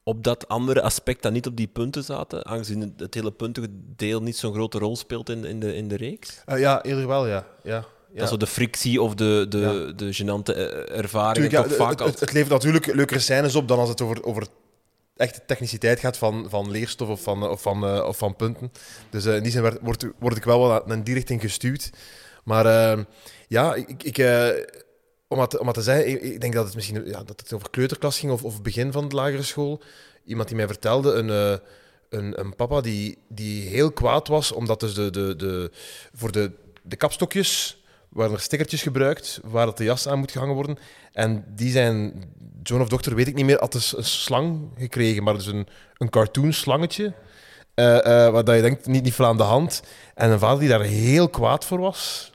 op 0.09 0.25
dat 0.25 0.49
andere 0.49 0.83
aspect 0.83 1.23
dan 1.23 1.33
niet 1.33 1.47
op 1.47 1.57
die 1.57 1.67
punten 1.67 2.05
zaten, 2.05 2.47
aangezien 2.47 2.95
het- 2.97 3.15
hele 3.15 3.31
puntendeel 3.33 4.23
niet 4.23 4.37
zo'n 4.37 4.53
grote 4.55 4.79
rol 4.79 4.97
speelt 4.97 5.29
in, 5.29 5.45
in, 5.45 5.61
de, 5.61 5.75
in 5.75 5.89
de 5.89 5.97
reeks? 5.97 6.43
Eh, 6.47 6.59
ja, 6.59 6.83
eerder 6.83 7.07
wel, 7.07 7.27
ja. 7.27 7.47
ja, 7.63 7.85
ja. 8.13 8.21
Dat 8.21 8.29
zo 8.29 8.37
de 8.37 8.47
frictie 8.47 9.03
of 9.03 9.15
de, 9.15 9.47
de, 9.49 9.93
de 9.97 10.15
gênante 10.15 10.55
eh, 10.57 11.33
Tuurlijk, 11.33 11.51
ja, 11.51 11.69
vaak 11.69 11.99
het, 11.99 12.21
het, 12.21 12.33
levert 12.33 12.53
natuurlijk 12.53 12.87
leukere 12.95 13.19
scènes 13.21 13.55
op 13.55 13.69
dan 13.69 13.79
als 13.79 13.89
het 13.89 14.01
over, 14.01 14.25
over 14.25 14.47
echte 15.17 15.41
techniciteit 15.47 16.01
gaat 16.01 16.17
van, 16.17 16.47
van 16.49 16.71
leerstof 16.71 17.09
of 17.09 17.23
van, 17.23 17.49
of 17.49 17.63
van, 17.63 17.87
eh, 17.87 18.05
of 18.07 18.19
van 18.19 18.37
punten. 18.37 18.73
Dus 19.11 19.25
eh, 19.27 19.37
in 19.37 19.43
die 19.43 19.53
zin 19.53 19.63
werd, 19.63 19.79
word, 19.83 20.07
word 20.19 20.37
ik 20.37 20.45
wel 20.45 20.69
wel 20.69 20.83
naar 20.87 21.05
die 21.05 21.15
richting 21.15 21.41
gestuurd. 21.41 21.91
Maar 22.45 22.67
eh, 22.67 23.05
ja, 23.49 23.75
ik, 23.75 24.03
ik, 24.03 24.19
eh, 24.19 24.49
om, 25.29 25.39
het, 25.41 25.59
om 25.59 25.73
te 25.73 25.83
zeggen, 25.83 26.33
ik, 26.33 26.41
denk 26.41 26.53
dat 26.53 26.65
het 26.65 26.75
misschien 26.75 27.07
ja, 27.07 27.23
dat 27.23 27.41
het 27.41 27.53
over 27.53 27.71
kleuterklas 27.71 28.19
ging 28.19 28.33
of, 28.33 28.45
of 28.45 28.63
begin 28.63 28.93
van 28.93 29.09
de 29.09 29.15
lagere 29.15 29.43
school. 29.43 29.83
Iemand 30.25 30.49
die 30.49 30.57
mij 30.57 30.67
vertelde, 30.67 31.13
een, 31.13 31.31
eh, 31.31 31.67
een, 32.09 32.41
een 32.41 32.57
papa 32.57 32.81
die, 32.81 33.19
die 33.29 33.69
heel 33.69 33.93
kwaad 33.93 34.29
was 34.29 34.53
omdat 34.53 34.81
dus 34.81 34.95
de, 34.95 35.11
de, 35.11 35.37
de, 35.37 35.71
voor 36.15 36.33
de, 36.33 36.53
de 36.83 36.97
kapstokjes 36.97 37.83
waren 38.09 38.33
er 38.33 38.41
stickertjes 38.41 38.83
gebruikt 38.83 39.41
waar 39.45 39.67
dat 39.67 39.77
de 39.77 39.85
jas 39.85 40.09
aan 40.09 40.19
moet 40.19 40.33
gehangen 40.33 40.55
worden. 40.55 40.79
En 41.13 41.45
die 41.55 41.71
zijn, 41.71 42.25
zoon 42.63 42.81
of 42.81 42.89
dochter, 42.89 43.15
weet 43.15 43.29
ik 43.29 43.35
niet 43.35 43.45
meer, 43.45 43.59
had 43.59 43.73
dus 43.73 43.97
een 43.97 44.05
slang 44.05 44.69
gekregen, 44.79 45.23
maar 45.23 45.35
dus 45.35 45.47
een, 45.47 45.67
een 45.97 46.11
cartoon 46.11 46.53
slangetje. 46.53 47.13
eh, 47.75 48.31
wat 48.31 48.47
dat 48.47 48.55
je 48.55 48.63
denkt, 48.63 48.87
niet, 48.87 49.03
niet 49.03 49.15
veel 49.15 49.27
aan 49.27 49.37
de 49.37 49.43
hand. 49.43 49.83
En 50.15 50.31
een 50.31 50.39
vader 50.39 50.59
die 50.59 50.69
daar 50.69 50.83
heel 50.83 51.29
kwaad 51.29 51.65
voor 51.65 51.79
was. 51.79 52.33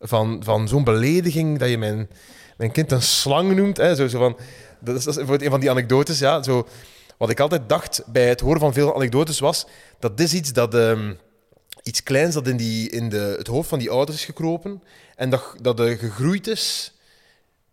Van, 0.00 0.40
van 0.44 0.68
zo'n 0.68 0.84
belediging 0.84 1.58
dat 1.58 1.68
je 1.68 1.78
mijn, 1.78 2.08
mijn 2.56 2.72
kind 2.72 2.92
een 2.92 3.02
slang 3.02 3.54
noemt. 3.54 3.76
Hè, 3.76 4.08
zo, 4.08 4.18
van, 4.18 4.38
dat 4.80 4.96
is, 4.96 5.04
dat 5.04 5.16
een 5.16 5.50
van 5.50 5.60
die 5.60 5.70
anekdotes. 5.70 6.18
Ja, 6.18 6.42
zo, 6.42 6.68
wat 7.16 7.30
ik 7.30 7.40
altijd 7.40 7.68
dacht 7.68 8.02
bij 8.06 8.28
het 8.28 8.40
horen 8.40 8.60
van 8.60 8.72
veel 8.72 8.94
anekdotes 8.94 9.38
was, 9.38 9.66
dat 9.98 10.16
dit 10.16 10.32
iets 10.32 10.52
dat... 10.52 10.74
ehm, 10.74 11.12
iets 11.82 12.02
kleins 12.02 12.34
dat 12.34 12.48
in, 12.48 12.56
die, 12.56 12.90
in 12.90 13.08
de, 13.08 13.34
het 13.38 13.46
hoofd 13.46 13.68
van 13.68 13.78
die 13.78 13.90
ouders 13.90 14.18
is 14.18 14.24
gekropen 14.24 14.82
en 15.16 15.30
dat, 15.30 15.54
dat 15.60 15.80
er 15.80 15.96
gegroeid 15.96 16.46
is 16.46 16.92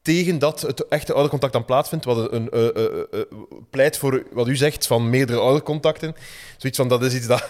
tegen 0.01 0.39
dat 0.39 0.61
het 0.61 0.88
echte 0.88 1.13
oudercontact 1.13 1.53
dan 1.53 1.65
plaatsvindt, 1.65 2.05
wat 2.05 2.31
een, 2.31 2.49
eh, 2.49 2.67
eh, 2.67 2.85
eh, 2.85 3.01
eh, 3.11 3.21
pleit 3.69 3.97
voor 3.97 4.23
wat 4.31 4.47
u 4.47 4.55
zegt 4.55 4.88
van 4.88 5.09
meerdere 5.09 5.39
oudercontacten. 5.39 6.15
Zoiets 6.57 6.79
van, 6.79 6.88
dat 6.88 7.03
is 7.03 7.13
iets 7.13 7.27
dat... 7.27 7.47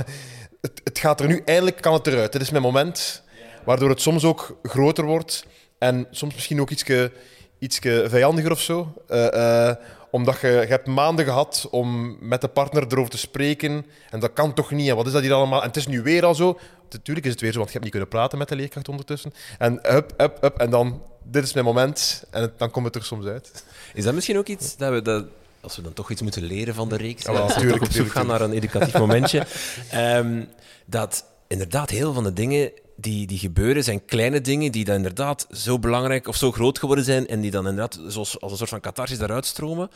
Het, 0.61 0.81
het 0.83 0.99
gaat 0.99 1.19
er 1.19 1.27
nu, 1.27 1.41
eindelijk 1.45 1.81
kan 1.81 1.93
het 1.93 2.07
eruit. 2.07 2.31
Dit 2.31 2.41
is 2.41 2.49
mijn 2.49 2.63
moment, 2.63 3.23
waardoor 3.65 3.89
het 3.89 4.01
soms 4.01 4.23
ook 4.23 4.57
groter 4.63 5.05
wordt 5.05 5.45
en 5.77 6.07
soms 6.11 6.33
misschien 6.33 6.61
ook 6.61 6.69
ietske, 6.69 7.11
ietske 7.59 8.05
vijandiger 8.09 8.51
of 8.51 8.61
zo. 8.61 8.93
Eh, 9.07 9.67
eh, 9.69 9.75
omdat 10.11 10.39
je, 10.39 10.47
je 10.47 10.53
hebt 10.53 10.87
maanden 10.87 11.25
gehad 11.25 11.67
om 11.71 12.17
met 12.19 12.41
de 12.41 12.47
partner 12.47 12.83
erover 12.89 13.11
te 13.11 13.17
spreken 13.17 13.85
en 14.09 14.19
dat 14.19 14.33
kan 14.33 14.53
toch 14.53 14.71
niet, 14.71 14.89
en 14.89 14.95
wat 14.95 15.05
is 15.07 15.11
dat 15.11 15.21
hier 15.21 15.33
allemaal? 15.33 15.61
En 15.61 15.67
het 15.67 15.77
is 15.77 15.87
nu 15.87 16.01
weer 16.01 16.25
al 16.25 16.35
zo. 16.35 16.59
Natuurlijk 16.89 17.25
is 17.25 17.31
het 17.31 17.41
weer 17.41 17.51
zo, 17.51 17.57
want 17.57 17.67
je 17.71 17.77
hebt 17.79 17.83
niet 17.83 17.93
kunnen 17.93 18.09
praten 18.09 18.37
met 18.37 18.47
de 18.49 18.55
leerkracht 18.55 18.89
ondertussen. 18.89 19.33
En 19.57 19.95
up, 19.95 20.13
up, 20.17 20.37
up, 20.43 20.57
en 20.57 20.69
dan, 20.69 21.01
dit 21.23 21.43
is 21.43 21.53
mijn 21.53 21.65
moment, 21.65 22.23
en 22.31 22.41
het- 22.41 22.59
dan 22.59 22.71
komt 22.71 22.85
het 22.85 22.95
er 22.95 23.03
soms 23.03 23.25
uit. 23.25 23.63
Is 23.93 24.03
dat 24.03 24.13
misschien 24.13 24.37
ook 24.37 24.47
iets 24.47 24.77
dat 24.77 24.91
we... 24.91 25.01
Dat, 25.01 25.25
als 25.61 25.75
we 25.75 25.81
dan 25.81 25.93
toch 25.93 26.11
iets 26.11 26.21
moeten 26.21 26.43
leren 26.43 26.75
van 26.75 26.89
de 26.89 26.97
reeks, 26.97 27.23
Ja, 27.23 27.41
op 27.41 27.87
zoek 27.89 28.11
gaan 28.11 28.27
naar 28.27 28.41
een 28.41 28.53
educatief 28.53 28.97
momentje, 28.97 29.45
ehm, 29.91 30.43
dat 30.85 31.25
inderdaad 31.47 31.89
heel 31.89 31.99
veel 31.99 32.13
van 32.13 32.23
de 32.23 32.33
dingen 32.33 32.71
die, 32.95 33.27
die 33.27 33.37
gebeuren 33.37 33.83
zijn 33.83 34.05
kleine 34.05 34.41
dingen 34.41 34.71
die 34.71 34.85
dan 34.85 34.95
inderdaad 34.95 35.47
zo 35.51 35.79
belangrijk 35.79 36.27
of 36.27 36.35
zo 36.35 36.51
groot 36.51 36.79
geworden 36.79 37.05
zijn 37.05 37.27
en 37.27 37.41
die 37.41 37.51
dan 37.51 37.67
inderdaad 37.67 37.99
zoals, 38.07 38.41
als 38.41 38.51
een 38.51 38.57
soort 38.57 38.69
van 38.69 38.79
catharsis 38.79 39.17
daaruit 39.17 39.45
stromen, 39.45 39.89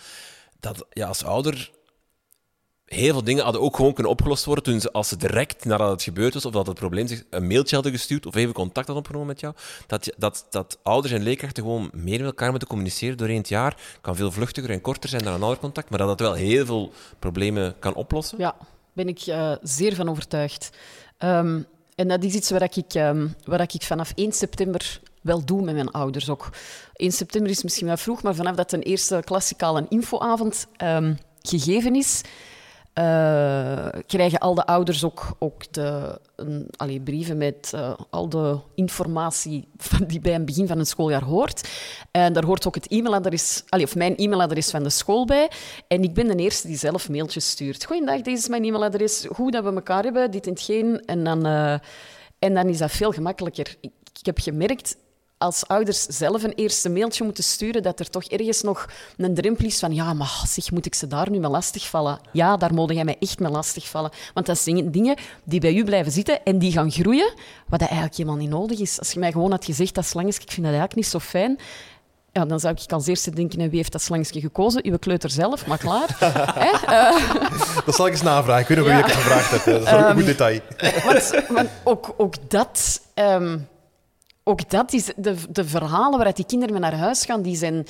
dat 0.60 0.86
ja, 0.90 1.08
als 1.08 1.24
ouder 1.24 1.72
heel 2.90 3.12
veel 3.12 3.24
dingen 3.24 3.44
hadden 3.44 3.62
ook 3.62 3.76
gewoon 3.76 3.94
kunnen 3.94 4.12
opgelost 4.12 4.46
worden 4.46 4.64
toen 4.64 4.80
ze, 4.80 4.92
als 4.92 5.08
ze 5.08 5.18
direct 5.18 5.66
nadat 5.66 5.92
het 5.92 6.04
gebeurd 6.04 6.34
was, 6.34 6.46
of 6.46 6.52
dat 6.52 6.68
het 6.68 6.80
probleem 6.80 7.08
zich 7.08 7.24
een 7.30 7.48
mailtje 7.48 7.76
hadden 7.76 7.94
gestuurd, 7.94 8.26
of 8.26 8.36
even 8.36 8.54
contact 8.54 8.88
hadden 8.88 8.96
opgenomen 8.96 9.28
met 9.28 9.40
jou, 9.40 9.54
dat, 9.88 10.14
dat, 10.18 10.46
dat 10.50 10.80
ouders 10.84 11.14
en 11.14 11.24
leerkrachten 11.24 11.64
gewoon 11.64 11.90
meer 11.94 12.18
met 12.18 12.28
elkaar 12.28 12.50
moeten 12.50 12.68
communiceren 12.68 13.18
doorheen 13.18 13.38
het 13.38 13.50
jaar. 13.50 13.78
kan 14.02 14.16
veel 14.16 14.32
vluchtiger 14.32 14.70
en 14.70 14.82
korter 14.82 15.10
zijn 15.10 15.24
dan 15.24 15.34
een 15.34 15.42
oudercontact, 15.42 15.90
maar 15.90 16.00
dat 16.00 16.08
dat 16.08 16.20
wel 16.20 16.34
heel 16.34 16.66
veel 16.66 16.92
problemen 17.20 17.76
kan 17.80 17.94
oplossen. 17.94 18.38
Ja, 18.38 18.56
ben 18.94 19.08
ik 19.08 19.20
eh, 19.20 19.54
zeer 19.62 19.96
van 19.96 20.10
overtuigd. 20.10 20.70
Ehm, 21.18 21.62
en 22.00 22.08
dat 22.08 22.24
is 22.24 22.34
iets 22.34 22.50
waar 22.50 22.64
ik, 22.64 22.94
ehm, 22.94 23.28
waar 23.44 23.62
ik 23.62 23.82
vanaf 23.84 24.12
1 24.16 24.32
september 24.32 25.00
wel 25.22 25.46
doe 25.46 25.62
met 25.62 25.76
mijn 25.76 25.92
ouders 25.92 26.30
ook. 26.30 26.50
1 26.94 27.12
september 27.12 27.52
is 27.52 27.64
misschien 27.64 27.88
wel 27.88 27.98
vroeg, 27.98 28.22
maar 28.22 28.36
vanaf 28.36 28.56
dat 28.56 28.72
een 28.72 28.82
eerste 28.82 29.22
klassikaal 29.26 29.78
een 29.78 29.90
infoavond 29.90 30.68
ehm, 30.78 31.14
gegeven 31.42 31.96
is, 31.96 32.22
eh, 32.94 33.88
krijgen 34.08 34.40
al 34.40 34.56
de 34.56 34.66
ouders 34.66 35.04
ook, 35.04 35.36
ook 35.40 35.74
de, 35.74 36.20
een, 36.36 37.04
brieven 37.04 37.38
met 37.38 37.72
uh, 37.76 37.94
al 38.10 38.30
de 38.30 38.60
informatie 38.76 39.68
van, 39.78 40.06
die 40.08 40.20
bij 40.20 40.34
het 40.34 40.46
begin 40.46 40.68
van 40.68 40.78
het 40.78 40.88
schooljaar 40.88 41.24
hoort. 41.24 41.70
En 42.12 42.34
daar 42.34 42.46
hoort 42.46 42.68
ook 42.68 42.76
het 42.76 42.88
e-mailadres, 42.88 43.64
allee, 43.70 43.86
of 43.86 43.96
mijn 43.96 44.16
e-mailadres 44.16 44.70
van 44.70 44.84
de 44.84 44.90
school 44.90 45.26
bij. 45.26 45.50
En 45.88 46.04
ik 46.04 46.14
ben 46.14 46.28
de 46.28 46.44
eerste 46.44 46.68
die 46.68 46.78
zelf 46.78 47.10
mailtjes 47.10 47.50
stuurt. 47.50 47.86
Goeiedag, 47.86 48.22
deze 48.22 48.42
is 48.42 48.48
mijn 48.48 48.64
e-mailadres. 48.64 49.26
Goed 49.32 49.54
dat 49.54 49.64
we 49.64 49.74
elkaar 49.74 50.04
hebben, 50.04 50.32
dit 50.32 50.46
en 50.46 50.54
hetgeen. 50.54 51.06
En 51.06 51.24
dan, 51.24 51.48
uh, 51.48 51.74
en 52.40 52.54
dan 52.54 52.68
is 52.68 52.78
dat 52.78 52.92
veel 52.92 53.12
gemakkelijker. 53.12 53.76
Ik 54.20 54.26
heb 54.26 54.40
gemerkt, 54.40 54.98
als 55.40 55.68
ouders 55.68 56.02
zelf 56.02 56.44
een 56.44 56.54
eerste 56.54 56.90
mailtje 56.90 57.24
moeten 57.24 57.44
sturen, 57.44 57.84
dat 57.84 58.00
er 58.00 58.10
toch 58.10 58.24
ergens 58.24 58.62
nog 58.62 58.88
een 59.18 59.34
drempel 59.34 59.66
is 59.66 59.80
van 59.80 59.94
ja, 59.94 60.14
maar 60.14 60.44
zeg, 60.48 60.72
moet 60.72 60.86
ik 60.86 60.96
ze 60.96 61.08
daar 61.08 61.30
nu 61.30 61.40
mee 61.40 61.50
lastigvallen? 61.50 62.20
Ja, 62.32 62.58
daar 62.58 62.74
moet 62.74 62.94
jij 62.94 63.04
mij 63.04 63.18
echt 63.20 63.40
mee 63.40 63.52
lastigvallen. 63.52 64.12
Want 64.34 64.46
dat 64.46 64.58
zijn 64.58 64.92
dingen 64.92 65.16
die 65.44 65.60
bij 65.60 65.74
u 65.74 65.84
blijven 65.84 66.12
zitten 66.12 66.44
en 66.44 66.60
die 66.60 66.72
gaan 66.72 66.92
groeien, 66.92 67.34
wat 67.68 67.80
dat 67.80 67.90
eigenlijk 67.90 68.18
helemaal 68.18 68.40
niet 68.40 68.50
nodig 68.50 68.80
is. 68.80 69.00
Als 69.00 69.12
je 69.12 69.20
mij 69.20 69.32
gewoon 69.32 69.52
had 69.52 69.66
gezegd, 69.66 69.96
dat 69.96 70.06
slangetje, 70.06 70.42
ik 70.42 70.52
vind 70.52 70.66
dat 70.66 70.76
eigenlijk 70.76 70.96
niet 70.96 71.08
zo 71.08 71.20
fijn, 71.20 71.60
ja, 72.32 72.46
dan 72.46 72.60
zou 72.60 72.76
ik 72.84 72.92
als 72.92 73.08
eerste 73.08 73.32
denken, 73.32 73.58
wie 73.58 73.78
heeft 73.78 73.92
dat 73.92 74.02
slangetje 74.02 74.40
gekozen? 74.40 74.86
Uw 74.86 74.98
kleuter 74.98 75.30
zelf, 75.30 75.66
maar 75.66 75.78
klaar. 75.78 76.18
uh... 76.90 77.86
Dat 77.86 77.96
zal 77.96 78.06
ik 78.06 78.12
eens 78.12 78.22
navragen. 78.22 78.62
Ik 78.62 78.68
weet 78.68 78.78
nog 78.78 78.88
ja. 78.88 78.94
wie 78.94 79.04
ik 79.04 79.10
het 79.12 79.16
gevraagd 79.16 79.52
heb. 79.52 79.64
Dat 79.64 79.82
is 79.82 79.92
een 79.92 80.10
um, 80.10 80.16
goed 80.18 80.26
detail. 80.26 80.60
Want, 81.06 81.34
want 81.50 81.70
ook, 81.84 82.14
ook 82.18 82.50
dat... 82.50 83.02
Um, 83.16 83.68
ook 84.50 84.70
dat 84.70 84.94
is 84.94 85.12
de, 85.16 85.36
de 85.50 85.66
verhalen 85.66 86.12
waaruit 86.12 86.36
die 86.36 86.46
kinderen 86.46 86.82
naar 86.82 86.98
huis 86.98 87.26
gaan, 87.26 87.42
die 87.42 87.56
zijn. 87.56 87.88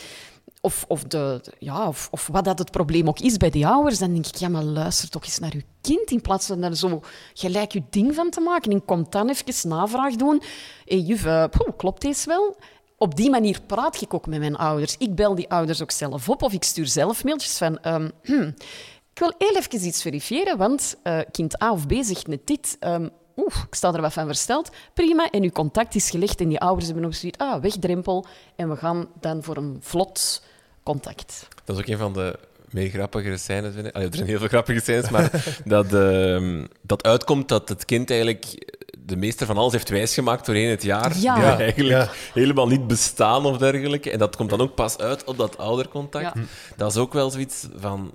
Of, 0.62 0.86
of, 0.88 1.04
de, 1.04 1.42
ja, 1.60 1.88
of, 1.88 2.08
of 2.12 2.28
wat 2.32 2.46
dat 2.46 2.60
het 2.60 2.72
probleem 2.72 3.08
ook 3.08 3.20
is 3.20 3.38
bij 3.38 3.50
die 3.50 3.68
ouders, 3.68 4.00
dan 4.00 4.14
denk 4.14 4.26
ik, 4.26 4.36
ja, 4.36 4.50
maar 4.50 4.64
luister 4.64 5.10
toch 5.10 5.24
eens 5.24 5.40
naar 5.40 5.56
je 5.56 5.64
kind 5.82 6.12
in 6.12 6.22
plaats 6.22 6.48
van 6.48 6.62
daar 6.62 6.76
zo 6.76 7.02
gelijk 7.34 7.72
je 7.72 7.84
ding 7.90 8.16
van 8.16 8.30
te 8.30 8.40
maken. 8.40 8.72
En 8.72 8.86
kom 8.86 9.06
dan 9.10 9.30
even 9.30 9.70
navraag 9.70 10.16
doen. 10.16 10.42
Hey, 10.86 10.98
juf, 10.98 11.26
uh, 11.26 11.44
klopt 11.78 12.02
deze 12.02 12.28
wel? 12.28 12.58
Op 12.98 13.16
die 13.16 13.30
manier 13.30 13.62
praat 13.66 14.02
ik 14.02 14.14
ook 14.14 14.28
met 14.28 14.40
mijn 14.40 14.56
ouders. 14.56 14.96
Ik 14.98 15.16
bel 15.16 15.36
die 15.36 15.50
ouders 15.50 15.82
ook 15.82 15.92
zelf 15.92 16.30
op 16.30 16.42
of 16.42 16.54
ik 16.54 16.64
stuur 16.64 16.88
zelf 16.88 17.24
mailtjes 17.24 17.58
van... 17.58 17.80
Um, 17.88 18.12
hmm, 18.24 18.56
ik 19.14 19.20
wil 19.20 19.34
heel 19.38 19.56
even 19.58 19.86
iets 19.86 20.02
verifiëren, 20.02 20.58
want 20.58 20.96
uh, 21.04 21.20
kind 21.32 21.64
A 21.64 21.72
of 21.72 21.88
B 21.88 21.94
zegt 22.02 22.28
net 22.28 22.48
dit. 22.48 22.78
Um, 22.80 23.10
oeh, 23.40 23.56
ik 23.68 23.76
sta 23.76 23.94
er 23.94 24.02
wat 24.02 24.14
van 24.14 24.26
versteld. 24.26 24.70
Prima, 24.94 25.30
en 25.30 25.44
uw 25.44 25.50
contact 25.50 25.96
is 25.96 26.10
gelegd 26.10 26.42
en 26.42 26.50
die 26.50 26.60
ouders 26.60 26.86
hebben 26.86 27.04
nog 27.04 27.16
zoiets, 27.16 27.38
ah, 27.38 27.62
wegdrempel. 27.62 28.26
En 28.56 28.70
we 28.70 28.76
gaan 28.76 29.08
dan 29.20 29.44
voor 29.44 29.58
een 29.58 29.78
vlot 29.82 30.44
contact. 30.84 31.48
Dat 31.64 31.76
is 31.76 31.82
ook 31.82 31.88
een 31.88 31.98
van 31.98 32.14
de 32.14 32.40
meer 32.70 32.90
grappigere 32.90 33.38
scènes. 33.38 33.76
Allee, 33.76 34.08
er 34.08 34.16
zijn 34.16 34.28
heel 34.28 34.40
veel 34.40 34.48
grappige 34.48 34.80
scènes, 34.80 35.10
maar 35.10 35.32
dat, 35.66 35.94
uh, 35.94 36.64
dat 36.82 37.04
uitkomt 37.04 37.48
dat 37.48 37.70
het 37.70 37.86
kind 37.86 38.10
eigenlijk 38.10 38.76
de 39.10 39.16
meester 39.16 39.46
van 39.46 39.58
alles 39.58 39.72
heeft 39.72 39.90
wijsgemaakt 39.90 40.46
doorheen 40.46 40.70
het 40.70 40.84
jaar. 40.84 41.18
Ja. 41.18 41.36
Die 41.36 41.44
eigenlijk 41.44 42.32
helemaal 42.34 42.68
niet 42.68 42.88
bestaan 42.88 43.46
of 43.46 43.58
dergelijke. 43.58 44.12
En 44.12 44.20
dat 44.20 44.36
komt 44.36 44.50
dan 44.50 44.62
ook 44.62 44.76
pas 44.76 44.98
uit 44.98 45.24
op 45.24 45.38
dat 45.38 45.58
oudercontact. 45.58 46.36
Ja. 46.36 46.44
Dat 46.76 46.92
is 46.92 46.98
ook 46.98 47.14
wel 47.14 47.30
zoiets 47.30 47.68
van... 47.76 48.14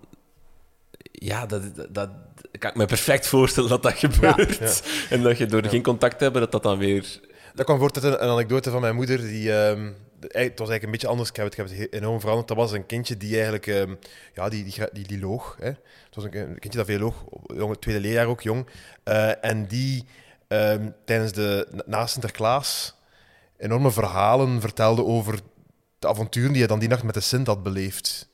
Ja, 1.13 1.47
dat, 1.47 1.63
dat, 1.91 2.11
kan 2.59 2.71
ik 2.71 2.77
me 2.77 2.87
perfect 2.87 3.27
voorstellen 3.27 3.69
dat 3.69 3.83
dat 3.83 3.99
gebeurt. 3.99 4.59
Ja. 4.59 4.73
En 5.17 5.23
dat 5.23 5.39
je 5.39 5.47
door 5.47 5.65
geen 5.65 5.83
contact 5.83 6.19
te 6.19 6.25
hebben, 6.25 6.43
dat 6.43 6.53
dat 6.53 6.63
dan 6.63 6.79
weer... 6.79 7.21
Dat 7.55 7.65
kwam 7.65 7.79
voort 7.79 7.95
uit 7.95 8.05
een, 8.05 8.25
een 8.25 8.31
anekdote 8.31 8.71
van 8.71 8.81
mijn 8.81 8.95
moeder. 8.95 9.19
Die, 9.19 9.53
um, 9.53 9.97
het 10.21 10.59
was 10.59 10.69
eigenlijk 10.69 10.83
een 10.83 10.91
beetje 10.91 11.09
anders. 11.09 11.29
Ik 11.29 11.37
heb 11.37 11.45
het, 11.45 11.59
ik 11.59 11.69
heb 11.69 11.79
het 11.79 11.93
enorm 11.93 12.21
veranderd. 12.21 12.49
Dat 12.49 12.57
was 12.57 12.73
een 12.73 12.87
kindje 12.87 13.17
die 13.17 13.35
eigenlijk... 13.35 13.67
Um, 13.67 13.99
ja, 14.35 14.49
die, 14.49 14.65
die, 14.65 14.75
die, 14.93 15.07
die 15.07 15.21
loog. 15.21 15.57
Hè. 15.61 15.67
Het 15.67 16.15
was 16.15 16.25
een, 16.25 16.37
een, 16.37 16.59
kindje 16.59 16.79
dat 16.79 16.87
veel 16.87 16.99
loog. 16.99 17.25
Jong, 17.57 17.77
tweede 17.81 18.01
leerjaar 18.01 18.27
ook, 18.27 18.41
jong. 18.41 18.67
Uh, 19.05 19.45
en 19.45 19.67
die 19.67 20.05
um, 20.49 20.95
tijdens 21.05 21.33
de... 21.33 21.69
Na 21.87 22.07
Sinterklaas 22.07 22.95
enorme 23.57 23.91
verhalen 23.91 24.61
vertelde 24.61 25.05
over 25.05 25.41
de 25.99 26.09
avonturen 26.09 26.51
die 26.51 26.59
hij 26.59 26.69
dan 26.69 26.79
die 26.79 26.89
nacht 26.89 27.03
met 27.03 27.15
de 27.15 27.21
Sint 27.21 27.47
had 27.47 27.63
beleefd. 27.63 28.29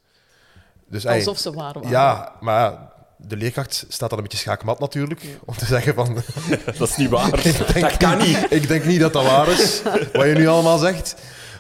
Dus, 0.89 1.07
Alsof 1.07 1.39
ze 1.39 1.53
waar 1.53 1.73
waren. 1.73 1.89
Ja, 1.89 2.37
maar 2.41 2.93
de 3.27 3.37
leerkracht 3.37 3.85
staat 3.89 4.09
dan 4.11 4.19
een 4.19 4.25
beetje 4.25 4.39
schaakmat 4.39 4.79
natuurlijk, 4.79 5.21
om 5.45 5.57
te 5.57 5.65
zeggen 5.65 5.95
van... 5.95 6.23
dat 6.79 6.89
is 6.89 6.97
niet 6.97 7.11
waar. 7.11 7.31
dat 7.81 7.97
kan 7.97 8.19
niet. 8.19 8.47
Ik 8.51 8.69
denk 8.69 8.85
niet 8.85 9.01
dat 9.01 9.13
dat 9.13 9.25
waar 9.25 9.49
is, 9.49 9.83
wat 10.13 10.27
je 10.27 10.35
nu 10.35 10.47
allemaal 10.47 10.79
zegt. 10.79 11.15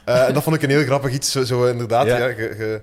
Uh, 0.09 0.27
en 0.27 0.35
dat 0.35 0.43
vond 0.43 0.57
ik 0.57 0.63
een 0.63 0.71
heel 0.71 0.85
grappig 0.85 1.13
iets, 1.13 1.31
zo, 1.31 1.45
zo 1.45 1.67
inderdaad. 1.67 2.07
Ja. 2.07 2.17
ja 2.17 2.33
ge, 2.33 2.55
ge, 2.57 2.83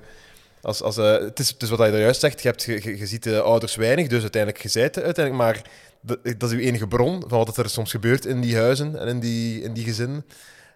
als, 0.61 0.81
als, 0.81 0.97
uh, 0.97 1.11
het, 1.11 1.39
is, 1.39 1.49
het 1.49 1.61
is 1.61 1.69
wat 1.69 1.91
je 1.91 1.97
juist 1.97 2.19
zegt, 2.19 2.41
je, 2.41 2.47
hebt, 2.47 2.63
je, 2.63 2.97
je 2.97 3.07
ziet 3.07 3.23
de 3.23 3.41
ouders 3.41 3.75
weinig, 3.75 4.07
dus 4.07 4.21
uiteindelijk, 4.21 4.63
zijt 4.67 5.01
uiteindelijk, 5.01 5.45
maar 5.45 5.61
dat, 6.01 6.39
dat 6.39 6.51
is 6.51 6.55
uw 6.57 6.63
enige 6.63 6.87
bron 6.87 7.23
van 7.27 7.37
wat 7.37 7.57
er 7.57 7.69
soms 7.69 7.91
gebeurt 7.91 8.25
in 8.25 8.41
die 8.41 8.57
huizen 8.57 8.99
en 8.99 9.07
in 9.07 9.19
die, 9.19 9.61
in 9.61 9.73
die 9.73 9.83
gezinnen. 9.83 10.25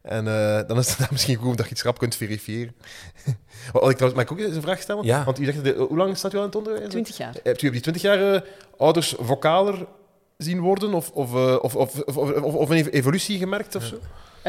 En 0.01 0.25
uh, 0.25 0.59
dan 0.67 0.77
is 0.77 0.95
het 0.95 1.11
misschien 1.11 1.35
goed 1.35 1.57
dat 1.57 1.65
je 1.65 1.71
iets 1.71 1.83
rap 1.83 1.97
kunt 1.97 2.15
verifiëren. 2.15 2.75
Wat 3.73 3.89
ik 3.89 3.97
trouwens, 3.97 4.13
mag 4.13 4.23
ik 4.23 4.31
ook 4.31 4.39
eens 4.39 4.55
een 4.55 4.61
vraag 4.61 4.81
stellen? 4.81 5.05
Ja. 5.05 5.23
Want 5.23 5.39
u 5.39 5.45
zegt, 5.45 5.63
de, 5.63 5.73
hoe 5.73 5.97
lang 5.97 6.17
staat 6.17 6.33
u 6.33 6.37
aan 6.37 6.43
het 6.43 6.55
onderwijs? 6.55 6.89
Twintig 6.89 7.17
jaar. 7.17 7.35
Hebt 7.43 7.61
u 7.61 7.67
op 7.67 7.73
die 7.73 7.81
twintig 7.81 8.01
jaar 8.01 8.33
uh, 8.33 8.41
ouders 8.77 9.15
vocaler 9.19 9.85
zien 10.37 10.59
worden? 10.59 10.93
Of, 10.93 11.11
of, 11.11 11.33
uh, 11.33 11.57
of, 11.61 11.75
of, 11.75 11.99
of, 11.99 12.17
of, 12.17 12.53
of, 12.53 12.69
een 12.69 12.87
evolutie 12.87 13.37
gemerkt 13.37 13.75
of 13.75 13.83
zo? 13.83 13.95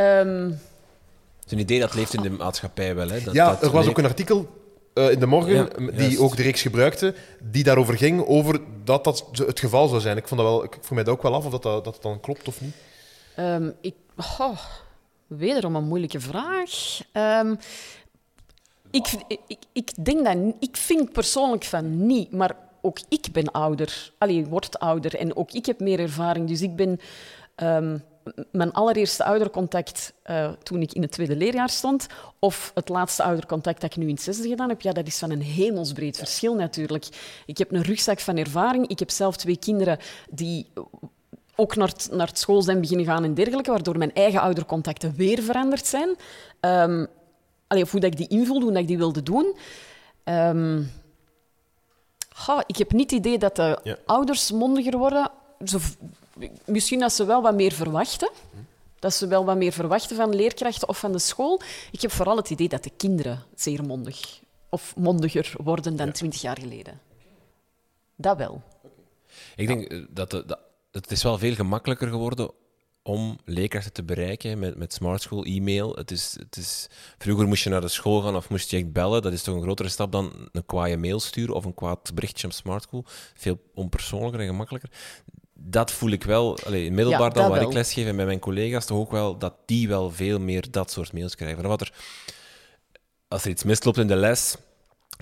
Um... 0.01 0.61
Het 1.41 1.51
is 1.51 1.53
een 1.53 1.59
idee 1.59 1.81
dat 1.81 1.95
leeft 1.95 2.15
in 2.15 2.23
de 2.23 2.31
maatschappij 2.31 2.95
wel. 2.95 3.09
Hè? 3.09 3.21
Dat, 3.21 3.35
ja, 3.35 3.49
dat 3.49 3.63
er 3.63 3.71
was 3.71 3.89
ook 3.89 3.99
een 3.99 4.05
artikel 4.05 4.49
in 4.95 5.19
de 5.19 5.27
morgen 5.27 5.55
ja, 5.55 5.67
die 5.77 5.93
juist. 5.95 6.19
ook 6.19 6.37
de 6.37 6.43
reeks 6.43 6.63
gebruikte, 6.63 7.15
die 7.41 7.65
daarover 7.65 7.97
ging, 7.97 8.27
over 8.27 8.61
dat 8.85 9.05
dat 9.05 9.29
het 9.33 9.61
geval 9.61 9.89
zou 9.89 10.01
zijn. 10.01 10.17
Ik 10.17 10.29
vond 10.29 10.41
dat 10.41 10.51
wel, 10.51 10.65
ik 10.65 10.73
vroeg 10.81 10.91
mij 10.91 11.05
dat 11.05 11.15
ook 11.15 11.23
wel 11.23 11.35
af 11.35 11.45
of 11.45 11.51
dat, 11.51 11.63
dat, 11.63 11.85
dat 11.85 11.99
dan 12.01 12.21
klopt 12.21 12.49
of 12.49 12.61
niet. 12.61 12.75
Um, 13.39 13.75
ik... 13.81 13.95
Oh. 14.17 14.59
Wederom 15.37 15.77
een 15.77 15.89
moeilijke 15.89 16.21
vraag. 16.21 17.01
Um, 17.13 17.59
ik, 18.91 19.07
ik, 19.47 19.59
ik, 19.73 20.05
denk 20.05 20.25
dat, 20.25 20.55
ik 20.61 20.77
vind 20.77 21.13
persoonlijk 21.13 21.65
van 21.65 22.07
niet, 22.07 22.33
maar 22.33 22.57
ook 22.81 22.99
ik 23.09 23.27
ben 23.33 23.51
ouder. 23.51 24.13
Allee, 24.19 24.47
word 24.47 24.79
ouder 24.79 25.17
en 25.17 25.37
ook 25.37 25.53
ik 25.53 25.67
heb 25.67 25.81
meer 25.81 26.01
ervaring. 26.01 26.49
Dus 26.49 26.63
ik 26.63 26.77
ben... 26.77 27.01
Um, 27.57 28.05
mijn 28.53 28.73
allereerste 28.73 29.25
oudercontact 29.25 30.13
uh, 30.27 30.51
toen 30.63 30.83
ik 30.83 30.93
in 30.93 31.03
het 31.03 31.11
tweede 31.13 31.37
leerjaar 31.37 31.69
stond, 31.69 32.07
of 32.39 32.71
het 32.75 32.89
laatste 32.89 33.23
oudercontact 33.23 33.81
dat 33.81 33.91
ik 33.91 33.97
nu 33.97 34.07
in 34.09 34.15
het 34.15 34.23
zesde 34.23 34.49
gedaan 34.49 34.69
heb, 34.69 34.81
ja, 34.81 34.93
dat 34.93 35.07
is 35.07 35.19
van 35.19 35.31
een 35.31 35.43
hemelsbreed 35.43 36.17
verschil 36.17 36.55
natuurlijk. 36.55 37.07
Ik 37.47 37.59
heb 37.59 37.73
een 37.73 37.83
rugzak 37.83 38.21
van 38.21 38.37
ervaring. 38.37 38.87
Ik 38.87 38.99
heb 38.99 39.11
zelf 39.11 39.37
twee 39.37 39.57
kinderen 39.57 39.99
die 40.31 40.67
ook 41.57 41.77
naar 41.77 41.89
het, 41.89 42.09
naar 42.13 42.27
het 42.27 42.39
school 42.39 42.63
zijn 42.63 42.81
beginnen 42.81 43.07
gaan 43.07 43.25
en 43.25 43.35
dergelijke, 43.35 43.71
waardoor 43.71 43.99
mijn 43.99 44.15
eigen 44.15 44.41
oudercontacten 44.41 45.15
weer 45.15 45.43
veranderd 45.43 45.87
zijn. 45.87 46.09
Um, 46.61 47.07
allee, 47.67 47.83
of 47.83 47.91
hoe 47.91 48.01
dat 48.01 48.11
ik 48.13 48.17
die 48.17 48.29
invulde, 48.29 48.65
hoe 48.65 48.73
dat 48.73 48.83
ik 48.83 48.89
die 48.89 48.99
wilde 48.99 49.23
doen. 49.23 49.57
Um, 50.25 50.93
ha, 52.29 52.65
ik 52.67 52.77
heb 52.77 52.93
niet 52.93 53.11
het 53.11 53.19
idee 53.19 53.39
dat 53.39 53.57
de 53.57 53.79
ja. 53.83 53.97
ouders 54.07 54.51
mondiger 54.51 54.99
worden. 54.99 55.31
Zo, 55.65 55.79
misschien 56.65 56.99
dat 56.99 57.13
ze 57.13 57.25
wel 57.25 57.43
wat 57.43 57.55
meer 57.55 57.73
verwachten. 57.73 58.31
Dat 58.99 59.15
ze 59.15 59.27
wel 59.27 59.45
wat 59.45 59.57
meer 59.57 59.73
verwachten 59.73 60.17
van 60.17 60.35
leerkrachten 60.35 60.89
of 60.89 60.99
van 60.99 61.13
de 61.13 61.19
school. 61.19 61.61
Ik 61.91 62.01
heb 62.01 62.11
vooral 62.11 62.37
het 62.37 62.51
idee 62.51 62.69
dat 62.69 62.83
de 62.83 62.93
kinderen 62.97 63.43
zeer 63.55 63.85
mondig 63.85 64.41
of 64.69 64.97
mondiger 64.97 65.53
worden 65.57 65.97
dan 65.97 66.13
twintig 66.13 66.41
ja. 66.41 66.49
jaar 66.49 66.59
geleden. 66.59 67.01
Dat 68.17 68.37
wel. 68.37 68.63
Ik 69.57 69.67
denk 69.67 70.07
dat 70.09 70.31
de, 70.31 70.47
de 70.47 70.59
het 70.93 71.11
is 71.11 71.23
wel 71.23 71.39
veel 71.39 71.55
gemakkelijker 71.55 72.09
geworden 72.09 72.51
om 73.03 73.39
leerkrachten 73.45 73.93
te 73.93 74.03
bereiken 74.03 74.59
met, 74.59 74.77
met 74.77 74.93
smart 74.93 75.23
school, 75.23 75.45
e-mail. 75.45 75.95
Het 75.95 76.11
is, 76.11 76.37
het 76.39 76.57
is, 76.57 76.87
vroeger 77.19 77.47
moest 77.47 77.65
je 77.65 77.71
naar 77.71 77.81
de 77.81 77.89
school 77.89 78.21
gaan 78.21 78.37
of 78.37 78.49
moest 78.49 78.71
je 78.71 78.77
echt 78.77 78.93
bellen. 78.93 79.23
Dat 79.23 79.33
is 79.33 79.43
toch 79.43 79.55
een 79.55 79.63
grotere 79.63 79.89
stap 79.89 80.13
dan 80.13 80.49
een 80.53 80.67
kwaaie 80.67 80.97
mail 80.97 81.21
sturen 81.21 81.55
of 81.55 81.65
een 81.65 81.75
kwaad 81.75 82.15
berichtje 82.15 82.47
op 82.47 82.53
smart 82.53 82.83
school. 82.83 83.05
Veel 83.35 83.59
onpersoonlijker 83.75 84.41
en 84.41 84.47
gemakkelijker. 84.47 84.91
Dat 85.55 85.91
voel 85.91 86.11
ik 86.11 86.25
wel, 86.25 86.59
allee, 86.65 86.85
in 86.85 86.95
middelbaar 86.95 87.29
ja, 87.29 87.35
dan 87.35 87.49
waar 87.49 87.59
wel. 87.59 87.69
ik 87.69 87.75
lesgeef 87.75 88.07
en 88.07 88.15
met 88.15 88.27
mijn 88.27 88.39
collega's, 88.39 88.87
toch 88.87 88.99
ook 88.99 89.11
wel 89.11 89.39
dat 89.39 89.55
die 89.67 89.89
wel 89.89 90.11
veel 90.11 90.39
meer 90.39 90.71
dat 90.71 90.91
soort 90.91 91.13
mails 91.13 91.35
krijgen. 91.35 91.69
Wat 91.69 91.81
er, 91.81 91.93
als 93.29 93.45
er 93.45 93.51
iets 93.51 93.65
misloopt 93.65 93.99
in 93.99 94.07
de 94.07 94.17
les, 94.17 94.57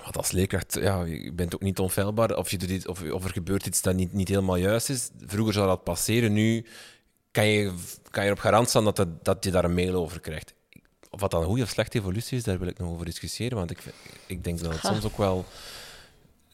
want 0.03 0.17
als 0.17 0.31
leerkracht, 0.31 0.77
ja, 0.81 1.03
je 1.03 1.31
bent 1.33 1.55
ook 1.55 1.61
niet 1.61 1.79
onfeilbaar. 1.79 2.37
Of, 2.37 2.51
je 2.51 2.57
doet 2.57 2.69
iets, 2.69 2.87
of, 2.87 3.11
of 3.11 3.23
er 3.23 3.29
gebeurt 3.29 3.65
iets 3.65 3.81
dat 3.81 3.95
niet, 3.95 4.13
niet 4.13 4.27
helemaal 4.27 4.55
juist 4.55 4.89
is. 4.89 5.09
Vroeger 5.25 5.53
zou 5.53 5.67
dat 5.67 5.83
passeren. 5.83 6.33
Nu 6.33 6.65
kan 7.31 7.45
je, 7.47 7.73
kan 8.09 8.23
je 8.23 8.29
erop 8.29 8.41
garant 8.41 8.69
staan 8.69 8.83
dat, 8.83 8.95
dat, 8.95 9.25
dat 9.25 9.43
je 9.43 9.51
daar 9.51 9.63
een 9.63 9.73
mail 9.73 9.95
over 9.95 10.19
krijgt. 10.19 10.53
Of 11.09 11.19
wat 11.19 11.31
dan 11.31 11.41
een 11.41 11.47
goede 11.47 11.63
of 11.63 11.69
slechte 11.69 11.97
evolutie 11.97 12.37
is, 12.37 12.43
daar 12.43 12.59
wil 12.59 12.67
ik 12.67 12.77
nog 12.77 12.89
over 12.89 13.05
discussiëren. 13.05 13.57
Want 13.57 13.71
ik, 13.71 13.79
ik 14.25 14.43
denk 14.43 14.59
dat 14.59 14.71
het 14.71 14.81
soms 14.81 15.05
ook 15.05 15.17
wel... 15.17 15.45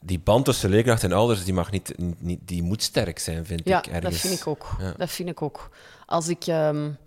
Die 0.02 0.19
band 0.19 0.45
tussen 0.45 0.69
leerkracht 0.69 1.04
en 1.04 1.12
ouders, 1.12 1.43
die, 1.43 1.54
mag 1.54 1.71
niet, 1.71 1.93
niet, 2.19 2.39
die 2.43 2.63
moet 2.63 2.84
sterk 2.84 3.19
zijn, 3.19 3.45
vind 3.45 3.62
ja, 3.63 3.78
ik. 3.78 3.88
Ergens. 3.88 4.04
dat 4.04 4.21
vind 4.21 4.39
ik 4.39 4.47
ook. 4.47 4.76
Ja. 4.80 4.93
Dat 4.97 5.10
vind 5.10 5.30
ik 5.30 5.41
ook. 5.41 5.69
Als 6.06 6.28
ik 6.28 6.47
um, 6.47 6.97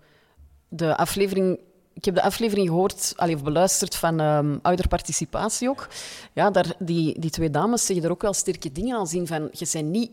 de 0.67 0.97
aflevering 0.97 1.59
ik 1.93 2.05
heb 2.05 2.15
de 2.15 2.21
aflevering 2.21 2.67
gehoord, 2.67 3.13
allee, 3.15 3.35
of 3.35 3.43
beluisterd 3.43 3.95
van 3.95 4.19
ehm, 4.19 4.57
ouderparticipatie 4.61 5.69
ook. 5.69 5.87
Ja, 6.33 6.51
daar, 6.51 6.73
die, 6.79 7.19
die 7.19 7.29
twee 7.29 7.49
dames 7.49 7.85
zeggen 7.85 8.05
er 8.05 8.11
ook 8.11 8.21
wel 8.21 8.33
sterke 8.33 8.71
dingen 8.71 8.97
aan 8.97 9.07
zien 9.07 9.27
van, 9.27 9.49
je 9.51 9.69
bent 9.71 9.87
niet... 9.87 10.11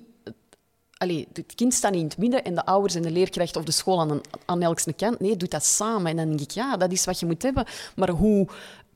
Allee, 0.97 1.29
het 1.33 1.55
kind 1.55 1.75
staat 1.75 1.91
niet 1.91 2.01
in 2.01 2.07
het 2.07 2.19
midden 2.19 2.45
en 2.45 2.55
de 2.55 2.65
ouders 2.65 2.95
en 2.95 3.03
de 3.03 3.11
leerkracht 3.11 3.57
of 3.57 3.65
de 3.65 3.73
school 3.73 4.01
aan, 4.01 4.21
aan 4.45 4.63
elke 4.63 4.93
kant. 4.93 5.21
Nee, 5.21 5.37
doe 5.37 5.49
dat 5.49 5.65
samen. 5.65 6.11
En 6.11 6.17
dan 6.17 6.27
denk 6.27 6.41
ik, 6.41 6.51
ja, 6.51 6.77
dat 6.77 6.93
is 6.93 7.05
wat 7.05 7.21
je 7.21 7.27
moet 7.27 7.43
hebben. 7.43 7.65
Maar 7.97 8.11
hoe 8.11 8.49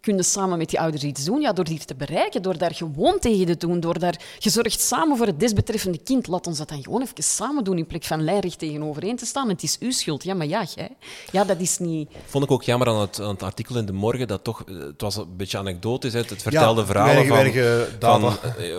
kun 0.02 0.16
je 0.16 0.22
samen 0.22 0.58
met 0.58 0.70
die 0.70 0.80
ouders 0.80 1.02
iets 1.02 1.24
doen? 1.24 1.40
Ja, 1.40 1.52
door 1.52 1.64
die 1.64 1.78
te 1.84 1.94
bereiken, 1.94 2.42
door 2.42 2.58
daar 2.58 2.74
gewoon 2.74 3.18
tegen 3.18 3.46
te 3.46 3.56
doen. 3.56 3.80
Door 3.80 3.98
daar, 3.98 4.20
je 4.38 4.50
zorgt 4.50 4.80
samen 4.80 5.16
voor 5.16 5.26
het 5.26 5.40
desbetreffende 5.40 5.98
kind. 5.98 6.26
Laat 6.26 6.46
ons 6.46 6.58
dat 6.58 6.68
dan 6.68 6.82
gewoon 6.82 7.02
even 7.02 7.22
samen 7.22 7.64
doen 7.64 7.78
in 7.78 7.86
plek 7.86 8.04
van 8.04 8.24
lijnrecht 8.24 8.58
tegenovereen 8.58 9.16
te 9.16 9.26
staan. 9.26 9.48
Het 9.48 9.62
is 9.62 9.76
uw 9.80 9.90
schuld. 9.90 10.24
Ja, 10.24 10.34
maar 10.34 10.46
ja, 10.46 10.64
jij. 10.74 10.88
Ja, 11.32 11.44
dat 11.44 11.60
is 11.60 11.78
niet... 11.78 12.10
Vond 12.26 12.44
ik 12.44 12.50
ook 12.50 12.62
jammer 12.62 12.88
aan 12.88 13.00
het, 13.00 13.20
aan 13.20 13.28
het 13.28 13.42
artikel 13.42 13.76
in 13.76 13.86
De 13.86 13.92
Morgen, 13.92 14.26
dat 14.28 14.44
toch... 14.44 14.62
eh, 14.64 14.78
Het 14.78 15.00
was 15.00 15.16
een 15.16 15.36
beetje 15.36 15.58
anekdotisch, 15.58 16.12
hè. 16.12 16.18
het 16.18 16.42
vertelde 16.42 16.80
Ja, 16.80 16.86
verhalen 16.86 17.28
weinig- 17.28 17.54
van, 17.56 17.62
weinig, 17.62 17.90
eh, 18.00 18.08
van 18.08 18.24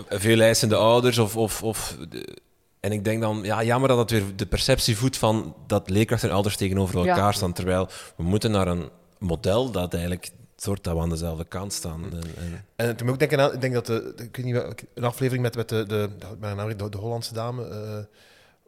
eh, 0.09 0.19
veel 0.19 0.39
eisende 0.39 0.75
ouders 0.75 1.17
of... 1.17 1.37
of, 1.37 1.63
of 1.63 1.97
de- 2.09 2.37
en 2.79 2.91
ik 2.91 3.03
denk 3.03 3.21
dan, 3.21 3.39
ja, 3.43 3.63
jammer 3.63 3.89
dat 3.89 3.97
het 3.97 4.11
weer 4.11 4.23
de 4.35 4.45
perceptie 4.45 4.97
voedt 4.97 5.17
van 5.17 5.55
dat 5.67 5.89
leerkrachten 5.89 6.27
en 6.27 6.33
ouders 6.33 6.57
tegenover 6.57 6.95
elkaar 6.97 7.17
Ja. 7.17 7.31
staan. 7.31 7.53
Terwijl 7.53 7.87
we 8.15 8.23
moeten 8.23 8.51
naar 8.51 8.67
een 8.67 8.89
model 9.19 9.71
dat 9.71 9.93
eigenlijk 9.93 10.29
soort 10.63 10.83
dat 10.83 10.95
we 10.95 11.01
aan 11.01 11.09
dezelfde 11.09 11.45
kant 11.45 11.73
staan. 11.73 12.03
En, 12.03 12.21
en- 12.37 12.65
En 12.75 12.87
doet 12.95 13.03
me 13.03 13.11
ook 13.11 13.19
denken 13.19 13.39
aan, 13.39 13.53
ik 13.53 13.61
denk 13.61 13.73
dat 13.73 13.85
de, 13.85 14.13
ik 14.17 14.35
weet 14.35 14.45
niet, 14.45 14.83
een 14.93 15.03
aflevering 15.03 15.43
met, 15.43 15.55
met 15.55 15.69
de, 15.69 15.85
de, 15.85 16.09
de, 16.39 16.75
de, 16.75 16.89
de 16.89 16.97
Hollandse 16.97 17.33
dame, 17.33 17.67
eh, 17.67 17.97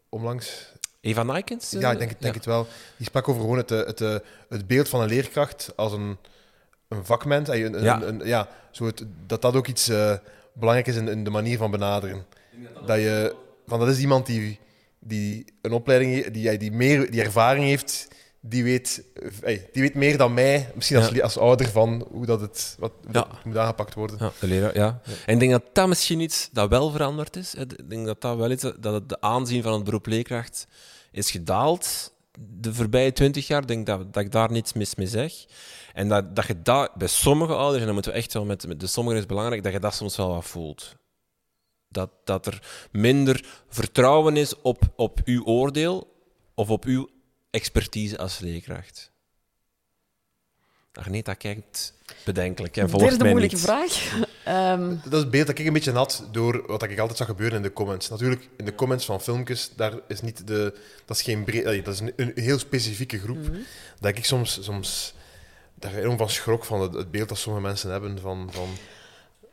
onlangs, 0.09 0.73
Eva 1.01 1.23
Nijkens? 1.23 1.71
ja, 1.71 1.91
ik 1.91 1.97
denk, 1.97 2.09
het- 2.09 2.21
denk 2.21 2.33
het 2.35 2.45
wel, 2.45 2.67
die 2.97 3.05
sprak 3.05 3.27
over 3.27 3.41
gewoon 3.41 3.57
het, 3.57 3.71
eh, 3.71 3.77
het, 3.85 4.01
eh, 4.01 4.15
het 4.49 4.67
beeld 4.67 4.89
van 4.89 5.01
een 5.01 5.07
leerkracht 5.09 5.73
als 5.75 5.91
een, 5.93 6.17
een 6.87 7.05
vakment. 7.05 7.49
eh, 7.49 7.63
Een, 7.63 7.73
een, 7.77 7.83
Ja. 7.83 8.01
een- 8.01 8.21
ja, 8.25 8.47
zo 8.71 8.85
het, 8.85 9.03
dat 9.25 9.41
dat 9.41 9.55
ook 9.55 9.67
iets 9.67 9.87
eh 9.89 10.13
belangrijk 10.53 10.87
is 10.87 10.95
in, 10.95 11.07
in 11.07 11.23
de 11.23 11.29
manier 11.29 11.57
van 11.57 11.71
benaderen. 11.71 12.25
Dat, 12.85 12.97
je, 12.97 13.35
van, 13.67 13.79
dat 13.79 13.87
is 13.87 13.99
iemand 13.99 14.25
die, 14.25 14.59
die 14.99 15.45
een 15.61 15.71
opleiding 15.71 16.13
heeft, 16.13 16.33
die, 16.33 16.57
die, 16.57 16.71
meer, 16.71 17.11
die 17.11 17.21
ervaring 17.21 17.65
heeft, 17.65 18.07
die 18.47 18.63
weet, 18.63 19.03
eh, 19.13 19.29
hey, 19.41 19.69
die 19.73 19.81
weet 19.81 19.93
meer 19.93 20.17
dan 20.17 20.33
mij, 20.33 20.71
misschien 20.75 20.97
als, 20.97 21.09
Ja. 21.09 21.23
als 21.23 21.37
ouder, 21.37 21.69
van 21.69 22.07
hoe 22.11 22.25
dat 22.25 22.41
het 22.41 22.75
wat, 22.79 22.91
hoe 23.03 23.13
Ja. 23.13 23.19
dat 23.21 23.45
moet 23.45 23.57
aangepakt 23.57 23.93
worden. 23.93 24.17
Ja, 24.19 24.31
de 24.39 24.47
leraar, 24.47 24.75
ja. 24.75 25.01
En 25.25 25.33
ik 25.33 25.39
denk 25.39 25.51
dat 25.51 25.63
dat 25.73 25.87
misschien 25.87 26.19
iets 26.19 26.49
dat 26.51 26.69
wel 26.69 26.89
veranderd 26.89 27.35
is. 27.35 27.55
Ik 27.55 27.89
denk 27.89 28.05
dat 28.05 28.21
dat 28.21 28.37
wel 28.37 28.51
iets, 28.51 28.61
dat 28.79 28.93
het 28.93 29.09
de 29.09 29.21
aanzien 29.21 29.63
van 29.63 29.73
het 29.73 29.83
beroep 29.83 30.05
leerkracht 30.05 30.67
is 31.11 31.31
gedaald 31.31 32.13
de 32.39 32.73
voorbije 32.73 33.13
twintig 33.13 33.47
jaar. 33.47 33.61
Ik 33.61 33.67
denk 33.67 33.85
dat, 33.85 34.13
dat 34.13 34.23
ik 34.23 34.31
daar 34.31 34.51
niets 34.51 34.73
mis 34.73 34.95
mee 34.95 35.07
zeg. 35.07 35.33
En 35.93 36.09
dat, 36.09 36.35
dat 36.35 36.45
je 36.45 36.61
dat 36.61 36.93
bij 36.95 37.07
sommige 37.07 37.53
ouders, 37.55 37.79
en 37.79 37.85
dan 37.85 37.93
moeten 37.93 38.11
we 38.11 38.17
echt 38.17 38.33
wel 38.33 38.45
met, 38.45 38.67
met 38.67 38.79
de 38.79 38.87
sommigen 38.87 39.19
is 39.19 39.25
belangrijk, 39.25 39.63
dat 39.63 39.73
je 39.73 39.79
dat 39.79 39.93
soms 39.93 40.15
wel 40.15 40.27
wat 40.33 40.45
voelt. 40.45 40.95
Dat, 41.89 42.09
dat 42.23 42.45
er 42.45 42.87
minder 42.91 43.45
vertrouwen 43.69 44.37
is 44.37 44.61
op, 44.61 44.81
op 44.95 45.19
uw 45.25 45.43
oordeel 45.45 46.13
of 46.53 46.69
op 46.69 46.85
uw 46.85 47.09
expertise 47.55 48.17
als 48.17 48.39
leerkracht. 48.39 49.11
Agneta 50.93 51.33
kijkt 51.33 51.93
bedenkelijk 52.25 52.77
en 52.77 52.89
volgt 52.89 53.05
Derde 53.05 53.23
mij 53.23 53.31
moeilijke 53.31 53.55
niet. 53.55 53.65
vraag. 53.65 53.93
Ehm, 54.45 54.95
Dat 55.03 55.13
is 55.13 55.19
het 55.19 55.31
beeld 55.31 55.47
dat 55.47 55.59
ik 55.59 55.65
een 55.65 55.73
beetje 55.73 55.91
had 55.91 56.27
door 56.31 56.63
wat 56.67 56.83
ik 56.83 56.99
altijd 56.99 57.17
zag 57.17 57.27
gebeuren 57.27 57.57
in 57.57 57.63
de 57.63 57.73
comments. 57.73 58.09
Natuurlijk, 58.09 58.49
in 58.57 58.65
de 58.65 58.75
comments 58.75 59.05
van 59.05 59.21
filmpjes, 59.21 59.71
daar 59.75 59.93
is 60.07 60.21
niet 60.21 60.47
de, 60.47 60.77
dat 61.05 61.17
is 61.17 61.23
geen 61.23 61.43
breed, 61.43 61.85
dat 61.85 61.93
is 61.93 61.99
een, 61.99 62.13
een 62.15 62.31
heel 62.35 62.59
specifieke 62.59 63.19
groep. 63.19 63.37
Mhm. 63.37 63.57
Dat 63.99 64.17
ik 64.17 64.25
soms, 64.25 64.63
soms 64.63 65.13
daar 65.73 65.95
enorm 65.95 66.17
van 66.17 66.29
schrok 66.29 66.65
van 66.65 66.81
het, 66.81 66.93
het 66.93 67.11
beeld 67.11 67.29
dat 67.29 67.37
sommige 67.37 67.65
mensen 67.65 67.91
hebben 67.91 68.19
van, 68.19 68.49
van 68.51 68.69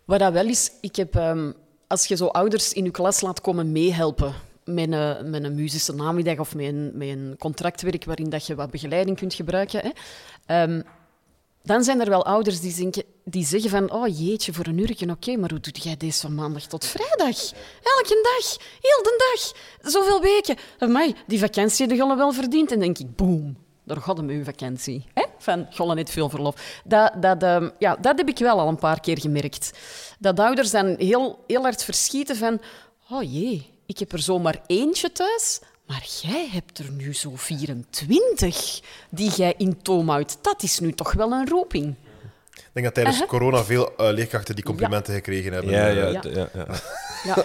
Wat 0.04 0.18
dat 0.18 0.32
wel 0.32 0.46
is, 0.46 0.70
ik 0.80 0.96
heb, 0.96 1.16
ehm, 1.16 1.52
als 1.86 2.06
je 2.06 2.16
zo 2.16 2.26
ouders 2.26 2.72
in 2.72 2.84
je 2.84 2.90
klas 2.90 3.20
laat 3.20 3.40
komen 3.40 3.72
meehelpen 3.72 4.34
met 4.64 4.92
een, 4.92 5.54
muzische 5.54 5.94
namiddag 5.94 6.38
of 6.38 6.54
met 6.54 6.66
een, 6.66 6.90
met 6.94 7.08
een 7.08 7.36
contractwerk 7.38 8.04
waarin 8.04 8.30
dat 8.30 8.46
je 8.46 8.54
wat 8.54 8.70
begeleiding 8.70 9.16
kunt 9.16 9.34
gebruiken, 9.34 9.80
hè, 9.80 9.90
ehm, 10.46 10.82
dan 11.62 11.84
zijn 11.84 12.00
er 12.00 12.08
wel 12.08 12.24
ouders 12.24 12.60
die, 12.60 13.04
die 13.24 13.44
zeggen 13.44 13.70
van 13.70 13.92
oh 13.92 14.18
jeetje, 14.18 14.52
voor 14.52 14.66
een 14.66 14.78
uurtje, 14.78 15.10
oké, 15.10 15.36
maar 15.36 15.50
hoe 15.50 15.60
doe 15.60 15.72
jij 15.72 15.96
deze 15.96 16.20
van 16.20 16.34
maandag 16.34 16.66
tot 16.66 16.84
vrijdag? 16.84 17.52
Elke 17.82 18.20
dag, 18.22 18.56
heel 18.80 19.02
de 19.02 19.14
dag, 19.32 19.52
zoveel 19.92 20.20
weken. 20.20 20.56
Amai, 20.78 21.14
die 21.26 21.38
vakantie 21.38 21.86
heb 21.86 21.96
je 21.96 22.16
wel 22.16 22.32
verdiend. 22.32 22.72
En 22.72 22.78
denk 22.78 22.98
ik, 22.98 23.16
boom, 23.16 23.56
daar 23.84 23.96
gaat 23.96 24.16
hem 24.16 24.28
uw 24.28 24.44
vakantie. 24.44 25.04
Hè? 25.14 25.24
Van, 25.38 25.66
golle 25.70 25.94
net 25.94 26.10
veel 26.10 26.28
verlof. 26.28 26.80
Dat, 26.84 27.12
dat, 27.22 27.42
ehm, 27.42 27.70
ja, 27.78 27.96
dat 27.96 28.18
heb 28.18 28.28
ik 28.28 28.38
wel 28.38 28.60
al 28.60 28.68
een 28.68 28.76
paar 28.76 29.00
keer 29.00 29.20
gemerkt. 29.20 29.78
Dat 30.18 30.40
ouders 30.40 30.70
dan 30.70 30.94
heel, 30.98 31.44
heel 31.46 31.62
hard 31.62 31.84
verschieten 31.84 32.36
van... 32.36 32.60
Oh 33.10 33.22
jee, 33.22 33.71
ik 33.92 33.98
heb 33.98 34.12
er 34.12 34.18
zomaar 34.22 34.60
eentje 34.66 35.12
thuis, 35.12 35.60
maar 35.86 36.06
jij 36.22 36.48
hebt 36.52 36.78
er 36.78 36.90
nu 36.90 37.14
zo 37.14 37.32
24 37.36 38.80
die 39.10 39.30
jij 39.30 39.54
in 39.56 39.82
toom 39.82 40.08
houdt. 40.08 40.38
Dat 40.42 40.62
is 40.62 40.78
nu 40.78 40.92
toch 40.92 41.12
wel 41.12 41.32
een 41.32 41.48
roeping. 41.48 41.94
Ik 42.54 42.62
denk 42.72 42.86
dat 42.86 42.94
tijdens 42.94 43.26
corona 43.26 43.64
veel 43.64 43.96
eh, 43.96 44.12
leerkrachten 44.12 44.54
die 44.54 44.64
complimenten 44.64 45.14
gekregen 45.14 45.52
hebben. 45.52 45.72
Ja, 45.72 45.88
Eh, 45.88 45.94
ja, 45.96 46.08
Ja. 46.08 46.20
d- 46.20 46.24
ja, 46.34 46.48
ja. 47.24 47.44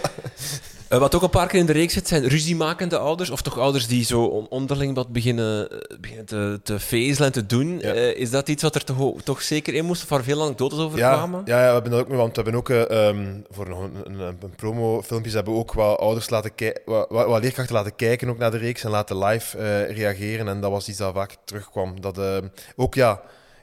Eh, 0.88 0.98
wat 0.98 1.14
ook 1.14 1.22
een 1.22 1.30
paar 1.30 1.46
keer 1.48 1.60
in 1.60 1.66
de 1.66 1.72
reeks 1.72 1.92
zit, 1.92 2.08
zijn 2.08 2.28
ruziemakende 2.28 2.98
ouders. 2.98 3.30
Of 3.30 3.42
toch 3.42 3.58
ouders 3.58 3.86
die 3.86 4.04
zo 4.04 4.24
on- 4.24 4.48
onderling 4.48 4.94
wat 4.94 5.08
beginnen, 5.08 5.70
eh, 5.70 5.98
beginnen 6.00 6.26
te, 6.26 6.60
te 6.62 6.78
vezelen 6.78 7.26
en 7.26 7.32
te 7.32 7.46
doen. 7.46 7.78
Ja. 7.78 7.92
Eh, 7.92 8.16
is 8.16 8.30
dat 8.30 8.48
iets 8.48 8.62
wat 8.62 8.74
er 8.74 8.84
toch, 8.84 9.22
toch 9.22 9.42
zeker 9.42 9.74
in 9.74 9.84
moest? 9.84 10.02
Of 10.02 10.08
waar 10.08 10.22
veel 10.22 10.42
anekdotes 10.42 10.78
over 10.78 10.98
Ja, 10.98 11.12
kwamen? 11.12 11.42
ja, 11.44 11.58
ja, 11.60 11.66
we 11.66 11.72
hebben 11.72 11.90
dat 11.90 12.00
ook, 12.00 12.08
want 12.08 12.36
we 12.36 12.42
hebben 12.42 12.54
ook 12.60 12.70
eh, 12.70 13.08
ehm, 13.08 13.26
voor 13.50 13.68
nog 13.68 13.80
een, 13.82 13.94
een, 14.04 14.20
een 14.20 14.54
promo-filmpjes 14.56 15.34
hebben 15.34 15.52
we 15.52 15.58
ook 15.58 15.72
wat 15.72 15.98
ouders 15.98 16.30
laten 16.30 16.54
kijken, 16.54 16.82
wat, 16.84 17.06
wat, 17.10 17.26
wat 17.26 17.42
leerkrachten 17.42 17.74
laten 17.74 17.96
kijken 17.96 18.28
ook 18.28 18.38
naar 18.38 18.50
de 18.50 18.58
reeks 18.58 18.84
en 18.84 18.90
laten 18.90 19.18
live 19.18 19.84
reageren. 19.84 20.48
En 20.48 20.60
dat 20.60 20.70
was 20.70 20.88
iets 20.88 20.98
dat 20.98 21.14
vaak 21.14 21.36
terugkwam. 21.44 22.00
Dat 22.00 22.20
ook 22.76 22.94
ja, 22.94 23.20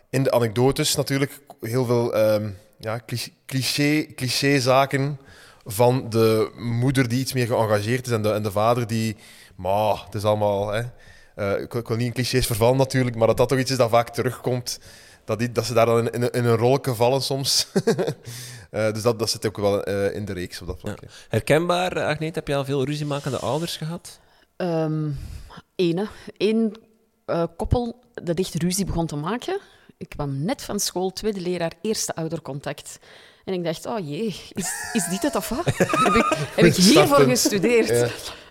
in 0.09 0.23
de 0.23 0.31
anekdotes 0.31 0.95
natuurlijk 0.95 1.39
heel 1.61 1.85
veel 1.85 2.13
ehm, 2.15 2.49
ja, 2.79 2.99
cliché, 3.05 3.29
cliché, 3.45 4.05
cliché-zaken 4.15 5.17
van 5.65 6.09
de 6.09 6.51
moeder 6.57 7.07
die 7.07 7.19
iets 7.19 7.33
meer 7.33 7.47
geëngageerd 7.47 8.05
is 8.05 8.11
en 8.11 8.21
de, 8.21 8.31
en 8.31 8.43
de 8.43 8.51
vader 8.51 8.87
die, 8.87 9.15
maar 9.55 10.01
het 10.05 10.15
is 10.15 10.23
allemaal. 10.23 10.71
Hè, 10.71 10.81
eh, 11.35 11.61
ik, 11.61 11.71
wil, 11.71 11.81
ik 11.81 11.87
wil 11.87 11.97
niet 11.97 12.05
in 12.07 12.13
clichés 12.13 12.45
vervallen 12.45 12.77
natuurlijk, 12.77 13.15
maar 13.15 13.27
dat 13.27 13.37
dat 13.37 13.49
toch 13.49 13.59
iets 13.59 13.71
is 13.71 13.77
dat 13.77 13.89
vaak 13.89 14.09
terugkomt. 14.09 14.79
Dat, 15.25 15.39
die, 15.39 15.51
dat 15.51 15.65
ze 15.65 15.73
daar 15.73 15.85
dan 15.85 15.97
in, 15.99 16.11
in, 16.11 16.21
een- 16.21 16.31
in 16.31 16.45
een 16.45 16.55
rolletje 16.57 16.95
vallen 16.95 17.21
soms. 17.21 17.67
Eh, 18.71 18.91
dus 18.93 19.01
dat, 19.01 19.19
dat 19.19 19.29
zit 19.29 19.45
ook 19.45 19.57
wel 19.57 19.83
eh, 19.83 20.15
in 20.15 20.25
de 20.25 20.33
reeks 20.33 20.61
op 20.61 20.67
dat 20.67 20.79
vlak. 20.79 21.01
ja. 21.01 21.07
Herkenbaar, 21.29 22.03
Agneet, 22.03 22.35
heb 22.35 22.47
je 22.47 22.55
al 22.55 22.65
veel 22.65 22.85
ruziemakende 22.85 23.37
ouders 23.39 23.77
gehad? 23.77 24.19
Ehm 24.55 25.09
ene. 25.75 26.07
Eén 26.37 26.75
eh, 27.25 27.43
koppel 27.57 27.99
dat 28.13 28.39
echt 28.39 28.53
ruzie 28.53 28.85
begon 28.85 29.05
te 29.05 29.15
maken. 29.15 29.59
Ik 29.97 30.09
kwam 30.09 30.43
net 30.43 30.63
van 30.63 30.79
school, 30.79 31.09
tweede 31.13 31.39
leraar, 31.41 31.71
eerste 31.81 32.15
oudercontact. 32.15 32.99
En 33.45 33.53
ik 33.53 33.63
dacht, 33.63 33.85
oh 33.85 33.99
jee, 33.99 34.35
is, 34.53 34.89
is 34.93 35.07
dit 35.09 35.21
het 35.21 35.35
of 35.35 35.49
wat? 35.49 35.65
heb 36.05 36.13
ik, 36.13 36.37
heb 36.55 36.65
ik 36.65 36.75
hiervoor 36.75 37.19
gestudeerd? 37.19 37.87
Ja. 37.89 38.07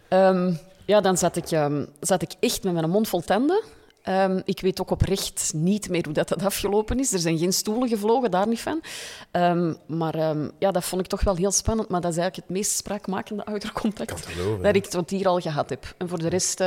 Ehm, 0.08 0.52
ja, 0.84 1.00
dan 1.00 1.16
zat 1.16 1.36
ik, 1.36 1.50
ehm, 1.50 1.84
zat 2.00 2.22
ik 2.22 2.32
echt 2.40 2.62
met 2.62 2.72
mijn 2.72 2.90
mond 2.90 3.08
vol 3.08 3.20
tanden. 3.20 3.62
Ehm, 4.02 4.40
ik 4.44 4.60
weet 4.60 4.80
ook 4.80 4.90
oprecht 4.90 5.52
niet 5.54 5.88
meer 5.88 6.04
hoe 6.04 6.12
dat, 6.12 6.28
dat 6.28 6.44
afgelopen 6.44 6.98
is. 6.98 7.12
Er 7.12 7.18
zijn 7.18 7.38
geen 7.38 7.52
stoelen 7.52 7.88
gevlogen, 7.88 8.30
daar 8.30 8.48
niet 8.48 8.60
van. 8.60 8.82
Maar 9.86 10.16
ja, 10.58 10.70
dat 10.70 10.84
vond 10.84 11.02
ik 11.02 11.08
toch 11.08 11.22
wel 11.22 11.36
heel 11.36 11.52
spannend. 11.52 11.88
Maar 11.88 12.00
dat 12.00 12.10
is 12.10 12.18
eigenlijk 12.18 12.48
het 12.48 12.56
meest 12.56 12.76
spraakmakende 12.76 13.44
oudercontact 13.44 14.26
geloven, 14.26 14.62
dat 14.62 14.74
ik 14.74 14.86
tot 14.86 15.10
hier 15.10 15.28
al 15.28 15.40
gehad 15.40 15.70
heb. 15.70 15.94
En 15.98 16.08
voor 16.08 16.18
de 16.18 16.28
rest 16.28 16.62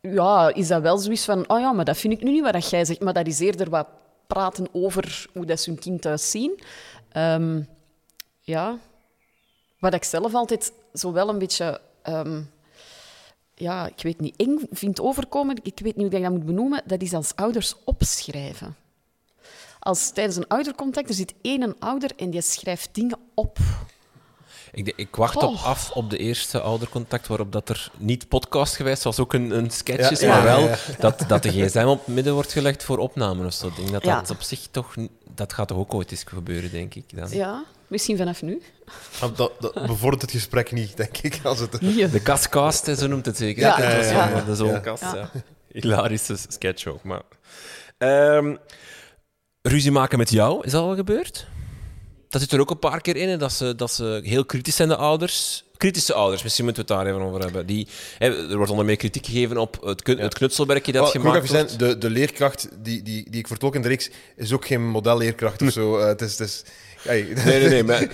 ja, 0.00 0.54
is 0.54 0.68
dat 0.68 0.82
wel 0.82 0.98
zoiets 0.98 1.24
van... 1.24 1.50
Oh 1.50 1.60
ja, 1.60 1.72
maar 1.72 1.84
dat 1.84 1.96
vind 1.96 2.12
ik 2.12 2.22
nu 2.22 2.30
niet 2.30 2.50
wat 2.50 2.70
jij 2.70 2.84
zegt. 2.84 3.00
Maar 3.00 3.12
dat 3.12 3.26
is 3.26 3.38
eerder 3.38 3.70
wat 3.70 3.86
praten 4.26 4.68
over 4.72 5.26
hoe 5.32 5.46
dat 5.46 5.60
ze 5.60 5.70
hun 5.70 5.78
kind 5.78 6.02
thuis 6.02 6.30
zien. 6.30 6.60
Ehm, 7.12 7.62
ja. 8.40 8.78
Wat 9.78 9.94
ik 9.94 10.04
zelf 10.04 10.34
altijd 10.34 10.72
zo 10.94 11.12
wel 11.12 11.28
een 11.28 11.38
beetje... 11.38 11.80
ehm, 12.02 12.42
ja, 13.54 13.86
ik 13.86 14.02
weet 14.02 14.20
niet, 14.20 14.36
eng 14.36 14.58
vind 14.70 15.00
overkomen, 15.00 15.56
ik 15.62 15.78
weet 15.78 15.96
niet 15.96 16.06
hoe 16.06 16.16
ik 16.16 16.22
dat 16.22 16.32
moet 16.32 16.46
benoemen, 16.46 16.82
dat 16.86 17.02
is 17.02 17.12
als 17.12 17.36
ouders 17.36 17.74
opschrijven. 17.84 18.76
Als 19.78 20.10
tijdens 20.10 20.36
een 20.36 20.46
oudercontact, 20.48 21.08
er 21.08 21.14
zit 21.14 21.34
één 21.42 21.78
ouder 21.78 22.10
en 22.16 22.30
die 22.30 22.40
schrijft 22.40 22.94
dingen 22.94 23.18
op. 23.34 23.58
Ik, 24.72 24.84
de- 24.84 24.92
ik 24.96 25.16
wacht 25.16 25.36
op 25.36 25.42
Oh. 25.42 25.64
af 25.66 25.90
op 25.90 26.10
de 26.10 26.16
eerste 26.18 26.60
oudercontact 26.60 27.26
waarop 27.26 27.52
dat 27.52 27.68
er 27.68 27.90
niet 27.96 28.28
podcast 28.28 28.76
geweest 28.76 29.02
zoals 29.02 29.18
ook 29.18 29.32
een, 29.32 29.50
een 29.50 29.70
sketch 29.70 30.00
Ja, 30.02 30.10
is, 30.10 30.20
ja, 30.20 30.28
maar 30.28 30.42
wel 30.42 30.60
ja, 30.60 30.68
ja. 30.68 30.76
Dat, 30.98 31.24
dat 31.28 31.42
de 31.42 31.50
gsm 31.50 31.84
op 31.86 32.06
het 32.06 32.14
midden 32.14 32.32
wordt 32.34 32.52
gelegd 32.52 32.84
voor 32.84 32.98
opnamen 32.98 33.46
of 33.46 33.52
zo. 33.52 33.66
Ik 33.66 33.76
denk 33.76 33.90
dat 33.92 34.04
Ja. 34.04 34.20
dat 34.20 34.30
op 34.30 34.40
zich 34.42 34.66
toch... 34.70 34.94
Dat 35.34 35.52
gaat 35.52 35.68
toch 35.68 35.78
ook 35.78 35.94
ooit 35.94 36.10
eens 36.10 36.24
gebeuren, 36.26 36.70
denk 36.70 36.94
ik. 36.94 37.04
Dan. 37.16 37.28
Ja, 37.30 37.64
misschien 37.86 38.16
vanaf 38.16 38.42
nu. 38.42 38.62
Dat, 39.36 39.52
dat 39.60 39.86
bevordert 39.86 40.22
het 40.22 40.30
gesprek 40.30 40.72
niet, 40.72 40.96
denk 40.96 41.16
ik. 41.18 41.40
Als 41.44 41.58
het, 41.58 41.78
Hier. 41.78 42.10
De 42.10 42.20
kastkast, 42.22 42.86
hè, 42.86 42.94
zo 42.94 43.06
noemt 43.06 43.26
het 43.26 43.36
zeker. 43.36 43.62
Ja, 43.62 43.76
Dat 43.76 43.96
was 43.96 44.06
ja, 44.08 44.28
ja. 44.28 44.40
De 44.40 44.64
Ja. 45.00 45.14
ja. 45.14 45.30
Hilarische 45.72 46.36
sketch 46.48 46.86
ook, 46.86 47.02
maar... 47.02 47.22
Ehm, 47.98 48.56
ruzie 49.62 49.90
maken 49.90 50.18
met 50.18 50.30
jou, 50.30 50.64
is 50.64 50.72
dat 50.72 50.82
al 50.82 50.94
gebeurd? 50.94 51.46
Dat 52.28 52.40
zit 52.40 52.52
er 52.52 52.60
ook 52.60 52.70
een 52.70 52.78
paar 52.78 53.00
keer 53.00 53.16
in, 53.16 53.28
hè, 53.28 53.36
dat, 53.36 53.52
ze, 53.52 53.74
dat 53.74 53.92
ze 53.92 54.20
heel 54.24 54.44
kritisch 54.44 54.76
zijn, 54.76 54.88
de 54.88 54.96
ouders. 54.96 55.64
Kritische 55.76 56.14
ouders, 56.14 56.42
misschien 56.42 56.64
moeten 56.64 56.86
we 56.86 56.92
het 56.94 57.02
daar 57.04 57.12
even 57.14 57.26
over 57.26 57.40
hebben. 57.40 57.66
Die, 57.66 57.86
hè, 58.18 58.50
er 58.50 58.56
wordt 58.56 58.70
onder 58.70 58.86
meer 58.86 58.96
kritiek 58.96 59.26
gegeven 59.26 59.56
op 59.56 59.82
het, 59.84 60.02
kun- 60.02 60.18
het 60.18 60.34
knutselwerkje 60.34 60.92
dat 60.92 61.02
moet 61.02 61.10
gemaakt 61.10 61.50
wordt. 61.50 61.68
zijn, 61.70 61.78
de, 61.78 61.98
de 61.98 62.10
leerkracht 62.10 62.68
die, 62.82 63.02
die, 63.02 63.30
die 63.30 63.40
ik 63.40 63.46
vertolk 63.46 63.74
in 63.74 63.82
de 63.82 63.88
reeks 63.88 64.10
is 64.36 64.52
ook 64.52 64.66
geen 64.66 64.88
modelleerkracht 64.88 65.62
of 65.62 65.72
zo. 65.80 65.98
Eh, 65.98 66.06
het 66.06 66.20
is... 66.20 66.38
Het 66.38 66.48
is 66.48 66.62
Hey, 67.02 67.22
Nee, 67.44 67.58
nee, 67.60 67.68
nee, 67.68 67.84
maar 67.84 68.00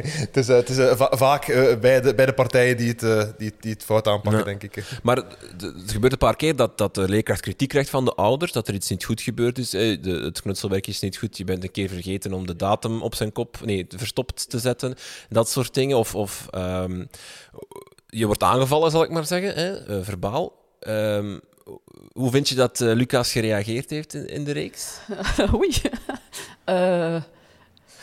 het 0.00 0.36
is, 0.36 0.48
eh, 0.48 0.56
het 0.56 0.68
is 0.68 0.78
eh, 0.78 0.96
va- 0.96 1.12
vaak 1.16 1.48
eh, 1.48 1.78
bij, 1.78 2.00
de, 2.00 2.14
bij 2.14 2.26
de 2.26 2.32
partijen 2.32 2.76
die 2.76 2.88
het, 2.98 3.38
die, 3.38 3.52
die 3.60 3.72
het 3.72 3.84
fout 3.84 4.06
aanpakken, 4.06 4.38
Ja. 4.38 4.44
denk 4.44 4.62
ik. 4.62 4.84
Maar 5.02 5.16
het 5.16 5.90
gebeurt 5.92 6.12
een 6.12 6.18
paar 6.18 6.36
keer 6.36 6.56
dat, 6.56 6.78
dat 6.78 6.94
de 6.94 7.08
leerkracht 7.08 7.40
kritiek 7.40 7.68
krijgt 7.68 7.90
van 7.90 8.04
de 8.04 8.14
ouders, 8.14 8.52
dat 8.52 8.68
er 8.68 8.74
iets 8.74 8.88
niet 8.90 9.04
goed 9.04 9.20
gebeurd 9.20 9.58
is. 9.58 9.74
Eh, 9.74 10.02
De, 10.02 10.10
het 10.10 10.42
knutselwerk 10.42 10.86
is 10.86 11.00
niet 11.00 11.16
goed, 11.16 11.36
je 11.36 11.44
bent 11.44 11.62
een 11.62 11.70
keer 11.70 11.88
vergeten 11.88 12.32
om 12.32 12.46
de 12.46 12.56
datum 12.56 13.02
op 13.02 13.14
zijn 13.14 13.32
kop, 13.32 13.56
nee, 13.64 13.86
verstopt 13.88 14.50
te 14.50 14.58
zetten. 14.58 14.94
Dat 15.28 15.50
soort 15.50 15.74
dingen. 15.74 15.96
Of, 15.98 16.14
of 16.14 16.46
ehm, 16.50 17.04
je 18.06 18.26
wordt 18.26 18.42
aangevallen, 18.42 18.90
zal 18.90 19.02
ik 19.02 19.10
maar 19.10 19.26
zeggen, 19.26 19.54
hè, 19.54 20.04
verbaal. 20.04 20.52
Ehm, 20.80 21.38
hoe 22.12 22.30
vind 22.30 22.48
je 22.48 22.54
dat 22.54 22.78
Lucas 22.80 23.32
gereageerd 23.32 23.90
heeft 23.90 24.14
in, 24.14 24.26
in 24.28 24.44
de 24.44 24.52
reeks? 24.52 24.98
Oei. 25.54 25.72
Eh, 26.64 27.22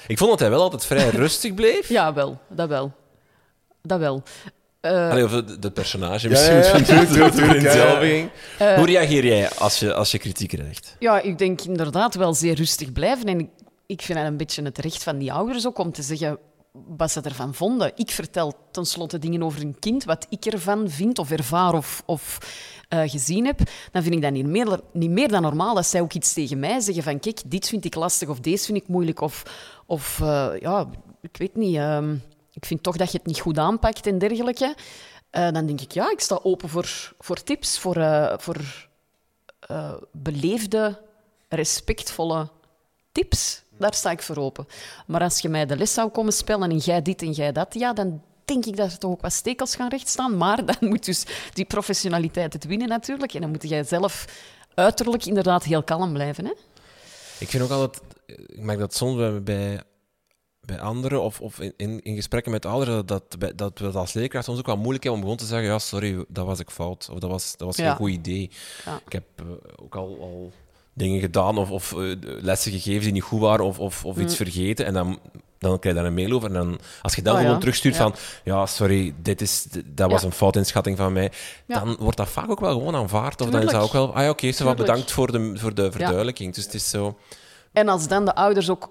Ik 0.07 0.17
vond 0.17 0.29
dat 0.29 0.39
hij 0.39 0.49
wel 0.49 0.61
altijd 0.61 0.85
vrij 0.85 1.09
rustig 1.25 1.53
bleef. 1.53 1.89
ja, 1.89 2.13
wel. 2.13 2.39
Dat 2.49 2.67
wel. 2.67 2.91
Dat 3.81 3.99
wel. 3.99 4.23
Eh, 4.81 5.09
Allee, 5.09 5.23
of 5.23 5.31
de, 5.31 5.59
de 5.59 5.71
personage 5.71 6.29
misschien. 6.29 6.55
ja, 6.55 6.61
ja, 6.63 7.53
ja. 7.53 7.71
zelf 7.71 7.97
ging. 7.99 8.29
eh, 8.59 8.73
Hoe 8.73 8.85
reageer 8.85 9.25
jij 9.25 9.49
als 9.49 9.79
je, 9.79 9.93
als 9.93 10.11
je 10.11 10.17
kritiek 10.17 10.49
krijgt? 10.49 10.95
Ja, 10.99 11.21
ik 11.21 11.37
denk 11.37 11.61
inderdaad 11.61 12.15
wel 12.15 12.33
zeer 12.33 12.55
rustig 12.55 12.91
blijven. 12.91 13.25
En 13.25 13.39
ik, 13.39 13.49
ik 13.85 14.01
vind 14.01 14.17
het 14.19 14.27
een 14.27 14.37
beetje 14.37 14.63
het 14.63 14.77
recht 14.77 15.03
van 15.03 15.17
die 15.17 15.33
ouders 15.33 15.67
ook 15.67 15.77
om 15.77 15.91
te 15.91 16.01
zeggen 16.01 16.37
wat 16.97 17.11
ze 17.11 17.21
ervan 17.21 17.53
vonden. 17.53 17.91
Ik 17.95 18.11
vertel 18.11 18.53
tenslotte 18.71 19.19
dingen 19.19 19.43
over 19.43 19.61
een 19.61 19.79
kind, 19.79 20.03
wat 20.03 20.25
ik 20.29 20.45
ervan 20.45 20.89
vind 20.89 21.19
of 21.19 21.31
ervaar 21.31 21.73
of, 21.73 22.03
of 22.05 22.37
eh, 22.89 23.01
gezien 23.05 23.45
heb. 23.45 23.59
Dan 23.91 24.03
vind 24.03 24.15
ik 24.15 24.21
dat 24.21 24.31
niet 24.31 24.45
meer, 24.45 24.79
niet 24.91 25.09
meer 25.09 25.27
dan 25.27 25.41
normaal 25.41 25.75
dat 25.75 25.85
zij 25.85 26.01
ook 26.01 26.13
iets 26.13 26.33
tegen 26.33 26.59
mij 26.59 26.79
zeggen 26.79 27.03
van 27.03 27.19
kijk, 27.19 27.41
dit 27.45 27.67
vind 27.67 27.85
ik 27.85 27.95
lastig 27.95 28.29
of 28.29 28.39
deze 28.39 28.65
vind 28.65 28.77
ik 28.77 28.87
moeilijk. 28.87 29.21
Of, 29.21 29.43
of 29.85 30.19
eh, 30.21 30.51
ja, 30.59 30.89
ik 31.21 31.37
weet 31.37 31.55
niet, 31.55 31.75
ehm, 31.75 32.15
ik 32.51 32.65
vind 32.65 32.83
toch 32.83 32.97
dat 32.97 33.11
je 33.11 33.17
het 33.17 33.27
niet 33.27 33.39
goed 33.39 33.57
aanpakt 33.57 34.07
en 34.07 34.17
dergelijke. 34.17 34.75
Eh, 35.29 35.51
dan 35.51 35.65
denk 35.65 35.81
ik, 35.81 35.91
ja, 35.91 36.11
ik 36.11 36.19
sta 36.19 36.39
open 36.43 36.69
voor, 36.69 37.13
voor 37.19 37.43
tips, 37.43 37.79
voor, 37.79 37.95
voor 38.37 38.87
beleefde, 40.11 41.01
respectvolle 41.49 42.49
tips. 43.11 43.63
Daar 43.77 43.93
sta 43.93 44.11
ik 44.11 44.21
voor 44.21 44.37
open. 44.37 44.67
Maar 45.07 45.21
als 45.21 45.39
je 45.39 45.49
mij 45.49 45.65
de 45.65 45.77
les 45.77 45.93
zou 45.93 46.09
komen 46.09 46.33
spellen 46.33 46.69
en 46.69 46.77
jij 46.77 47.01
dit 47.01 47.21
en 47.21 47.31
jij 47.31 47.51
dat, 47.51 47.73
ja, 47.73 47.93
dan 47.93 48.21
denk 48.45 48.65
ik 48.65 48.75
dat 48.77 48.91
er 48.91 48.97
toch 48.97 49.11
ook 49.11 49.21
wat 49.21 49.33
stekels 49.33 49.75
gaan 49.75 49.89
rechtstaan. 49.89 50.37
Maar 50.37 50.65
dan 50.71 50.75
moet 50.79 51.05
dus 51.05 51.25
die 51.53 51.65
professionaliteit 51.65 52.53
het 52.53 52.65
winnen 52.65 52.87
natuurlijk. 52.87 53.33
En 53.33 53.41
dan 53.41 53.49
moet 53.49 53.69
jij 53.69 53.83
zelf 53.83 54.25
uiterlijk 54.73 55.25
inderdaad 55.25 55.63
heel 55.63 55.83
kalm 55.83 56.13
blijven. 56.13 56.45
Hè? 56.45 56.51
Ik 57.39 57.49
vind 57.49 57.63
ook 57.63 57.69
altijd, 57.69 58.01
ik 58.25 58.59
merk 58.59 58.79
dat 58.79 58.93
soms 58.95 59.15
bij, 59.43 59.81
bij, 60.61 60.79
anderen 60.79 61.21
of, 61.21 61.41
of 61.41 61.59
in, 61.59 62.01
in, 62.01 62.15
gesprekken 62.15 62.51
met 62.51 62.65
ouderen, 62.65 63.05
dat, 63.05 63.23
dat, 63.55 63.79
we 63.79 63.83
dat 63.85 63.95
als 63.95 64.13
leerkracht 64.13 64.45
soms 64.45 64.59
ook 64.59 64.65
wel 64.65 64.77
moeilijk 64.77 65.03
hebben 65.03 65.21
om 65.21 65.27
gewoon 65.27 65.41
te 65.41 65.51
zeggen: 65.53 65.67
ja, 65.67 65.79
sorry, 65.79 66.25
dat 66.27 66.45
was 66.45 66.59
ik 66.59 66.69
fout. 66.69 67.09
Of 67.11 67.19
dat 67.19 67.29
was, 67.29 67.57
dat 67.57 67.67
was 67.67 67.77
Ja. 67.77 67.87
geen 67.87 67.95
goed 67.95 68.09
idee. 68.09 68.51
Ja. 68.85 68.99
Ik 69.05 69.11
heb 69.11 69.23
eh, 69.35 69.45
ook 69.75 69.95
al, 69.95 70.17
al 70.21 70.51
dingen 70.97 71.19
gedaan 71.19 71.57
of, 71.57 71.71
of 71.71 71.91
eh, 71.93 71.99
lessen 72.41 72.71
gegeven 72.71 73.01
die 73.01 73.11
niet 73.11 73.23
goed 73.23 73.39
waren 73.39 73.65
of, 73.65 73.79
of, 73.79 74.05
of 74.05 74.17
iets 74.17 74.35
vergeten. 74.35 74.85
En 74.85 74.93
dan, 74.93 75.19
dan 75.59 75.79
krijg 75.79 75.95
je 75.95 76.01
daar 76.01 76.09
een 76.09 76.15
mail 76.15 76.31
over. 76.31 76.47
En 76.47 76.53
dan, 76.53 76.79
als 77.01 77.15
je 77.15 77.21
dan 77.21 77.33
Oh, 77.33 77.39
gewoon 77.39 77.53
ja. 77.53 77.59
terugstuurt 77.59 77.95
Ja. 77.95 78.01
van: 78.01 78.15
ja, 78.43 78.65
sorry, 78.65 79.13
dit 79.21 79.41
is, 79.41 79.67
dat 79.85 80.11
was 80.11 80.21
Ja. 80.21 80.27
een 80.27 80.33
foutinschatting 80.33 80.97
van 80.97 81.13
mij. 81.13 81.31
Dan 81.67 81.95
wordt 81.99 82.17
dat 82.17 82.29
vaak 82.29 82.49
ook 82.49 82.59
wel 82.59 82.71
gewoon 82.71 82.95
aanvaard. 82.95 83.41
Of 83.41 83.49
dan 83.49 83.61
is 83.61 83.71
dat 83.71 83.81
ook 83.81 83.93
wel: 83.93 84.13
ah 84.15 84.21
ja, 84.23 84.29
oké, 84.29 84.47
okay, 84.59 84.75
bedankt 84.75 85.11
voor 85.11 85.31
de, 85.31 85.51
voor 85.55 85.73
de 85.73 85.91
verduidelijking. 85.91 86.53
Dus 86.53 86.63
het 86.63 86.73
is 86.73 86.89
zo. 86.89 87.17
En 87.73 87.87
als 87.87 88.07
dan 88.07 88.25
de 88.25 88.35
ouders 88.35 88.69
ook 88.69 88.89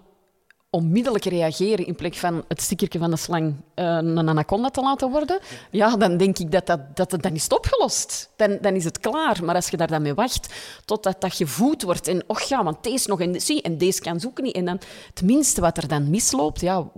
onmiddellijk 0.74 1.24
reageren 1.24 1.86
in 1.86 1.94
plek 1.94 2.14
van 2.14 2.44
het 2.48 2.62
stickertje 2.62 2.98
van 2.98 3.10
de 3.10 3.16
slang 3.16 3.54
eh, 3.74 3.84
een 3.84 4.28
anaconda 4.28 4.70
te 4.70 4.80
laten 4.80 5.10
worden, 5.10 5.38
ja, 5.70 5.96
dan 5.96 6.16
denk 6.16 6.38
ik 6.38 6.50
dat, 6.50 6.66
dat, 6.66 6.80
dat 6.94 7.22
dan 7.22 7.34
is 7.34 7.48
opgelost. 7.48 8.30
Dan, 8.36 8.58
dan 8.60 8.74
is 8.74 8.84
het 8.84 8.98
klaar. 8.98 9.44
Maar 9.44 9.54
als 9.54 9.68
je 9.68 9.76
daar 9.76 9.88
dan 9.88 10.02
mee 10.02 10.14
wacht 10.14 10.54
totdat 10.84 11.20
dat 11.20 11.34
gevoed 11.34 11.82
wordt 11.82 12.08
en 12.08 12.22
och 12.26 12.40
ja, 12.40 12.64
want 12.64 12.82
deze 12.82 13.08
nog 13.08 13.20
en, 13.20 13.40
zie, 13.40 13.62
en 13.62 13.78
deze 13.78 14.00
kan 14.00 14.20
zoeken 14.20 14.44
niet. 14.44 14.54
En 14.54 14.64
dan 14.64 14.80
het 15.08 15.22
minste 15.22 15.60
wat 15.60 15.76
er 15.76 15.88
dan 15.88 16.10
misloopt, 16.10 16.60
ja, 16.60 16.88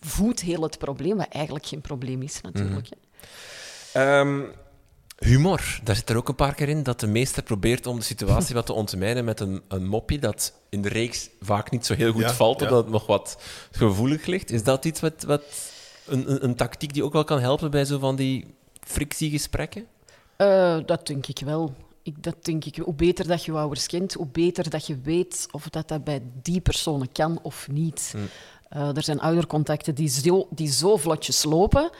voedt 0.00 0.40
heel 0.40 0.62
het 0.62 0.78
probleem, 0.78 1.16
wat 1.16 1.28
eigenlijk 1.28 1.66
geen 1.66 1.80
probleem 1.80 2.22
is 2.22 2.40
natuurlijk. 2.40 2.88
hè. 2.90 3.00
Ehm, 4.00 4.40
humor, 5.24 5.80
daar 5.84 5.96
zit 5.96 6.10
er 6.10 6.16
ook 6.16 6.28
een 6.28 6.34
paar 6.34 6.54
keer 6.54 6.68
in 6.68 6.82
dat 6.82 7.00
de 7.00 7.06
meester 7.06 7.42
probeert 7.42 7.86
om 7.86 7.98
de 7.98 8.04
situatie 8.04 8.54
wat 8.54 8.66
te 8.66 8.72
ontmijnen 8.72 9.24
met 9.24 9.40
een, 9.40 9.62
een 9.68 9.86
mopje 9.86 10.18
dat 10.18 10.52
in 10.68 10.82
de 10.82 10.88
reeks 10.88 11.28
vaak 11.40 11.70
niet 11.70 11.86
zo 11.86 11.94
heel 11.94 12.12
goed 12.12 12.22
Ja, 12.22 12.32
valt, 12.32 12.60
ja. 12.60 12.66
omdat 12.66 12.82
het 12.82 12.92
nog 12.92 13.06
wat 13.06 13.38
gevoelig 13.70 14.26
ligt. 14.26 14.50
Is 14.50 14.62
dat 14.62 14.84
iets 14.84 15.00
wat, 15.00 15.22
wat 15.22 15.42
een, 16.06 16.30
een, 16.30 16.44
een 16.44 16.54
tactiek 16.54 16.92
die 16.92 17.04
ook 17.04 17.12
wel 17.12 17.24
kan 17.24 17.40
helpen 17.40 17.70
bij 17.70 17.84
zo 17.84 17.98
van 17.98 18.16
die 18.16 18.54
frictiegesprekken? 18.80 19.86
Eh, 20.36 20.78
dat 20.86 21.06
denk 21.06 21.26
ik 21.26 21.38
wel. 21.44 21.74
Ik, 22.02 22.22
dat 22.22 22.44
denk 22.44 22.64
ik. 22.64 22.76
Hoe 22.76 22.94
beter 22.94 23.26
dat 23.26 23.44
je 23.44 23.52
je 23.52 23.58
ouders 23.58 23.86
kent, 23.86 24.12
hoe 24.12 24.26
beter 24.26 24.70
dat 24.70 24.86
je 24.86 24.98
weet 25.02 25.46
of 25.50 25.68
dat, 25.68 25.88
dat 25.88 26.04
bij 26.04 26.22
die 26.42 26.60
personen 26.60 27.12
kan 27.12 27.38
of 27.42 27.68
niet. 27.70 28.14
Eh, 28.68 28.96
er 28.96 29.02
zijn 29.02 29.20
oudercontacten 29.20 29.94
die 29.94 30.08
zo, 30.08 30.48
die 30.50 30.70
zo 30.72 30.96
vlotjes 30.96 31.44
lopen, 31.44 31.90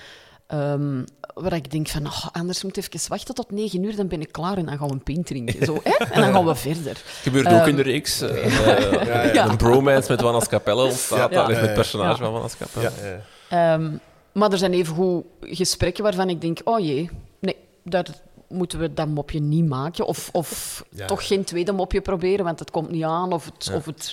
ehm, 0.53 1.03
waar 1.35 1.53
ik 1.53 1.71
denk 1.71 1.89
van, 1.89 2.07
oh, 2.07 2.27
anders 2.33 2.63
moet 2.63 2.77
ik 2.77 2.95
even 2.95 3.09
wachten 3.09 3.35
tot 3.35 3.51
negen 3.51 3.83
uur, 3.85 3.97
dan 3.97 4.09
ben 4.09 4.21
ik 4.21 4.33
klaar 4.33 4.57
en 4.57 4.67
dan 4.67 4.79
gaan 4.79 4.87
we 4.87 4.93
een 4.93 5.03
pint 5.03 5.27
drinken. 5.27 5.65
Zo, 5.67 5.81
hè? 5.83 6.05
En 6.05 6.21
dan 6.21 6.33
gaan 6.33 6.47
we 6.47 6.55
verder. 6.55 7.03
Gebeurt 7.23 7.53
ook 7.53 7.67
in 7.67 7.77
de 7.77 7.83
reeks. 7.83 8.21
eh, 8.21 8.45
eh, 8.77 8.93
Ja, 9.07 9.23
ja. 9.23 9.33
Ja. 9.33 9.49
Een 9.49 9.57
bromance 9.57 10.11
met 10.11 10.21
Wannes 10.21 10.49
Capelle 10.49 10.83
ontstaat, 10.83 11.33
Ja. 11.33 11.49
Ja, 11.51 11.57
het 11.57 11.75
personage 11.75 12.11
Ja. 12.19 12.25
van 12.25 12.33
Wannes 12.33 12.57
Capelle. 12.57 12.91
Ja, 13.03 13.07
ja. 13.49 13.75
Ehm, 13.75 13.91
maar 14.33 14.53
er 14.53 14.59
zijn 14.59 14.73
evengoed 14.73 15.25
gesprekken 15.41 16.03
waarvan 16.05 16.29
ik 16.29 16.41
denk, 16.41 16.59
oh 16.65 16.79
jee, 16.81 17.11
nee, 17.39 17.57
daar 17.83 18.07
moeten 18.49 18.79
we 18.79 18.95
dat 18.95 19.09
mopje 19.09 19.41
niet 19.41 19.69
maken. 19.69 20.07
Of, 20.07 20.29
of 20.33 20.85
Ja. 20.91 21.07
toch 21.07 21.27
geen 21.27 21.45
tweede 21.45 21.73
mopje 21.73 22.01
proberen, 22.01 22.45
want 22.45 22.59
het 22.59 22.71
komt 22.71 22.91
niet 22.91 23.05
aan. 23.05 23.33
Of 23.33 23.45
het, 23.45 23.65
Ja. 23.65 23.75
of 23.75 23.85
het, 23.85 24.13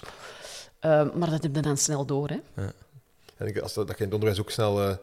ehm, 0.79 1.07
maar 1.13 1.29
dat 1.29 1.43
heb 1.43 1.55
je 1.55 1.61
dan 1.61 1.77
snel 1.77 2.05
door, 2.05 2.29
hè. 2.29 2.63
En 3.37 3.47
ik- 3.47 3.59
als 3.59 3.73
dat, 3.73 3.87
dat 3.87 3.97
je 3.97 4.03
in 4.03 4.09
het 4.09 4.13
onderwijs 4.19 4.39
ook 4.41 4.51
snel 4.51 4.81
eh, 4.81 4.95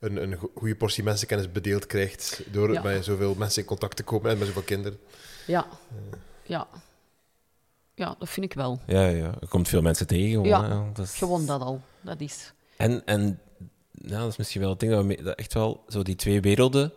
een, 0.00 0.22
een 0.22 0.36
go- 0.36 0.50
goede 0.54 0.76
portie 0.76 1.02
mensenkennis 1.04 1.52
bedeeld 1.52 1.86
krijgt 1.86 2.42
door 2.52 2.72
Ja. 2.72 2.82
met 2.82 3.04
zoveel 3.04 3.34
mensen 3.34 3.62
in 3.62 3.68
contact 3.68 3.96
te 3.96 4.02
komen 4.02 4.30
en 4.30 4.38
met 4.38 4.46
zoveel 4.46 4.62
kinderen. 4.62 4.98
Ja. 5.46 5.66
Ja. 6.46 6.68
Ja, 7.94 8.16
dat 8.18 8.28
vind 8.28 8.46
ik 8.46 8.52
wel. 8.54 8.80
Ja, 8.86 9.06
ja, 9.06 9.34
er 9.40 9.48
komt 9.48 9.68
veel 9.68 9.82
mensen 9.82 10.06
tegen. 10.06 10.30
Gewoon, 10.30 10.46
Ja. 10.46 10.68
hè. 10.68 10.92
Dat 10.92 11.04
is- 11.06 11.14
Gewoon 11.16 11.46
dat 11.46 11.60
al. 11.60 11.80
Dat 12.00 12.20
is... 12.20 12.52
En, 12.76 13.06
en 13.06 13.40
ja, 13.92 14.18
dat 14.18 14.28
is 14.30 14.36
misschien 14.36 14.60
wel 14.60 14.70
het 14.70 14.80
ding 14.80 14.92
dat, 14.92 15.04
we 15.06 15.22
dat 15.22 15.36
echt 15.38 15.54
wel 15.54 15.84
zo 15.88 16.02
die 16.02 16.14
twee 16.16 16.40
werelden, 16.40 16.92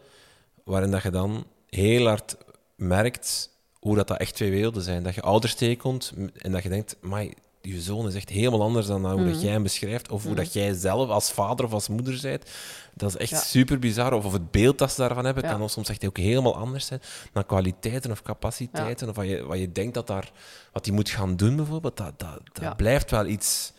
waarin 0.64 0.92
dat 0.92 1.04
je 1.04 1.10
dan 1.10 1.46
heel 1.70 2.08
hard 2.08 2.38
merkt 2.76 3.50
hoe 3.80 3.96
dat, 3.96 4.08
dat 4.08 4.18
echt 4.20 4.36
twee 4.36 4.52
werelden 4.52 4.84
zijn. 4.84 5.04
Dat 5.04 5.16
je 5.16 5.22
ouders 5.22 5.56
tegenkomt 5.56 6.14
en 6.38 6.52
dat 6.52 6.64
je 6.64 6.70
denkt, 6.70 6.96
maar 7.02 7.26
je 7.66 7.82
zoon 7.82 8.08
is 8.08 8.16
echt 8.16 8.30
helemaal 8.30 8.62
anders 8.62 8.88
dan 8.88 9.06
hoe 9.12 9.22
Mhm. 9.22 9.32
dat 9.32 9.42
jij 9.42 9.52
hem 9.52 9.64
beschrijft, 9.64 10.12
of 10.12 10.24
hoe 10.24 10.36
dat 10.36 10.54
jij 10.54 10.74
zelf 10.74 11.10
als 11.10 11.32
vader 11.32 11.66
of 11.66 11.72
als 11.74 11.88
moeder 11.88 12.20
bent. 12.22 12.50
Dat 12.94 13.10
is 13.10 13.18
echt 13.18 13.30
Ja. 13.30 13.38
super 13.40 13.80
bizar. 13.80 14.14
Of, 14.14 14.26
of 14.26 14.34
het 14.34 14.52
beeld 14.52 14.78
dat 14.78 14.92
ze 14.92 15.02
daarvan 15.02 15.26
hebben, 15.26 15.44
Ja. 15.44 15.54
kan 15.56 15.70
soms 15.70 15.90
echt 15.90 16.06
ook 16.06 16.18
helemaal 16.18 16.56
anders 16.56 16.86
zijn. 16.86 17.02
Dan 17.34 17.46
kwaliteiten 17.46 18.12
of 18.12 18.22
capaciteiten, 18.22 19.10
of 19.10 19.16
wat 19.16 19.28
je, 19.28 19.44
wat 19.44 19.60
je 19.60 19.72
denkt 19.72 19.94
dat 19.94 20.08
daar, 20.08 20.32
wat 20.72 20.86
hij 20.86 20.96
moet 20.96 21.10
gaan 21.10 21.36
doen 21.36 21.56
bijvoorbeeld, 21.56 21.98
dat, 21.98 22.14
dat, 22.20 22.40
dat 22.54 22.78
blijft 22.78 23.12
wel 23.12 23.26
iets. 23.26 23.74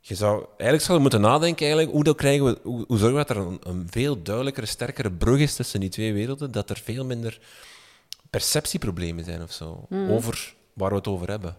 Je 0.00 0.14
zou 0.14 0.44
eigenlijk 0.48 0.82
zou 0.82 0.94
je 0.94 1.00
moeten 1.02 1.20
nadenken 1.20 1.66
eigenlijk, 1.66 1.94
hoe, 1.94 2.04
dat 2.04 2.16
krijgen 2.16 2.44
we, 2.44 2.58
hoe, 2.62 2.84
hoe 2.88 2.98
zorgen 2.98 3.18
we 3.18 3.24
dat 3.26 3.36
er 3.36 3.42
een, 3.42 3.58
een 3.62 3.86
veel 3.90 4.22
duidelijkere, 4.22 4.66
sterkere 4.66 5.12
brug 5.12 5.40
is 5.40 5.54
tussen 5.54 5.80
die 5.80 5.88
twee 5.88 6.12
werelden, 6.12 6.52
dat 6.52 6.70
er 6.70 6.80
veel 6.84 7.04
minder 7.04 7.40
perceptieproblemen 8.30 9.24
zijn 9.24 9.42
of 9.42 9.52
zo, 9.52 9.86
Mhm. 9.88 10.10
over 10.10 10.54
waar 10.72 10.90
we 10.90 10.96
het 10.96 11.06
over 11.08 11.28
hebben. 11.28 11.56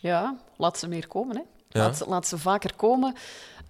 Ja, 0.00 0.36
laat 0.56 0.78
ze 0.78 0.88
meer 0.88 1.06
komen, 1.06 1.36
hè. 1.36 1.42
Ja. 1.68 1.80
Laat, 1.84 1.96
ze, 1.96 2.04
laat 2.08 2.26
ze 2.26 2.38
vaker 2.38 2.74
komen. 2.76 3.14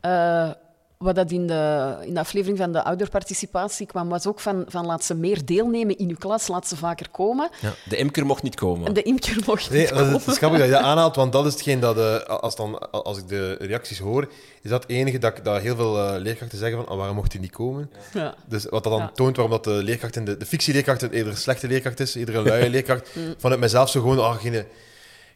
Eh, 0.00 0.50
wat 0.98 1.14
dat 1.14 1.30
in 1.30 1.46
de, 1.46 1.94
in 2.04 2.14
de 2.14 2.20
aflevering 2.20 2.58
van 2.58 2.72
de 2.72 2.82
ouderparticipatie 2.84 3.86
kwam, 3.86 4.08
was 4.08 4.26
ook 4.26 4.40
van, 4.40 4.64
van 4.68 4.86
laat 4.86 5.04
ze 5.04 5.14
meer 5.14 5.44
deelnemen 5.44 5.96
in 5.98 6.08
uw 6.08 6.16
klas, 6.18 6.48
laat 6.48 6.68
ze 6.68 6.76
vaker 6.76 7.10
komen. 7.10 7.48
Ja. 7.60 7.72
De 7.88 7.96
imker 7.96 8.26
mocht 8.26 8.42
niet 8.42 8.54
komen. 8.54 8.86
En 8.86 8.92
de 8.92 9.02
imker 9.02 9.36
mocht 9.46 9.70
Nee, 9.70 9.80
niet 9.80 9.90
komen. 9.90 10.12
het 10.12 10.26
is 10.26 10.36
grappig 10.36 10.58
dat 10.58 10.68
je 10.68 10.74
dat 10.74 10.82
aanhaalt, 10.82 11.16
want 11.16 11.32
dat 11.32 11.46
is 11.46 11.52
hetgeen 11.52 11.80
dat, 11.80 11.98
eh, 11.98 12.16
als, 12.16 12.56
dan, 12.56 12.90
als 12.90 13.18
ik 13.18 13.28
de 13.28 13.52
reacties 13.60 13.98
hoor, 13.98 14.28
is 14.62 14.70
dat 14.70 14.82
het 14.82 14.90
enige 14.92 15.18
dat, 15.18 15.40
dat 15.42 15.60
heel 15.60 15.76
veel 15.76 15.98
eh, 15.98 16.20
leerkrachten 16.20 16.58
zeggen 16.58 16.78
van, 16.78 16.88
ah, 16.88 16.96
waarom 16.96 17.16
mocht 17.16 17.32
hij 17.32 17.40
niet 17.40 17.52
komen? 17.52 17.90
Ja. 18.12 18.34
Dus 18.46 18.64
wat 18.64 18.82
dat 18.84 18.92
dan 18.92 19.02
Ja. 19.02 19.10
toont 19.14 19.36
waarom 19.36 19.54
dat 19.54 19.64
de 19.64 19.82
leerkracht 19.82 20.16
in 20.16 20.24
de, 20.24 20.36
de 20.36 20.46
fictieleerkracht 20.46 21.02
een 21.02 21.10
eerder 21.10 21.32
een 21.32 21.38
slechte 21.38 21.68
leerkracht 21.68 22.00
is, 22.00 22.14
eerder 22.14 22.34
een 22.36 22.42
luie 22.44 22.70
leerkracht. 22.76 23.08
Mm. 23.14 23.34
Vanuit 23.38 23.60
mijzelf 23.60 23.90
zo 23.90 24.00
gewoon, 24.00 24.18
ah, 24.18 24.34
geen, 24.36 24.64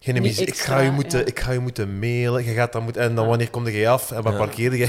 Geen 0.02 0.16
emissie. 0.16 0.46
Ik 0.46 0.58
ga, 0.58 0.78
je 0.80 0.90
moeten, 0.90 1.18
ja. 1.18 1.24
ik 1.24 1.40
ga 1.40 1.52
je 1.52 1.58
moeten 1.58 1.98
mailen. 1.98 2.44
Je 2.44 2.52
gaat 2.52 2.72
dat 2.72 2.82
moeten, 2.82 3.02
en 3.02 3.14
dan 3.14 3.26
wanneer 3.26 3.50
kom 3.50 3.68
je 3.68 3.88
af? 3.88 4.10
En 4.10 4.22
waar 4.22 4.32
Ja. 4.32 4.38
parkeerde 4.38 4.78
je? 4.78 4.88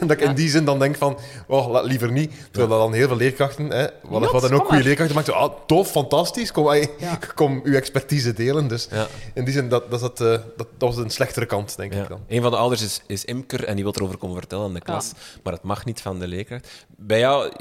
en 0.00 0.06
dat 0.06 0.10
ik 0.10 0.20
in 0.20 0.34
die 0.34 0.48
zin 0.48 0.64
dan 0.64 0.78
denk 0.78 0.96
van, 0.96 1.18
oh, 1.46 1.70
laat 1.70 1.84
liever 1.84 2.12
niet. 2.12 2.32
Terwijl 2.50 2.80
dan 2.80 2.92
heel 2.92 3.08
veel 3.08 3.16
leerkrachten, 3.16 3.70
hè, 3.70 3.86
wat, 4.02 4.30
wat 4.30 4.42
dan 4.42 4.52
ook 4.54 4.66
goede 4.66 4.82
leerkrachten 4.82 5.14
maakt. 5.14 5.26
zo, 5.26 5.32
Ah, 5.32 5.52
tof, 5.66 5.90
fantastisch. 5.90 6.52
Kom, 6.52 6.74
Ja. 6.98 7.18
kom 7.34 7.60
uw 7.64 7.74
expertise 7.74 8.32
delen. 8.32 8.68
Dus 8.68 8.88
Ja. 8.90 9.06
in 9.34 9.44
die 9.44 9.52
zin, 9.54 9.68
dat, 9.68 9.90
dat, 9.90 10.00
is 10.00 10.00
dat, 10.00 10.20
eh, 10.20 10.26
dat, 10.28 10.46
dat 10.56 10.94
was 10.94 10.96
een 10.96 11.10
slechtere 11.10 11.46
kant, 11.46 11.76
denk 11.76 11.92
Ja. 11.94 12.02
ik 12.02 12.08
dan. 12.08 12.20
Een 12.28 12.42
van 12.42 12.50
de 12.50 12.56
ouders 12.56 12.82
is, 12.82 13.02
is 13.06 13.24
imker 13.24 13.64
en 13.64 13.74
die 13.74 13.84
wil 13.84 13.94
erover 13.96 14.16
komen 14.18 14.36
vertellen 14.36 14.66
in 14.66 14.74
de 14.74 14.80
klas, 14.80 15.12
maar 15.42 15.52
het 15.52 15.62
mag 15.62 15.84
niet 15.84 16.00
van 16.00 16.18
de 16.18 16.26
leerkracht. 16.28 16.68
Bij 16.96 17.18
jou, 17.18 17.52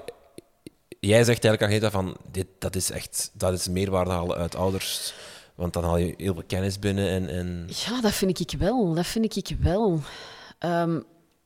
jij 1.00 1.24
zegt 1.24 1.44
eigenlijk, 1.46 1.62
Agneta, 1.62 1.92
van 1.92 2.16
dit, 2.32 2.48
dat 2.60 2.76
is 2.76 2.92
echt 2.92 3.32
dat 3.34 3.54
is 3.54 3.68
meerwaarde 3.68 4.12
halen 4.12 4.38
uit 4.38 4.56
ouders, 4.56 5.14
want 5.60 5.74
dan 5.74 5.84
haal 5.84 5.98
je 5.98 6.14
heel 6.18 6.34
veel 6.34 6.44
kennis 6.48 6.80
binnen 6.80 7.10
en... 7.10 7.30
en... 7.30 7.70
Ja, 7.86 8.02
dat 8.02 8.14
vind 8.14 8.40
ik 8.40 8.60
wel. 8.60 8.94
Dat 8.94 9.06
vind 9.06 9.36
ik 9.36 9.56
wel. 9.62 10.00
Ehm, 10.60 11.00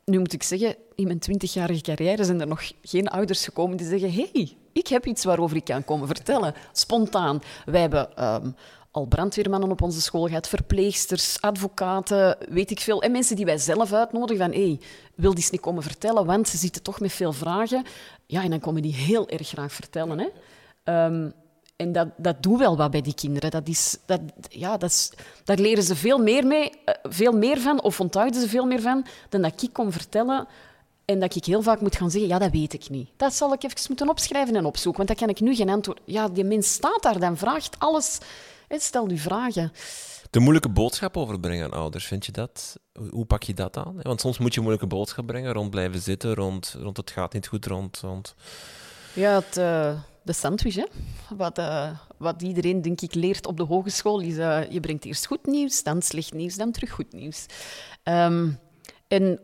nu 0.05 0.19
moet 0.19 0.33
ik 0.33 0.43
zeggen, 0.43 0.75
in 0.95 1.07
mijn 1.07 1.19
twintigjarige 1.19 1.81
carrière 1.81 2.23
zijn 2.23 2.41
er 2.41 2.47
nog 2.47 2.71
geen 2.81 3.07
ouders 3.07 3.43
gekomen 3.43 3.77
die 3.77 3.87
zeggen: 3.87 4.11
hey, 4.11 4.57
ik 4.73 4.87
heb 4.87 5.05
iets 5.05 5.23
waarover 5.23 5.57
ik 5.57 5.63
kan 5.63 5.85
komen 5.85 6.07
vertellen. 6.07 6.53
Spontaan. 6.71 7.41
Wij 7.65 7.81
hebben 7.81 8.15
ehm, 8.15 8.51
al 8.91 9.05
brandweermannen 9.05 9.71
op 9.71 9.81
onze 9.81 10.01
school 10.01 10.27
gehad, 10.27 10.47
verpleegsters, 10.47 11.41
advocaten, 11.41 12.37
weet 12.49 12.71
ik 12.71 12.79
veel. 12.79 13.01
En 13.01 13.11
mensen 13.11 13.35
die 13.35 13.45
wij 13.45 13.57
zelf 13.57 13.93
uitnodigen 13.93 14.45
van: 14.45 14.53
hey, 14.53 14.79
wil 15.15 15.29
die 15.29 15.39
eens 15.39 15.51
niet 15.51 15.61
komen 15.61 15.83
vertellen, 15.83 16.25
want 16.25 16.47
ze 16.47 16.57
zitten 16.57 16.83
toch 16.83 16.99
met 16.99 17.11
veel 17.11 17.33
vragen. 17.33 17.83
Ja, 18.25 18.43
en 18.43 18.49
dan 18.49 18.59
komen 18.59 18.81
die 18.81 18.93
heel 18.93 19.29
erg 19.29 19.47
graag 19.47 19.73
vertellen. 19.73 20.19
Hè. 20.19 20.27
Ehm, 20.83 21.29
en 21.75 21.91
dat, 21.91 22.07
dat 22.17 22.43
doet 22.43 22.59
wel 22.59 22.77
wat 22.77 22.91
bij 22.91 23.01
die 23.01 23.13
kinderen. 23.13 23.51
Dat 23.51 23.67
is, 23.67 23.97
dat, 24.05 24.21
ja, 24.49 24.77
dat 24.77 24.89
is, 24.89 25.11
daar 25.43 25.57
leren 25.57 25.83
ze 25.83 25.95
veel 25.95 26.17
meer, 26.17 26.47
mee, 26.47 26.69
eh, 26.85 26.95
veel 27.03 27.31
meer 27.31 27.59
van, 27.59 27.81
of 27.81 27.99
onthouden 27.99 28.41
ze 28.41 28.47
veel 28.47 28.65
meer 28.65 28.81
van, 28.81 29.05
dan 29.29 29.41
dat 29.41 29.61
ik 29.61 29.73
kon 29.73 29.91
vertellen. 29.91 30.47
En 31.05 31.19
dat 31.19 31.35
ik 31.35 31.45
heel 31.45 31.61
vaak 31.61 31.81
moet 31.81 31.95
gaan 31.95 32.11
zeggen, 32.11 32.29
ja, 32.29 32.39
dat 32.39 32.51
weet 32.51 32.73
ik 32.73 32.89
niet. 32.89 33.09
Dat 33.17 33.33
zal 33.33 33.53
ik 33.53 33.63
even 33.63 33.79
moeten 33.87 34.09
opschrijven 34.09 34.55
en 34.55 34.65
opzoeken, 34.65 35.05
want 35.05 35.19
dan 35.19 35.27
kan 35.27 35.35
ik 35.35 35.41
nu 35.41 35.55
geen 35.55 35.69
antwoord... 35.69 35.99
Ja, 36.05 36.27
die 36.27 36.43
mens 36.43 36.73
staat 36.73 37.01
daar, 37.01 37.19
dan 37.19 37.37
vraagt 37.37 37.79
alles. 37.79 38.17
Hè, 38.67 38.79
Stel 38.79 39.09
u 39.09 39.17
vragen. 39.17 39.71
De 40.29 40.39
moeilijke 40.39 40.69
boodschap 40.69 41.17
overbrengen 41.17 41.65
aan 41.65 41.79
ouders, 41.79 42.05
vind 42.05 42.25
je 42.25 42.31
dat? 42.31 42.75
Hoe- 43.09 43.25
pak 43.25 43.43
je 43.43 43.53
dat 43.53 43.77
aan? 43.77 43.99
Want 44.01 44.21
soms 44.21 44.37
moet 44.37 44.51
je 44.53 44.57
een 44.59 44.65
moeilijke 44.65 44.95
boodschap 44.95 45.25
brengen, 45.25 45.53
rond 45.53 45.69
blijven 45.69 46.01
zitten, 46.01 46.33
rond, 46.33 46.75
rond 46.79 46.97
het 46.97 47.11
gaat 47.11 47.33
niet 47.33 47.47
goed, 47.47 47.65
rond... 47.65 47.97
rond... 47.99 48.35
Ja, 49.13 49.35
het, 49.35 49.57
eh, 49.57 49.93
de 50.23 50.33
sandwich, 50.33 50.75
hè. 50.75 50.85
Wat, 51.35 51.57
eh, 51.57 51.89
wat 52.17 52.41
iedereen, 52.41 52.81
denk 52.81 53.01
ik, 53.01 53.13
leert 53.13 53.47
op 53.47 53.57
de 53.57 53.63
hogeschool, 53.63 54.19
is 54.19 54.37
eh, 54.37 54.71
je 54.71 54.79
brengt 54.79 55.05
eerst 55.05 55.25
goed 55.25 55.45
nieuws, 55.45 55.83
dan 55.83 56.01
slecht 56.01 56.33
nieuws, 56.33 56.55
dan 56.55 56.71
terug 56.71 56.91
goed 56.91 57.13
nieuws. 57.13 57.45
Ehm, 58.03 58.49
en 59.07 59.39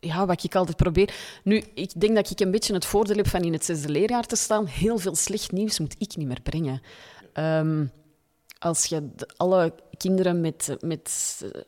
ja, 0.00 0.26
wat 0.26 0.44
ik 0.44 0.54
altijd 0.54 0.76
probeer... 0.76 1.14
Nu, 1.44 1.64
ik 1.74 2.00
denk 2.00 2.14
dat 2.14 2.30
ik 2.30 2.40
een 2.40 2.50
beetje 2.50 2.74
het 2.74 2.84
voordeel 2.84 3.16
heb 3.16 3.28
van 3.28 3.42
in 3.42 3.52
het 3.52 3.64
zesde 3.64 3.88
leerjaar 3.88 4.26
te 4.26 4.36
staan. 4.36 4.66
Heel 4.66 4.98
veel 4.98 5.14
slecht 5.14 5.52
nieuws 5.52 5.78
moet 5.78 5.94
ik 5.98 6.16
niet 6.16 6.26
meer 6.26 6.40
brengen. 6.42 6.82
Ehm, 7.32 7.86
als 8.58 8.84
je 8.84 9.08
alle 9.36 9.74
kinderen 9.96 10.40
met, 10.40 10.76
met 10.80 11.40
eh, 11.42 11.60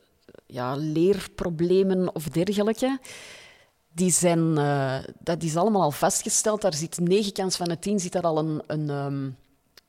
ja, 0.45 0.75
leerproblemen 0.75 2.15
of 2.15 2.23
dergelijke... 2.23 2.99
Die 3.93 4.11
zijn, 4.11 4.57
eh, 4.57 4.97
dat 5.19 5.43
is 5.43 5.55
allemaal 5.55 5.81
al 5.81 5.91
vastgesteld. 5.91 6.61
Daar 6.61 6.73
zit 6.73 6.99
negen 6.99 7.33
kans 7.33 7.55
van 7.55 7.67
de 7.67 7.79
tien 7.79 7.99
zit 7.99 8.11
daar 8.11 8.23
al 8.23 8.37
een, 8.37 8.61
een, 8.67 8.89
ehm, 8.89 9.29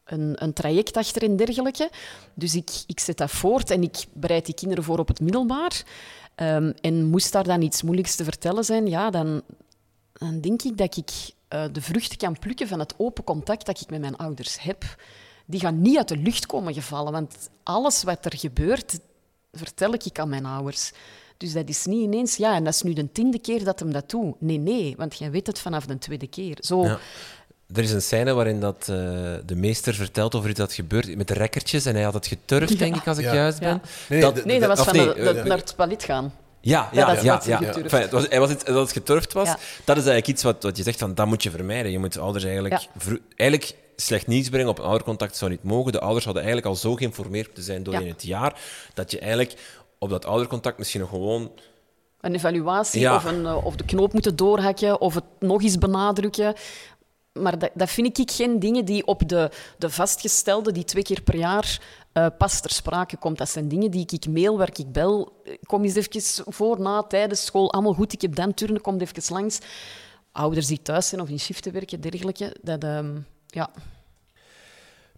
een, 0.05 0.43
een 0.43 0.53
traject 0.53 0.97
achter 0.97 1.23
en 1.23 1.37
dergelijke. 1.37 1.91
Dus 2.35 2.55
ik, 2.55 2.71
ik 2.87 3.01
zet 3.01 3.17
dat 3.17 3.31
voort 3.31 3.71
en 3.71 3.83
ik 3.83 4.05
bereid 4.13 4.47
die 4.47 4.55
kinderen 4.55 4.85
voor 4.85 4.99
op 4.99 5.09
het 5.09 5.21
middelbaar. 5.21 5.83
Ehm, 6.35 6.73
en 6.81 7.05
moest 7.05 7.33
daar 7.33 7.45
dan 7.45 7.63
iets 7.63 7.83
moeilijks 7.83 8.17
te 8.17 8.25
vertellen 8.25 8.65
zijn, 8.65 8.87
ja, 8.87 9.11
dan, 9.11 9.43
dan 10.13 10.41
denk 10.41 10.63
ik 10.63 10.77
dat 10.77 10.97
ik 10.97 11.11
eh, 11.49 11.65
de 11.73 11.83
vruchten 11.83 12.19
kan 12.19 12.39
plukken 12.39 12.69
van 12.69 12.79
het 12.79 12.95
open 12.97 13.25
contact 13.25 13.67
dat 13.67 13.81
ik 13.81 13.91
met 13.91 14.01
mijn 14.01 14.17
ouders 14.17 14.61
heb. 14.61 14.97
Die 15.47 15.61
gaan 15.61 15.83
niet 15.83 15.97
uit 15.97 16.09
de 16.09 16.17
lucht 16.17 16.47
komen 16.47 16.75
gevallen, 16.75 17.13
want 17.13 17.51
alles 17.63 18.03
wat 18.03 18.25
er 18.25 18.37
gebeurt, 18.37 18.99
vertel 19.53 19.93
ik 19.93 20.19
aan 20.19 20.29
mijn 20.29 20.47
ouders. 20.47 20.93
Dus 21.43 21.53
dat 21.53 21.69
is 21.69 21.85
niet 21.87 22.03
ineens, 22.03 22.37
ja, 22.37 22.55
en 22.55 22.65
dat 22.65 22.75
is 22.75 22.83
nu 22.83 22.93
de 22.93 23.13
tiende 23.13 23.39
keer 23.39 23.65
dat 23.65 23.79
hem 23.79 23.93
dat 23.93 24.11
doet. 24.11 24.35
Nee, 24.39 24.59
nee, 24.59 24.95
want 24.97 25.19
jij 25.19 25.31
weet 25.31 25.47
het 25.47 25.59
vanaf 25.59 25.87
de 25.87 25.99
tweede 25.99 26.27
keer. 26.27 26.57
Zo, 26.61 26.85
Ja. 26.85 26.99
Er 27.75 27.83
is 27.83 27.93
een 27.93 28.03
scène 28.03 28.33
waarin 28.33 28.61
dat, 28.61 28.77
eh, 28.81 28.87
de 29.47 29.55
meester 29.57 29.95
vertelt 29.95 30.35
over 30.35 30.51
iets 30.51 30.59
dat 30.59 30.73
gebeurt 30.73 31.17
met 31.17 31.29
de 31.29 31.35
rekkertjes 31.35 31.85
en 31.87 31.95
hij 31.95 32.03
had 32.05 32.15
het 32.15 32.27
geturfd, 32.27 32.79
denk 32.79 32.97
ik, 32.97 33.07
als 33.07 33.19
ik 33.19 33.25
Ja. 33.25 33.35
juist 33.35 33.59
Ja. 33.59 33.65
ben. 33.69 33.83
Nee, 34.09 34.21
Dat- 34.21 34.45
nee, 34.45 34.61
dat 34.61 34.69
was 34.69 34.87
van 34.87 34.97
nee, 34.97 35.07
de- 35.07 35.15
de- 35.15 35.29
eh, 35.41 35.45
naar 35.45 35.57
het 35.57 35.77
toilet 35.77 36.05
gaan. 36.05 36.35
Ja, 36.61 36.89
Ja, 36.93 37.13
ja, 37.23 37.41
ja. 37.47 37.61
Enfin, 37.63 38.01
het 38.01 38.11
was, 38.11 38.27
hij 38.29 38.41
was 38.41 38.51
iets, 38.51 38.65
dat 38.65 38.75
het 38.77 38.93
geturfd 38.93 39.33
was. 39.33 39.47
Ja. 39.49 39.53
Dat 39.85 39.97
is 39.97 40.05
eigenlijk 40.05 40.27
iets 40.27 40.43
wat, 40.43 40.63
wat 40.63 40.77
je 40.77 40.83
zegt, 40.83 40.99
van, 40.99 41.15
dat 41.15 41.27
moet 41.27 41.43
je 41.43 41.51
vermijden. 41.51 41.93
Je 41.93 41.99
moet 41.99 42.19
ouders 42.19 42.45
eigenlijk... 42.45 42.75
Ja. 42.81 42.87
vro- 42.97 43.19
eigenlijk 43.37 43.75
slecht 43.97 44.27
nieuws 44.27 44.49
brengen 44.49 44.69
op 44.69 44.79
een 44.79 44.85
oudercontact 44.85 45.37
zou 45.37 45.51
niet 45.51 45.63
mogen. 45.63 45.93
De 45.93 46.01
ouders 46.01 46.25
hadden 46.25 46.43
eigenlijk 46.43 46.73
al 46.75 46.81
zo 46.81 46.95
geïnformeerd 46.95 47.47
moeten 47.47 47.65
zijn 47.65 47.83
door 47.83 47.95
Ja. 47.95 48.01
in 48.01 48.09
het 48.09 48.23
jaar, 48.23 48.61
dat 48.95 49.11
je 49.11 49.19
eigenlijk 49.19 49.55
op 50.03 50.11
dat 50.11 50.25
oudercontact 50.25 50.79
misschien 50.79 51.01
nog 51.01 51.09
gewoon... 51.09 51.53
Een 52.21 52.35
evaluatie 52.35 53.01
Ja. 53.01 53.15
of, 53.15 53.25
een, 53.25 53.47
eh, 53.47 53.65
of 53.65 53.77
de 53.77 53.85
knoop 53.85 54.13
moeten 54.13 54.37
doorhakken 54.37 55.01
of 55.01 55.15
het 55.15 55.25
nog 55.39 55.63
eens 55.63 55.79
benadrukken. 55.79 56.55
Maar 57.33 57.59
dat, 57.59 57.71
dat 57.75 57.91
vind 57.91 58.19
ik 58.19 58.31
geen 58.31 58.59
dingen 58.59 58.85
die 58.85 59.07
op 59.07 59.29
de, 59.29 59.51
de 59.79 59.91
vastgestelde, 59.91 60.73
die 60.73 60.85
twee 60.85 61.03
keer 61.03 61.23
per 61.23 61.37
jaar 61.37 61.81
eh, 62.13 62.27
pas 62.39 62.61
ter 62.61 62.71
sprake 62.71 63.17
komt. 63.17 63.39
Dat 63.39 63.49
zijn 63.49 63.69
dingen 63.69 63.91
die 63.91 64.07
ik 64.07 64.27
mail, 64.29 64.59
waar 64.59 64.71
ik 64.73 64.93
bel. 64.93 65.43
Kom 65.63 65.85
eens 65.85 65.95
even 65.95 66.53
voor, 66.53 66.81
na, 66.81 67.03
tijdens 67.03 67.45
school. 67.45 67.73
Allemaal 67.73 67.95
goed, 67.95 68.13
ik 68.13 68.21
heb 68.21 68.35
dan 68.35 68.55
turnen, 68.55 68.81
kom 68.81 69.01
even 69.01 69.35
langs. 69.35 69.59
Ouders 70.33 70.67
die 70.67 70.83
thuis 70.83 71.09
zijn 71.09 71.21
of 71.21 71.29
in 71.29 71.41
shiften 71.41 71.73
werken, 71.73 72.01
dergelijke. 72.01 72.57
Dat, 72.63 72.85
ehm, 72.85 73.19
ja. 73.47 73.71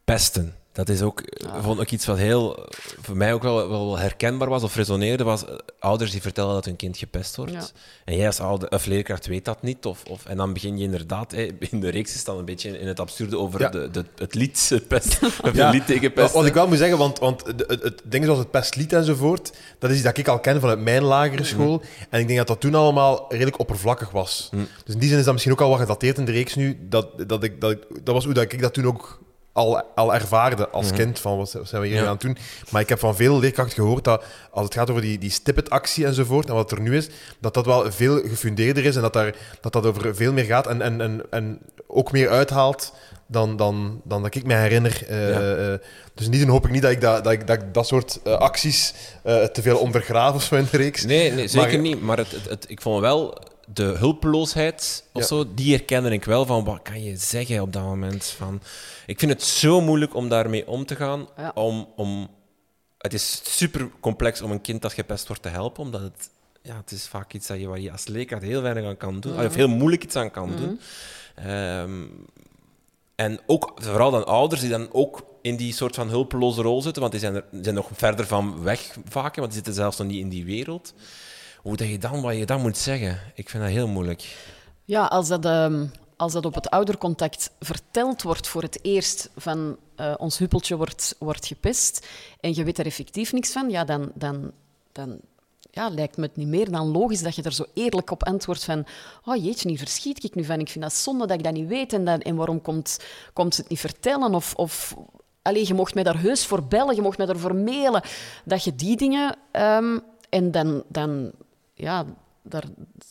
pesten. 0.04 0.54
Dat 0.74 0.88
is 0.88 1.02
ook, 1.02 1.20
eh, 1.20 1.48
vond 1.62 1.80
ik 1.80 1.90
iets 1.92 2.06
wat 2.06 2.16
heel, 2.16 2.66
voor 3.00 3.16
mij 3.16 3.32
ook 3.34 3.42
wel, 3.42 3.68
wel 3.68 3.98
herkenbaar 3.98 4.48
was 4.48 4.62
of 4.62 4.74
resoneerde, 4.76 5.24
was 5.24 5.44
eh, 5.46 5.54
ouders 5.78 6.10
die 6.10 6.20
vertellen 6.22 6.54
dat 6.54 6.64
hun 6.64 6.76
kind 6.76 6.96
gepest 6.96 7.36
wordt. 7.36 7.52
Ja. 7.52 7.62
En 8.04 8.16
jij 8.16 8.26
als 8.26 8.40
ouder, 8.40 8.70
of 8.70 8.86
leerkracht 8.86 9.26
weet 9.26 9.44
dat 9.44 9.62
niet. 9.62 9.86
Of, 9.86 10.02
of, 10.10 10.24
en 10.26 10.36
dan 10.36 10.52
begin 10.52 10.78
je 10.78 10.84
inderdaad, 10.84 11.32
hè, 11.32 11.48
in 11.58 11.80
de 11.80 11.88
reeks 11.88 12.14
is 12.14 12.24
dan 12.24 12.38
een 12.38 12.44
beetje 12.44 12.78
in 12.78 12.86
het 12.86 13.00
absurde 13.00 13.38
over 13.38 13.60
Ja. 13.60 13.68
de, 13.68 13.90
de, 13.90 14.04
het 14.16 14.34
lied 14.34 14.78
pest, 14.88 15.18
of 15.42 15.54
Ja, 15.54 15.66
een 15.66 15.72
lied 15.72 15.86
tegen 15.86 16.02
Wat, 16.02 16.14
pesten. 16.14 16.38
wat 16.38 16.46
ik 16.46 16.54
wel 16.54 16.68
moet 16.68 16.78
zeggen, 16.78 16.98
want, 16.98 17.18
want 17.18 17.46
het, 17.46 17.64
het, 17.66 17.82
het 17.82 18.02
ding 18.04 18.24
zoals 18.24 18.38
het 18.38 18.50
pestlied 18.50 18.92
enzovoort, 18.92 19.52
dat 19.78 19.90
is 19.90 19.96
iets 19.96 20.04
dat 20.04 20.18
ik 20.18 20.28
al 20.28 20.40
ken 20.40 20.60
vanuit 20.60 20.80
mijn 20.80 21.02
lagere 21.02 21.44
school. 21.44 21.82
En 22.10 22.20
ik 22.20 22.26
denk 22.26 22.38
dat 22.38 22.48
dat 22.48 22.60
toen 22.60 22.74
allemaal 22.74 23.24
redelijk 23.28 23.58
oppervlakkig 23.58 24.10
was. 24.10 24.50
Dus 24.84 24.94
in 24.94 25.00
die 25.00 25.08
zin 25.08 25.18
is 25.18 25.24
dat 25.24 25.32
misschien 25.32 25.52
ook 25.54 25.60
al 25.60 25.68
wat 25.70 25.78
gedateerd 25.80 26.18
in 26.18 26.24
de 26.24 26.32
reeks 26.32 26.54
nu. 26.54 26.78
Dat, 26.88 27.28
dat, 27.28 27.42
ik, 27.44 27.60
dat, 27.60 27.70
ik, 27.70 27.78
dat 28.04 28.14
was 28.14 28.24
hoe 28.24 28.34
dat 28.34 28.52
ik 28.52 28.60
dat 28.60 28.74
toen 28.74 28.86
ook 28.86 29.22
al, 29.54 29.82
al 29.94 30.14
ervaarde 30.14 30.68
als 30.68 30.90
kind, 30.90 31.18
van 31.18 31.36
wat 31.36 31.56
zijn 31.62 31.82
we 31.82 31.86
hier 31.88 31.96
Ja. 31.96 32.04
aan 32.04 32.12
het 32.12 32.20
doen. 32.20 32.36
Maar 32.70 32.80
ik 32.82 32.88
heb 32.88 32.98
van 32.98 33.16
veel 33.16 33.38
leerkrachten 33.38 33.74
gehoord 33.74 34.04
dat 34.04 34.24
als 34.50 34.64
het 34.64 34.74
gaat 34.74 34.90
over 34.90 35.02
die, 35.02 35.18
die 35.18 35.30
stippet-actie 35.30 36.06
enzovoort, 36.06 36.48
en 36.48 36.54
wat 36.54 36.70
er 36.70 36.80
nu 36.80 36.96
is, 36.96 37.08
dat 37.40 37.54
dat 37.54 37.66
wel 37.66 37.92
veel 37.92 38.20
gefundeerder 38.20 38.84
is 38.84 38.96
en 38.96 39.02
dat 39.02 39.12
daar, 39.12 39.34
dat, 39.60 39.72
dat 39.72 39.86
over 39.86 40.14
veel 40.14 40.32
meer 40.32 40.44
gaat 40.44 40.66
en, 40.66 40.82
en, 40.82 41.00
en, 41.00 41.22
en 41.30 41.58
ook 41.86 42.12
meer 42.12 42.28
uithaalt 42.28 42.92
dan, 43.26 43.56
dan, 43.56 44.00
dan 44.04 44.22
dat 44.22 44.34
ik 44.34 44.46
me 44.46 44.54
herinner. 44.54 45.02
Eh, 45.08 45.28
Ja. 45.28 45.54
eh, 45.54 45.78
dus 46.14 46.24
in 46.24 46.30
die 46.30 46.40
zin 46.40 46.48
hoop 46.48 46.64
ik 46.64 46.70
niet 46.70 46.82
dat 46.82 46.90
ik 46.90 47.00
dat, 47.00 47.24
dat, 47.24 47.32
ik, 47.32 47.46
dat, 47.46 47.62
ik 47.62 47.74
dat 47.74 47.86
soort 47.86 48.20
eh, 48.24 48.32
acties 48.36 48.94
te 49.24 49.62
veel 49.62 49.78
ondergraaf 49.78 50.34
of 50.34 50.42
zo 50.42 50.54
in 50.54 50.66
de 50.70 50.76
reeks. 50.76 51.04
Nee, 51.04 51.30
nee 51.32 51.48
zeker 51.48 51.68
Maar- 51.72 51.78
niet. 51.78 52.00
Maar 52.02 52.16
het, 52.16 52.30
het, 52.30 52.48
het- 52.48 52.64
ik 52.68 52.80
vond 52.80 53.00
wel 53.00 53.38
de 53.74 53.82
hulpeloosheid 53.82 55.04
of 55.12 55.20
Ja. 55.22 55.26
zo, 55.28 55.54
die 55.54 55.74
herkende 55.74 56.10
ik 56.10 56.24
wel 56.24 56.46
van 56.46 56.64
wat 56.64 56.82
kan 56.82 57.02
je 57.02 57.16
zeggen 57.16 57.60
op 57.60 57.72
dat 57.72 57.82
moment. 57.82 58.24
Van, 58.24 58.62
ik 59.06 59.18
vind 59.18 59.32
het 59.32 59.42
zo 59.42 59.80
moeilijk 59.80 60.14
om 60.14 60.28
daarmee 60.28 60.66
om 60.68 60.86
te 60.86 60.96
gaan. 60.96 61.28
Ja. 61.36 61.50
Om, 61.54 61.88
om, 61.96 62.28
het 62.98 63.14
is 63.14 63.40
super 63.44 63.90
complex 64.00 64.40
om 64.42 64.50
een 64.50 64.60
kind 64.60 64.82
dat 64.82 64.92
gepest 64.92 65.26
wordt 65.26 65.42
te 65.42 65.48
helpen, 65.48 65.82
omdat 65.82 66.00
het, 66.00 66.30
ja, 66.62 66.76
het 66.76 66.90
is 66.90 67.06
vaak 67.06 67.32
iets 67.32 67.46
dat 67.46 67.60
je, 67.60 67.66
waar 67.68 67.80
je 67.80 67.92
als 67.92 68.06
leerkracht 68.06 68.42
heel 68.42 68.62
weinig 68.62 68.84
aan 68.84 68.96
kan 68.96 69.20
doen. 69.20 69.44
Of 69.44 69.54
heel 69.54 69.68
moeilijk 69.68 70.04
iets 70.04 70.16
aan 70.16 70.30
kan 70.30 70.56
doen. 70.56 70.80
Ehm, 71.34 72.02
en 73.14 73.40
ook 73.46 73.72
vooral 73.74 74.10
dan 74.10 74.26
ouders 74.26 74.60
die 74.60 74.70
dan 74.70 74.88
ook 74.92 75.24
in 75.42 75.56
die 75.56 75.72
soort 75.72 75.94
van 75.94 76.08
hulpeloze 76.08 76.62
rol 76.62 76.82
zitten, 76.82 77.00
want 77.00 77.12
die 77.12 77.20
zijn 77.22 77.34
er 77.34 77.44
die 77.50 77.62
zijn 77.62 77.74
nog 77.74 77.88
verder 77.92 78.26
van 78.26 78.62
weg 78.62 78.96
vaak, 79.08 79.34
want 79.34 79.46
die 79.46 79.56
zitten 79.56 79.74
zelfs 79.74 79.96
nog 79.98 80.06
niet 80.06 80.20
in 80.20 80.28
die 80.28 80.44
wereld. 80.44 80.94
Hoe 81.64 81.76
dat 81.76 81.88
je 81.88 81.98
dan, 81.98 82.20
wat 82.20 82.36
je 82.36 82.46
dan 82.46 82.60
moet 82.60 82.76
zeggen, 82.76 83.20
ik 83.34 83.48
vind 83.48 83.62
dat 83.62 83.72
heel 83.72 83.88
moeilijk. 83.88 84.36
Ja, 84.84 85.04
als 85.04 85.28
dat, 85.28 85.44
ehm, 85.44 85.86
als 86.16 86.32
dat 86.32 86.44
op 86.44 86.54
het 86.54 86.70
oudercontact 86.70 87.50
verteld 87.60 88.22
wordt 88.22 88.46
voor 88.46 88.62
het 88.62 88.78
eerst 88.82 89.30
van 89.36 89.76
eh, 89.96 90.14
ons 90.16 90.38
huppeltje 90.38 90.76
wordt, 90.76 91.16
wordt 91.18 91.46
gepest 91.46 92.06
en 92.40 92.54
je 92.54 92.64
weet 92.64 92.78
er 92.78 92.86
effectief 92.86 93.32
niks 93.32 93.52
van, 93.52 93.70
ja, 93.70 93.84
dan, 93.84 94.10
dan, 94.14 94.50
dan 94.92 95.18
ja, 95.70 95.88
lijkt 95.88 96.16
me 96.16 96.22
het 96.22 96.36
niet 96.36 96.48
meer 96.48 96.70
dan 96.70 96.86
logisch 96.86 97.22
dat 97.22 97.36
je 97.36 97.42
er 97.42 97.52
zo 97.52 97.64
eerlijk 97.74 98.10
op 98.10 98.24
antwoordt 98.24 98.64
van 98.64 98.86
oh 99.24 99.44
jeetje, 99.44 99.68
hier 99.68 99.78
verschiet 99.78 100.24
ik 100.24 100.34
nu 100.34 100.44
van. 100.44 100.60
Ik 100.60 100.68
vind 100.68 100.84
dat 100.84 100.94
zonde 100.94 101.26
dat 101.26 101.38
ik 101.38 101.44
dat 101.44 101.52
niet 101.52 101.68
weet 101.68 101.92
en, 101.92 102.04
dat, 102.04 102.22
en 102.22 102.36
waarom 102.36 102.62
komt, 102.62 103.00
komt 103.32 103.56
het 103.56 103.68
niet 103.68 103.80
vertellen? 103.80 104.34
Of, 104.34 104.54
of 104.54 104.94
Allee, 105.42 105.66
je 105.66 105.74
mocht 105.74 105.94
mij 105.94 106.02
daar 106.02 106.20
heus 106.20 106.46
voor 106.46 106.64
bellen, 106.64 106.94
je 106.94 107.02
mocht 107.02 107.18
mij 107.18 107.26
daarvoor 107.26 107.54
mailen. 107.54 108.02
Dat 108.44 108.64
je 108.64 108.74
die 108.74 108.96
dingen... 108.96 109.36
ehm, 109.50 109.98
en 110.34 110.50
dan, 110.50 110.82
dan 110.88 111.32
ja, 111.74 112.04
daar, 112.42 112.64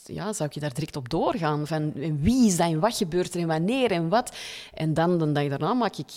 ja, 0.03 0.33
zou 0.33 0.49
ik 0.49 0.55
je 0.55 0.59
daar 0.59 0.73
direct 0.73 0.95
op 0.95 1.09
doorgaan. 1.09 1.67
Van 1.67 1.93
wie 2.21 2.45
is 2.45 2.57
dat 2.57 2.67
en 2.67 2.79
wat 2.79 2.97
gebeurt 2.97 3.33
er 3.33 3.41
en 3.41 3.47
wanneer 3.47 3.91
en 3.91 4.09
wat. 4.09 4.35
En 4.73 4.93
dan, 4.93 5.17
de 5.17 5.31
dag 5.31 5.47
daarna 5.47 5.73
maak 5.73 5.95
ik, 5.95 6.11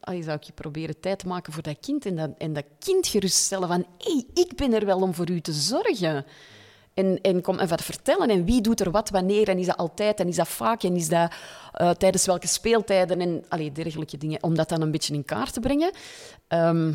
allee, 0.00 0.22
zou 0.22 0.36
ik 0.36 0.42
je 0.42 0.52
proberen 0.52 1.00
tijd 1.00 1.18
te 1.18 1.26
maken 1.26 1.52
voor 1.52 1.62
dat 1.62 1.80
kind. 1.80 2.06
En 2.06 2.16
dat, 2.16 2.30
en 2.38 2.52
dat 2.52 2.64
kind 2.78 3.06
geruststellen 3.06 3.68
van... 3.68 3.86
Hey, 3.98 4.24
ik 4.34 4.56
ben 4.56 4.72
er 4.72 4.86
wel 4.86 5.00
om 5.00 5.14
voor 5.14 5.30
u 5.30 5.40
te 5.40 5.52
zorgen. 5.52 6.24
En, 6.94 7.20
en 7.20 7.40
kom 7.40 7.58
even 7.58 7.78
vertellen. 7.78 8.30
En 8.30 8.44
wie 8.44 8.60
doet 8.60 8.80
er 8.80 8.90
wat, 8.90 9.10
wanneer? 9.10 9.48
En 9.48 9.58
is 9.58 9.66
dat 9.66 9.76
altijd? 9.76 10.20
En 10.20 10.28
is 10.28 10.36
dat 10.36 10.48
vaak? 10.48 10.82
En 10.82 10.96
is 10.96 11.08
dat 11.08 11.32
eh, 11.72 11.90
tijdens 11.90 12.26
welke 12.26 12.46
speeltijden? 12.46 13.20
En 13.20 13.44
allee, 13.48 13.72
dergelijke 13.72 14.16
dingen. 14.16 14.42
Om 14.42 14.54
dat 14.54 14.68
dan 14.68 14.80
een 14.80 14.90
beetje 14.90 15.14
in 15.14 15.24
kaart 15.24 15.52
te 15.52 15.60
brengen. 15.60 15.90
Ehm, 16.48 16.92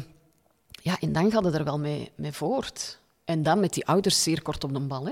ja, 0.82 0.98
en 1.00 1.12
dan 1.12 1.32
gaat 1.32 1.44
het 1.44 1.54
er 1.54 1.64
wel 1.64 1.80
mee, 1.80 2.12
mee 2.16 2.32
voort. 2.32 3.00
En 3.28 3.44
dan 3.44 3.60
met 3.60 3.74
die 3.74 3.86
ouders 3.86 4.24
zeer 4.24 4.42
kort 4.42 4.64
op 4.64 4.74
de 4.74 4.80
bal. 4.80 5.06
Hè? 5.06 5.12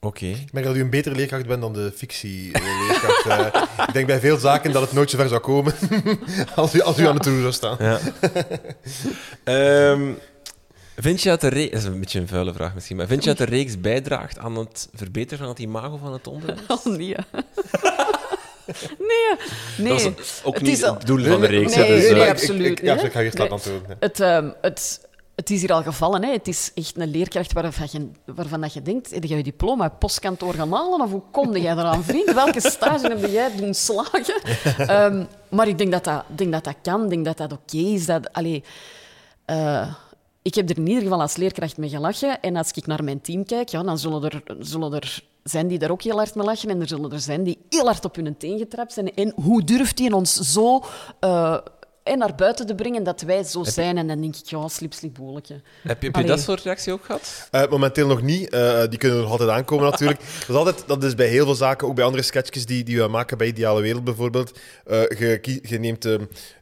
Oké. 0.00 0.26
Ik 0.26 0.52
merk 0.52 0.66
dat 0.66 0.76
u 0.76 0.80
een 0.80 0.90
betere 0.90 1.14
leerkracht 1.14 1.46
bent 1.46 1.60
dan 1.60 1.72
de 1.72 1.92
fictie-leerkracht. 1.96 3.26
Eh, 3.26 3.62
ik 3.86 3.92
denk 3.92 4.06
bij 4.06 4.20
veel 4.20 4.36
zaken 4.36 4.72
dat 4.72 4.82
het 4.82 4.92
nooit 4.92 5.10
zo 5.10 5.16
ver 5.16 5.28
zou 5.28 5.40
komen 5.40 5.74
als 6.54 6.74
u, 6.74 6.80
als 6.80 6.98
u 6.98 7.06
aan 7.06 7.16
het 7.16 7.26
roer 7.26 7.40
zou 7.40 7.52
staan. 7.52 7.76
Ja. 7.78 7.98
Ehm, 9.44 10.12
vind 10.96 11.22
je 11.22 11.28
dat 11.28 11.40
de 11.40 11.48
reeks... 11.48 11.70
Dat 11.72 11.80
is 11.80 11.86
een 11.86 12.00
beetje 12.00 12.20
een 12.20 12.28
vuile 12.28 12.52
vraag 12.52 12.74
misschien, 12.74 12.96
maar 12.96 13.06
vind 13.06 13.22
je 13.24 13.28
dat 13.34 13.38
de 13.38 13.54
reeks 13.54 13.80
bijdraagt 13.80 14.38
aan 14.38 14.56
het 14.56 14.88
verbeteren 14.94 15.38
van 15.38 15.48
het 15.48 15.58
imago 15.58 15.96
van 15.96 16.12
het 16.12 16.26
onderwijs? 16.26 16.60
Oh, 16.68 16.84
nee. 16.84 16.96
nee, 18.98 19.36
nee. 19.78 19.88
Dat 19.92 20.02
was 20.16 20.40
ook 20.44 20.54
Het 20.54 20.62
niet 20.62 20.72
is 20.76 20.82
al- 20.82 20.94
het 20.94 21.06
doel 21.06 21.24
van 21.24 21.40
de 21.40 21.46
reeks. 21.46 21.74
Nee, 21.76 21.86
dus, 21.88 21.98
nee, 22.02 22.08
eh, 22.10 22.16
nee, 22.16 22.28
absoluut 22.30 22.78
Ik, 22.78 22.82
ja, 22.84 23.00
ik 23.00 23.12
ga 23.12 23.18
je 23.18 23.24
eerst 23.24 23.38
hè. 23.38 23.42
laten 23.42 23.56
antwoorden. 23.56 23.88
ja. 23.88 23.96
Het, 24.00 24.20
ehm, 24.20 24.48
het, 24.60 25.05
het 25.36 25.50
is 25.50 25.60
hier 25.60 25.72
al 25.72 25.82
gevallen. 25.82 26.24
Hè. 26.24 26.32
Het 26.32 26.48
is 26.48 26.70
echt 26.74 26.98
een 26.98 27.10
leerkracht 27.10 27.52
waarvan 27.52 27.86
je, 27.90 28.10
waarvan 28.34 28.60
dat 28.60 28.72
je 28.72 28.82
denkt... 28.82 29.10
Heb 29.10 29.24
jij 29.24 29.36
je 29.36 29.42
diploma 29.42 29.82
uit 29.82 29.98
postkantoor 29.98 30.54
gaan 30.54 30.72
halen? 30.72 31.00
Of 31.00 31.10
hoe 31.10 31.22
kom 31.30 31.56
jij 31.56 31.72
eraan, 31.72 32.04
vriend? 32.04 32.32
Welke 32.32 32.60
stage 32.60 33.08
heb 33.08 33.30
jij 33.30 33.56
doen 33.56 33.74
slagen? 33.74 34.42
Ehm, 34.78 35.24
maar 35.48 35.68
ik 35.68 35.78
denk 35.78 35.92
dat 35.92 36.04
dat, 36.04 36.24
denk 36.26 36.52
dat, 36.52 36.64
dat 36.64 36.74
kan. 36.82 37.04
Ik 37.04 37.10
denk 37.10 37.24
dat 37.24 37.36
dat 37.36 37.52
oké 37.52 37.76
is. 37.76 38.06
Dat, 38.06 38.32
allee, 38.32 38.64
eh, 39.44 39.94
ik 40.42 40.54
heb 40.54 40.70
er 40.70 40.76
in 40.76 40.86
ieder 40.86 41.02
geval 41.02 41.20
als 41.20 41.36
leerkracht 41.36 41.76
mee 41.76 41.88
gelachen. 41.88 42.40
En 42.40 42.56
als 42.56 42.70
ik 42.70 42.86
naar 42.86 43.04
mijn 43.04 43.20
team 43.20 43.44
kijk, 43.44 43.68
ja, 43.68 43.82
dan 43.82 43.98
zullen 43.98 44.24
er, 44.24 44.42
zullen 44.58 44.92
er 44.92 45.22
zijn 45.42 45.66
die 45.66 45.78
daar 45.78 45.90
ook 45.90 46.02
heel 46.02 46.16
hard 46.16 46.34
mee 46.34 46.46
lachen. 46.46 46.70
En 46.70 46.80
er 46.80 46.88
zullen 46.88 47.12
er 47.12 47.20
zijn 47.20 47.42
die 47.42 47.58
heel 47.68 47.84
hard 47.84 48.04
op 48.04 48.16
hun 48.16 48.36
teen 48.36 48.58
getrapt 48.58 48.92
zijn. 48.92 49.14
En 49.14 49.32
hoe 49.42 49.64
durft 49.64 49.98
hij 49.98 50.12
ons 50.12 50.34
zo... 50.34 50.82
eh, 51.20 51.56
en 52.06 52.18
naar 52.18 52.34
buiten 52.34 52.66
te 52.66 52.74
brengen 52.74 53.02
dat 53.02 53.20
wij 53.20 53.42
zo 53.44 53.64
zijn. 53.64 53.98
En 53.98 54.06
dan 54.06 54.20
denk 54.20 54.36
ik, 54.36 54.46
ja, 54.46 54.68
slip, 54.68 54.92
slip, 54.92 55.14
boeletje. 55.14 55.60
Heb 55.82 56.02
je, 56.02 56.06
heb 56.06 56.16
je 56.16 56.24
dat 56.24 56.40
soort 56.40 56.62
reactie 56.62 56.92
ook 56.92 57.04
gehad? 57.04 57.48
Eh, 57.50 57.70
momenteel 57.70 58.06
nog 58.06 58.22
niet. 58.22 58.48
Eh, 58.48 58.80
die 58.88 58.98
kunnen 58.98 59.16
er 59.16 59.22
nog 59.22 59.32
altijd 59.32 59.50
aankomen 59.50 59.90
natuurlijk. 59.90 60.20
Dat 60.46 60.48
is, 60.48 60.54
altijd, 60.54 60.84
dat 60.86 61.04
is 61.04 61.14
bij 61.14 61.26
heel 61.26 61.44
veel 61.44 61.54
zaken, 61.54 61.88
ook 61.88 61.94
bij 61.94 62.04
andere 62.04 62.22
sketchjes 62.22 62.66
die, 62.66 62.84
die 62.84 62.98
we 63.00 63.08
maken, 63.08 63.38
bij 63.38 63.46
Ideale 63.46 63.80
Wereld 63.80 64.04
bijvoorbeeld. 64.04 64.58
Eh, 64.86 65.00
je, 65.00 65.38
kie- 65.40 65.60
je, 65.68 65.78
neemt, 65.78 66.04
eh, 66.04 66.14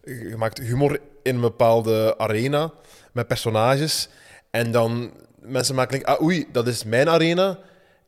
je 0.05 0.34
maakt 0.36 0.59
humor 0.59 1.01
in 1.22 1.34
een 1.34 1.40
bepaalde 1.40 2.18
arena 2.18 2.72
met 3.12 3.26
personages. 3.26 4.09
En 4.51 4.72
dan 4.72 5.11
mensen 5.40 5.74
maken 5.74 5.92
denken, 5.92 6.16
ah 6.16 6.22
oei, 6.22 6.47
dat 6.53 6.66
is 6.66 6.84
mijn 6.84 7.09
arena. 7.09 7.59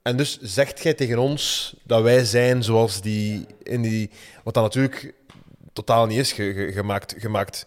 En 0.02 0.16
dus 0.16 0.38
zegt 0.40 0.82
jij 0.82 0.94
tegen 0.94 1.18
ons 1.18 1.74
dat 1.84 2.02
wij 2.02 2.24
zijn 2.24 2.62
zoals 2.62 3.00
die 3.00 3.46
in 3.62 3.82
die... 3.82 4.10
Wat 4.44 4.54
dat 4.54 4.62
natuurlijk 4.62 5.14
totaal 5.76 6.06
niet 6.06 6.18
is. 6.18 6.32
Je, 6.32 6.44
je, 6.54 6.72
je 6.74 6.82
maakt... 6.82 7.14
Je 7.18 7.28
maakt 7.28 7.66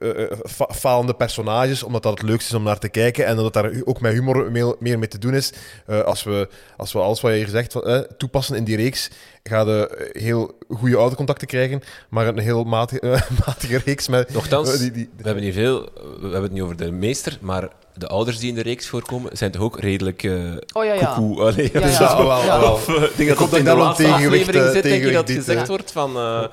eh, 0.00 0.22
eh, 0.22 0.30
fa- 0.46 0.68
falende 0.74 1.14
personages, 1.14 1.82
omdat 1.82 2.02
dat 2.02 2.18
het 2.18 2.28
leukste 2.28 2.48
is 2.50 2.56
om 2.58 2.62
naar 2.62 2.78
te 2.78 2.88
kijken 2.88 3.26
en 3.26 3.36
dat 3.36 3.52
daar 3.52 3.70
ook 3.84 4.00
met 4.00 4.12
humor 4.12 4.50
mee- 4.52 4.74
meer 4.78 4.98
mee 4.98 5.08
te 5.08 5.18
doen 5.18 5.34
is. 5.34 5.52
Eh, 5.86 6.00
als, 6.00 6.22
we, 6.22 6.48
als 6.76 6.92
we 6.92 6.98
alles 6.98 7.20
wat 7.20 7.30
je 7.32 7.36
hier 7.38 7.48
zegt 7.48 7.72
van, 7.72 7.82
eh, 7.82 7.98
toepassen 7.98 8.56
in 8.56 8.64
die 8.64 8.76
reeks, 8.76 9.10
ga 9.42 9.60
je 9.60 9.88
eh, 9.88 10.22
heel 10.22 10.58
goede 10.68 10.96
oudercontacten 10.96 11.46
krijgen, 11.46 11.82
maar 12.08 12.26
een 12.26 12.38
heel 12.38 12.64
matige, 12.64 13.00
eh, 13.10 13.20
matige 13.46 13.78
reeks 13.84 14.08
met... 14.08 14.32
Nochtans, 14.32 14.72
eh, 14.72 14.78
die, 14.78 14.90
die, 14.90 15.10
we 15.16 15.22
hebben 15.24 15.42
hier 15.42 15.52
veel... 15.52 15.80
We 15.94 16.20
hebben 16.20 16.42
het 16.42 16.52
niet 16.52 16.62
over 16.62 16.76
de 16.76 16.90
meester, 16.90 17.38
maar 17.40 17.68
de 17.94 18.06
ouders 18.08 18.38
die 18.38 18.48
in 18.48 18.54
de 18.54 18.62
reeks 18.62 18.86
voorkomen, 18.88 19.36
zijn 19.36 19.50
toch 19.50 19.62
ook 19.62 19.80
redelijk... 19.80 20.22
eh 20.22 20.32
Oh 20.72 20.84
ja, 20.84 20.92
ja. 20.94 21.14
koekoe. 21.14 21.40
Allee, 21.40 21.70
Ja, 21.72 21.80
dus 21.80 21.92
ja. 21.98 21.98
dat- 21.98 22.16
wel, 22.16 22.26
wel, 22.26 22.60
wel. 22.60 22.72
Of, 22.72 22.88
eh, 22.88 23.02
ik 23.02 23.16
denk 23.16 23.38
dat 23.38 23.52
in 23.56 23.64
de 23.64 23.74
laatste 23.74 24.08
aflevering 24.08 24.64
eh, 24.64 24.70
zit, 24.70 24.82
denk 24.82 25.04
ik, 25.04 25.12
dat 25.12 25.30
gezegd 25.30 25.68
wordt 25.68 25.92
van... 25.92 26.16
eh, 26.16 26.42
eh, 26.42 26.48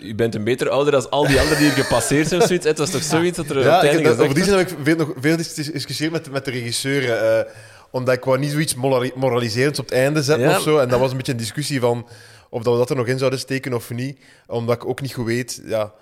u 0.00 0.14
bent 0.14 0.34
een 0.34 0.44
beter 0.44 0.68
ouder 0.68 0.92
dan 0.92 1.10
al 1.10 1.26
die 1.26 1.40
anderen 1.40 1.58
die 1.58 1.72
hier 1.72 1.82
gepasseerd 1.84 2.28
zijn 2.28 2.40
of 2.40 2.46
zoiets. 2.46 2.66
Het 2.66 2.78
was 2.78 2.90
toch 2.90 3.02
zoiets 3.02 3.36
dat 3.36 3.50
er 3.50 3.58
Ja, 3.60 3.82
einde 3.82 4.02
dat- 4.02 4.18
over 4.18 4.34
die 4.34 4.44
zin 4.44 4.58
heb 4.58 4.68
ik 4.70 4.76
veel, 4.82 4.96
nog, 4.96 5.12
veel 5.20 5.36
dis- 5.36 5.52
gediscussieerd 5.54 6.12
met, 6.12 6.30
met 6.30 6.44
de 6.44 6.50
regisseur. 6.50 7.12
eh, 7.12 7.50
omdat 7.90 8.14
ik 8.14 8.24
wou 8.24 8.38
niet 8.38 8.50
zoiets 8.50 8.74
morali- 8.74 9.12
moraliserends 9.14 9.78
op 9.78 9.84
het 9.84 9.94
einde 9.94 10.22
zetten 10.22 10.48
Ja. 10.48 10.56
of 10.56 10.62
zo. 10.62 10.78
En 10.78 10.88
dat 10.88 11.00
was 11.00 11.10
een 11.10 11.16
beetje 11.16 11.32
een 11.32 11.38
discussie 11.38 11.80
van 11.80 12.08
of 12.50 12.62
dat 12.62 12.72
we 12.72 12.78
dat 12.78 12.90
er 12.90 12.96
nog 12.96 13.06
in 13.06 13.18
zouden 13.18 13.38
steken 13.38 13.72
of 13.74 13.90
niet. 13.90 14.18
Omdat 14.46 14.74
ik 14.74 14.86
ook 14.86 15.00
niet 15.00 15.12
goed 15.14 15.26
weet. 15.26 15.62
Ja, 15.64 15.92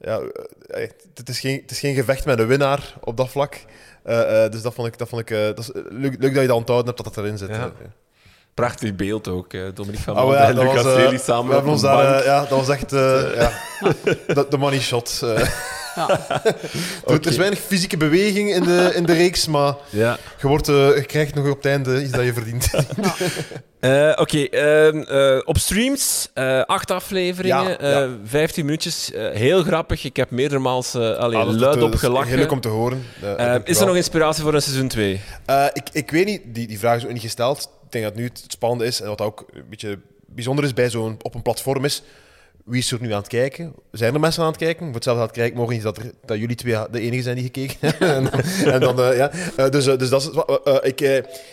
ja, 0.00 0.20
eh, 0.66 0.88
het, 1.14 1.28
is 1.28 1.40
geen, 1.40 1.60
het 1.62 1.70
is 1.70 1.78
geen 1.78 1.94
gevecht 1.94 2.24
met 2.24 2.38
een 2.38 2.46
winnaar 2.46 2.94
op 3.00 3.16
dat 3.16 3.28
vlak. 3.30 3.58
Eh, 4.02 4.44
eh, 4.44 4.50
dus 4.52 4.62
dat 4.62 4.74
vond 4.74 4.88
ik, 4.88 4.98
dat 4.98 5.08
vond 5.08 5.20
ik 5.22 5.30
eh, 5.30 5.38
dat 5.44 5.58
is 5.58 5.70
leuk, 5.74 6.16
leuk 6.18 6.32
dat 6.34 6.42
je 6.42 6.48
dat 6.48 6.56
onthouden 6.56 6.86
hebt 6.94 7.04
dat 7.04 7.14
dat 7.14 7.24
erin 7.24 7.38
zit. 7.38 7.48
Ja. 7.48 7.72
Prachtig 8.56 8.94
beeld 8.96 9.28
ook. 9.28 9.52
eh, 9.52 9.60
Dominique 9.74 10.04
van 10.04 10.14
Malden 10.14 10.38
ja, 10.38 10.48
en 10.48 10.58
Lucas 10.58 10.82
was, 10.82 10.94
eh, 10.94 10.98
Lely 11.02 11.18
samen 11.18 11.46
we 11.48 11.52
hebben 11.54 11.72
ons 11.72 11.82
daar, 11.82 12.18
eh, 12.18 12.24
ja, 12.24 12.40
dat 12.40 12.48
was 12.48 12.68
echt 12.68 12.90
ja, 13.40 13.50
de, 14.26 14.46
de 14.50 14.56
money 14.58 14.80
shot. 14.80 15.18
Ja. 15.22 15.36
Er 17.06 17.26
is 17.26 17.36
weinig 17.36 17.58
fysieke 17.58 17.96
beweging 17.96 18.54
in 18.54 18.62
de, 18.62 18.92
in 18.94 19.04
de 19.06 19.12
reeks, 19.12 19.46
maar 19.46 19.74
Ja. 19.90 20.18
je, 20.40 20.46
wordt, 20.48 20.66
je 20.66 21.04
krijgt 21.06 21.34
nog 21.34 21.48
op 21.50 21.56
het 21.56 21.66
einde 21.66 22.02
iets 22.02 22.10
dat 22.12 22.24
je 22.24 22.32
verdient. 22.32 22.70
Oké, 24.22 24.38
ehm, 24.44 24.98
eh, 25.00 25.40
op 25.44 25.58
streams, 25.58 26.30
acht 26.66 26.90
afleveringen, 26.90 27.68
Ja, 27.68 27.78
eh, 27.78 27.90
ja. 27.90 28.08
15 28.24 28.64
minuutjes. 28.64 29.10
heel 29.14 29.62
grappig. 29.62 30.04
Ik 30.04 30.16
heb 30.16 30.30
meerdermaals 30.30 30.94
allee, 30.94 31.38
Ah, 31.38 31.46
luid 31.46 31.74
dat 31.74 31.82
op 31.82 31.92
is 31.92 32.00
gelachen. 32.00 32.28
Heel 32.28 32.36
leuk 32.38 32.50
om 32.52 32.60
te 32.60 32.68
horen. 32.68 33.04
Is 33.64 33.80
er 33.80 33.86
nog 33.86 33.96
inspiratie 33.96 34.42
voor 34.42 34.54
een 34.54 34.62
seizoen 34.62 34.88
2? 34.88 35.20
Eh, 35.46 35.64
ik, 35.72 35.88
ik 35.92 36.10
weet 36.10 36.26
niet, 36.26 36.40
die, 36.44 36.66
die 36.66 36.78
vraag 36.78 36.96
is 36.96 37.04
ook 37.04 37.12
niet 37.12 37.22
gesteld. 37.22 37.70
Ik 37.86 37.92
denk 37.92 38.04
dat 38.04 38.14
nu 38.14 38.24
het 38.24 38.44
spannende 38.48 38.84
is 38.84 39.00
en 39.00 39.08
wat 39.08 39.20
ook 39.20 39.46
een 39.52 39.68
beetje 39.68 39.98
bijzonder 40.26 40.64
is 40.64 40.72
bij 40.72 40.90
zo'n 40.90 41.16
op 41.22 41.34
een 41.34 41.42
platform 41.42 41.84
is. 41.84 42.02
Wie 42.66 42.78
is 42.78 42.92
er 42.92 43.00
nu 43.00 43.12
aan 43.12 43.18
het 43.18 43.28
kijken? 43.28 43.74
Zijn 43.92 44.14
er 44.14 44.20
mensen 44.20 44.42
aan 44.42 44.48
het 44.48 44.56
kijken? 44.56 44.84
Voor 44.84 44.94
hetzelfde 44.94 45.20
aan 45.20 45.28
het 45.28 45.36
kijken, 45.36 45.56
morgen 45.56 45.76
is 45.76 45.82
dat, 45.82 45.96
er, 45.96 46.12
dat 46.24 46.38
jullie 46.38 46.56
twee 46.56 46.76
de 46.90 47.00
enige 47.00 47.22
zijn 47.22 47.34
die 47.34 47.44
gekeken 47.44 47.76
hebben. 47.88 48.14
en 48.14 48.24
dan, 48.24 48.72
en 48.72 48.80
dan, 48.80 49.00
eh, 49.00 49.16
ja. 49.16 49.30
Eh, 49.56 49.70
dus, 49.70 49.86
eh, 49.86 49.98
dus 49.98 50.08
dat 50.08 50.22
is, 50.22 50.28
ik, 50.82 51.00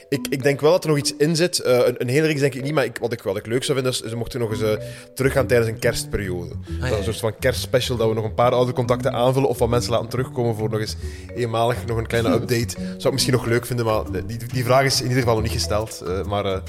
ik, 0.10 0.28
ik 0.30 0.44
denk 0.44 0.62
wel 0.62 0.72
dat 0.72 0.84
er 0.84 0.90
nog 0.90 0.98
iets 0.98 1.16
in 1.16 1.36
zit. 1.36 1.66
Een, 1.66 1.96
een 1.98 2.08
hele 2.08 2.28
reeks 2.28 2.40
denk 2.40 2.54
ik 2.54 2.64
niet, 2.64 2.74
maar 2.74 2.86
ik, 2.86 2.98
wat, 2.98 3.14
ik, 3.14 3.22
wat 3.22 3.38
ik 3.38 3.46
leuk 3.46 3.64
zou 3.64 3.80
vinden 3.80 4.02
is, 4.02 4.10
ze 4.10 4.16
mochten 4.16 4.40
nog 4.40 4.52
eens 4.52 4.80
teruggaan 5.14 5.48
tijdens 5.48 5.70
een 5.70 5.80
kerstperiode. 5.80 6.56
dat 6.80 6.90
is 6.90 6.98
een 6.98 7.04
soort 7.04 7.20
van 7.20 7.40
kerstspecial, 7.40 7.98
dat 7.98 8.08
we 8.08 8.14
nog 8.14 8.26
een 8.26 8.34
paar 8.34 8.52
oude 8.52 8.74
contacten 8.74 9.14
aanvullen 9.14 9.50
of 9.50 9.60
wat 9.60 9.70
mensen 9.70 9.92
laten 9.92 10.10
terugkomen 10.10 10.56
voor 10.56 10.70
nog 10.70 10.80
eens 10.80 10.96
eenmalig 11.36 11.86
nog 11.86 11.98
een 11.98 12.08
kleine 12.08 12.34
update. 12.42 12.76
Zou 12.78 13.04
ik 13.06 13.12
misschien 13.12 13.34
nog 13.34 13.46
leuk 13.46 13.66
vinden, 13.66 13.86
maar 13.86 14.04
die, 14.26 14.38
die 14.54 14.64
vraag 14.64 14.84
is 14.84 14.98
in 14.98 15.08
ieder 15.08 15.20
geval 15.20 15.34
nog 15.34 15.44
niet 15.44 15.52
gesteld. 15.52 16.04
maar 16.28 16.62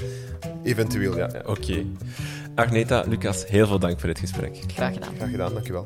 eventueel, 0.63 1.17
ja. 1.17 1.29
ja. 1.33 1.41
Oké. 1.45 1.85
Agneta, 2.55 3.03
Lucas, 3.07 3.47
heel 3.47 3.67
veel 3.67 3.79
dank 3.79 3.99
voor 3.99 4.07
dit 4.07 4.19
gesprek. 4.19 4.57
Graag 4.67 4.93
gedaan. 4.93 5.13
Graag 5.15 5.29
gedaan, 5.29 5.53
dankjewel. 5.53 5.85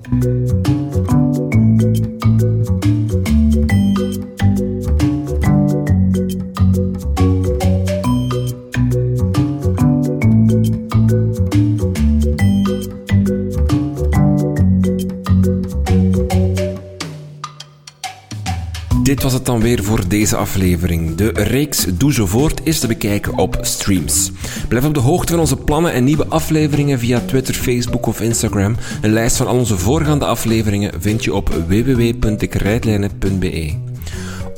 Dit 19.10 19.24
was 19.24 19.34
het 19.34 19.46
dan 19.46 19.62
weer 19.62 19.84
voor 19.84 20.08
deze 20.08 20.36
aflevering. 20.36 21.16
De 21.16 21.32
reeks 21.34 21.86
Doe 21.98 22.14
zo 22.14 22.26
voort 22.26 22.62
is 22.64 22.80
te 22.80 22.88
bekijken 22.88 23.38
op 23.38 23.58
streams. 23.62 24.32
Blijf 24.68 24.86
op 24.86 24.94
de 24.94 25.00
hoogte 25.00 25.32
van 25.32 25.42
onze 25.42 25.56
plannen 25.56 25.94
en 25.94 26.04
nieuwe 26.04 26.26
afleveringen 26.26 27.00
via 27.00 27.20
Twitter, 27.20 27.54
Facebook 27.54 28.06
of 28.06 28.22
Instagram. 28.22 28.76
Een 29.02 29.14
lijst 29.14 29.38
van 29.38 29.48
al 29.48 29.58
onze 29.58 29.78
voorgaande 29.78 30.26
afleveringen 30.26 31.02
vind 31.02 31.24
je 31.24 31.34
op 31.34 31.50
www.dekrijtlijnen.be. 31.68 33.74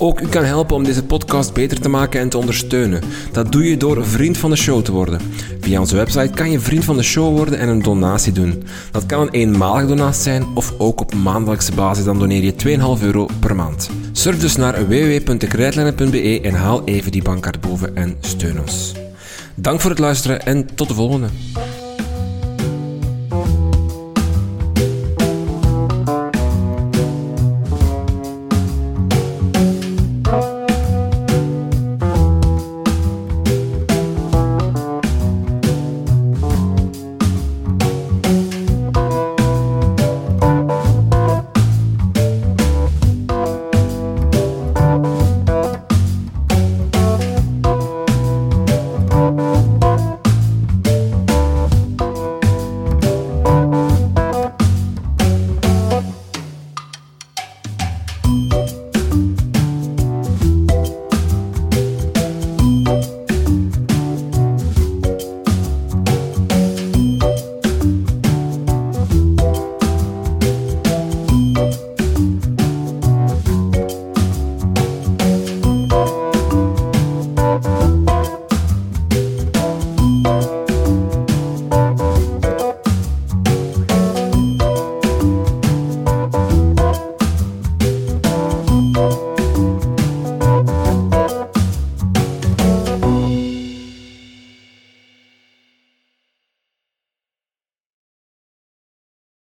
Ook 0.03 0.21
u 0.21 0.27
kan 0.27 0.43
helpen 0.43 0.75
om 0.75 0.83
deze 0.83 1.03
podcast 1.03 1.53
beter 1.53 1.79
te 1.79 1.89
maken 1.89 2.19
en 2.19 2.29
te 2.29 2.37
ondersteunen. 2.37 3.01
Dat 3.31 3.51
doe 3.51 3.69
je 3.69 3.77
door 3.77 4.05
vriend 4.05 4.37
van 4.37 4.49
de 4.49 4.55
show 4.55 4.81
te 4.83 4.91
worden. 4.91 5.21
Via 5.59 5.79
onze 5.79 5.95
website 5.95 6.29
kan 6.33 6.51
je 6.51 6.59
vriend 6.59 6.83
van 6.83 6.95
de 6.95 7.03
show 7.03 7.37
worden 7.37 7.59
en 7.59 7.67
een 7.67 7.81
donatie 7.81 8.31
doen. 8.31 8.63
Dat 8.91 9.05
kan 9.05 9.21
een 9.21 9.29
eenmalige 9.29 9.87
donatie 9.87 10.21
zijn 10.21 10.45
of 10.53 10.73
ook 10.77 11.01
op 11.01 11.13
maandelijkse 11.13 11.71
basis, 11.71 12.03
dan 12.03 12.19
doneer 12.19 12.43
je 12.43 12.77
2,5 12.97 13.03
euro 13.03 13.27
per 13.39 13.55
maand. 13.55 13.89
Surf 14.11 14.39
dus 14.39 14.55
naar 14.55 14.87
www.dekrijtlijnen.be 14.87 16.41
en 16.41 16.53
haal 16.53 16.83
even 16.85 17.11
die 17.11 17.23
bankkaart 17.23 17.61
boven 17.61 17.95
en 17.95 18.15
steun 18.19 18.59
ons. 18.59 18.91
Dank 19.55 19.81
voor 19.81 19.89
het 19.89 19.99
luisteren 19.99 20.45
en 20.45 20.75
tot 20.75 20.87
de 20.87 20.93
volgende. 20.93 21.27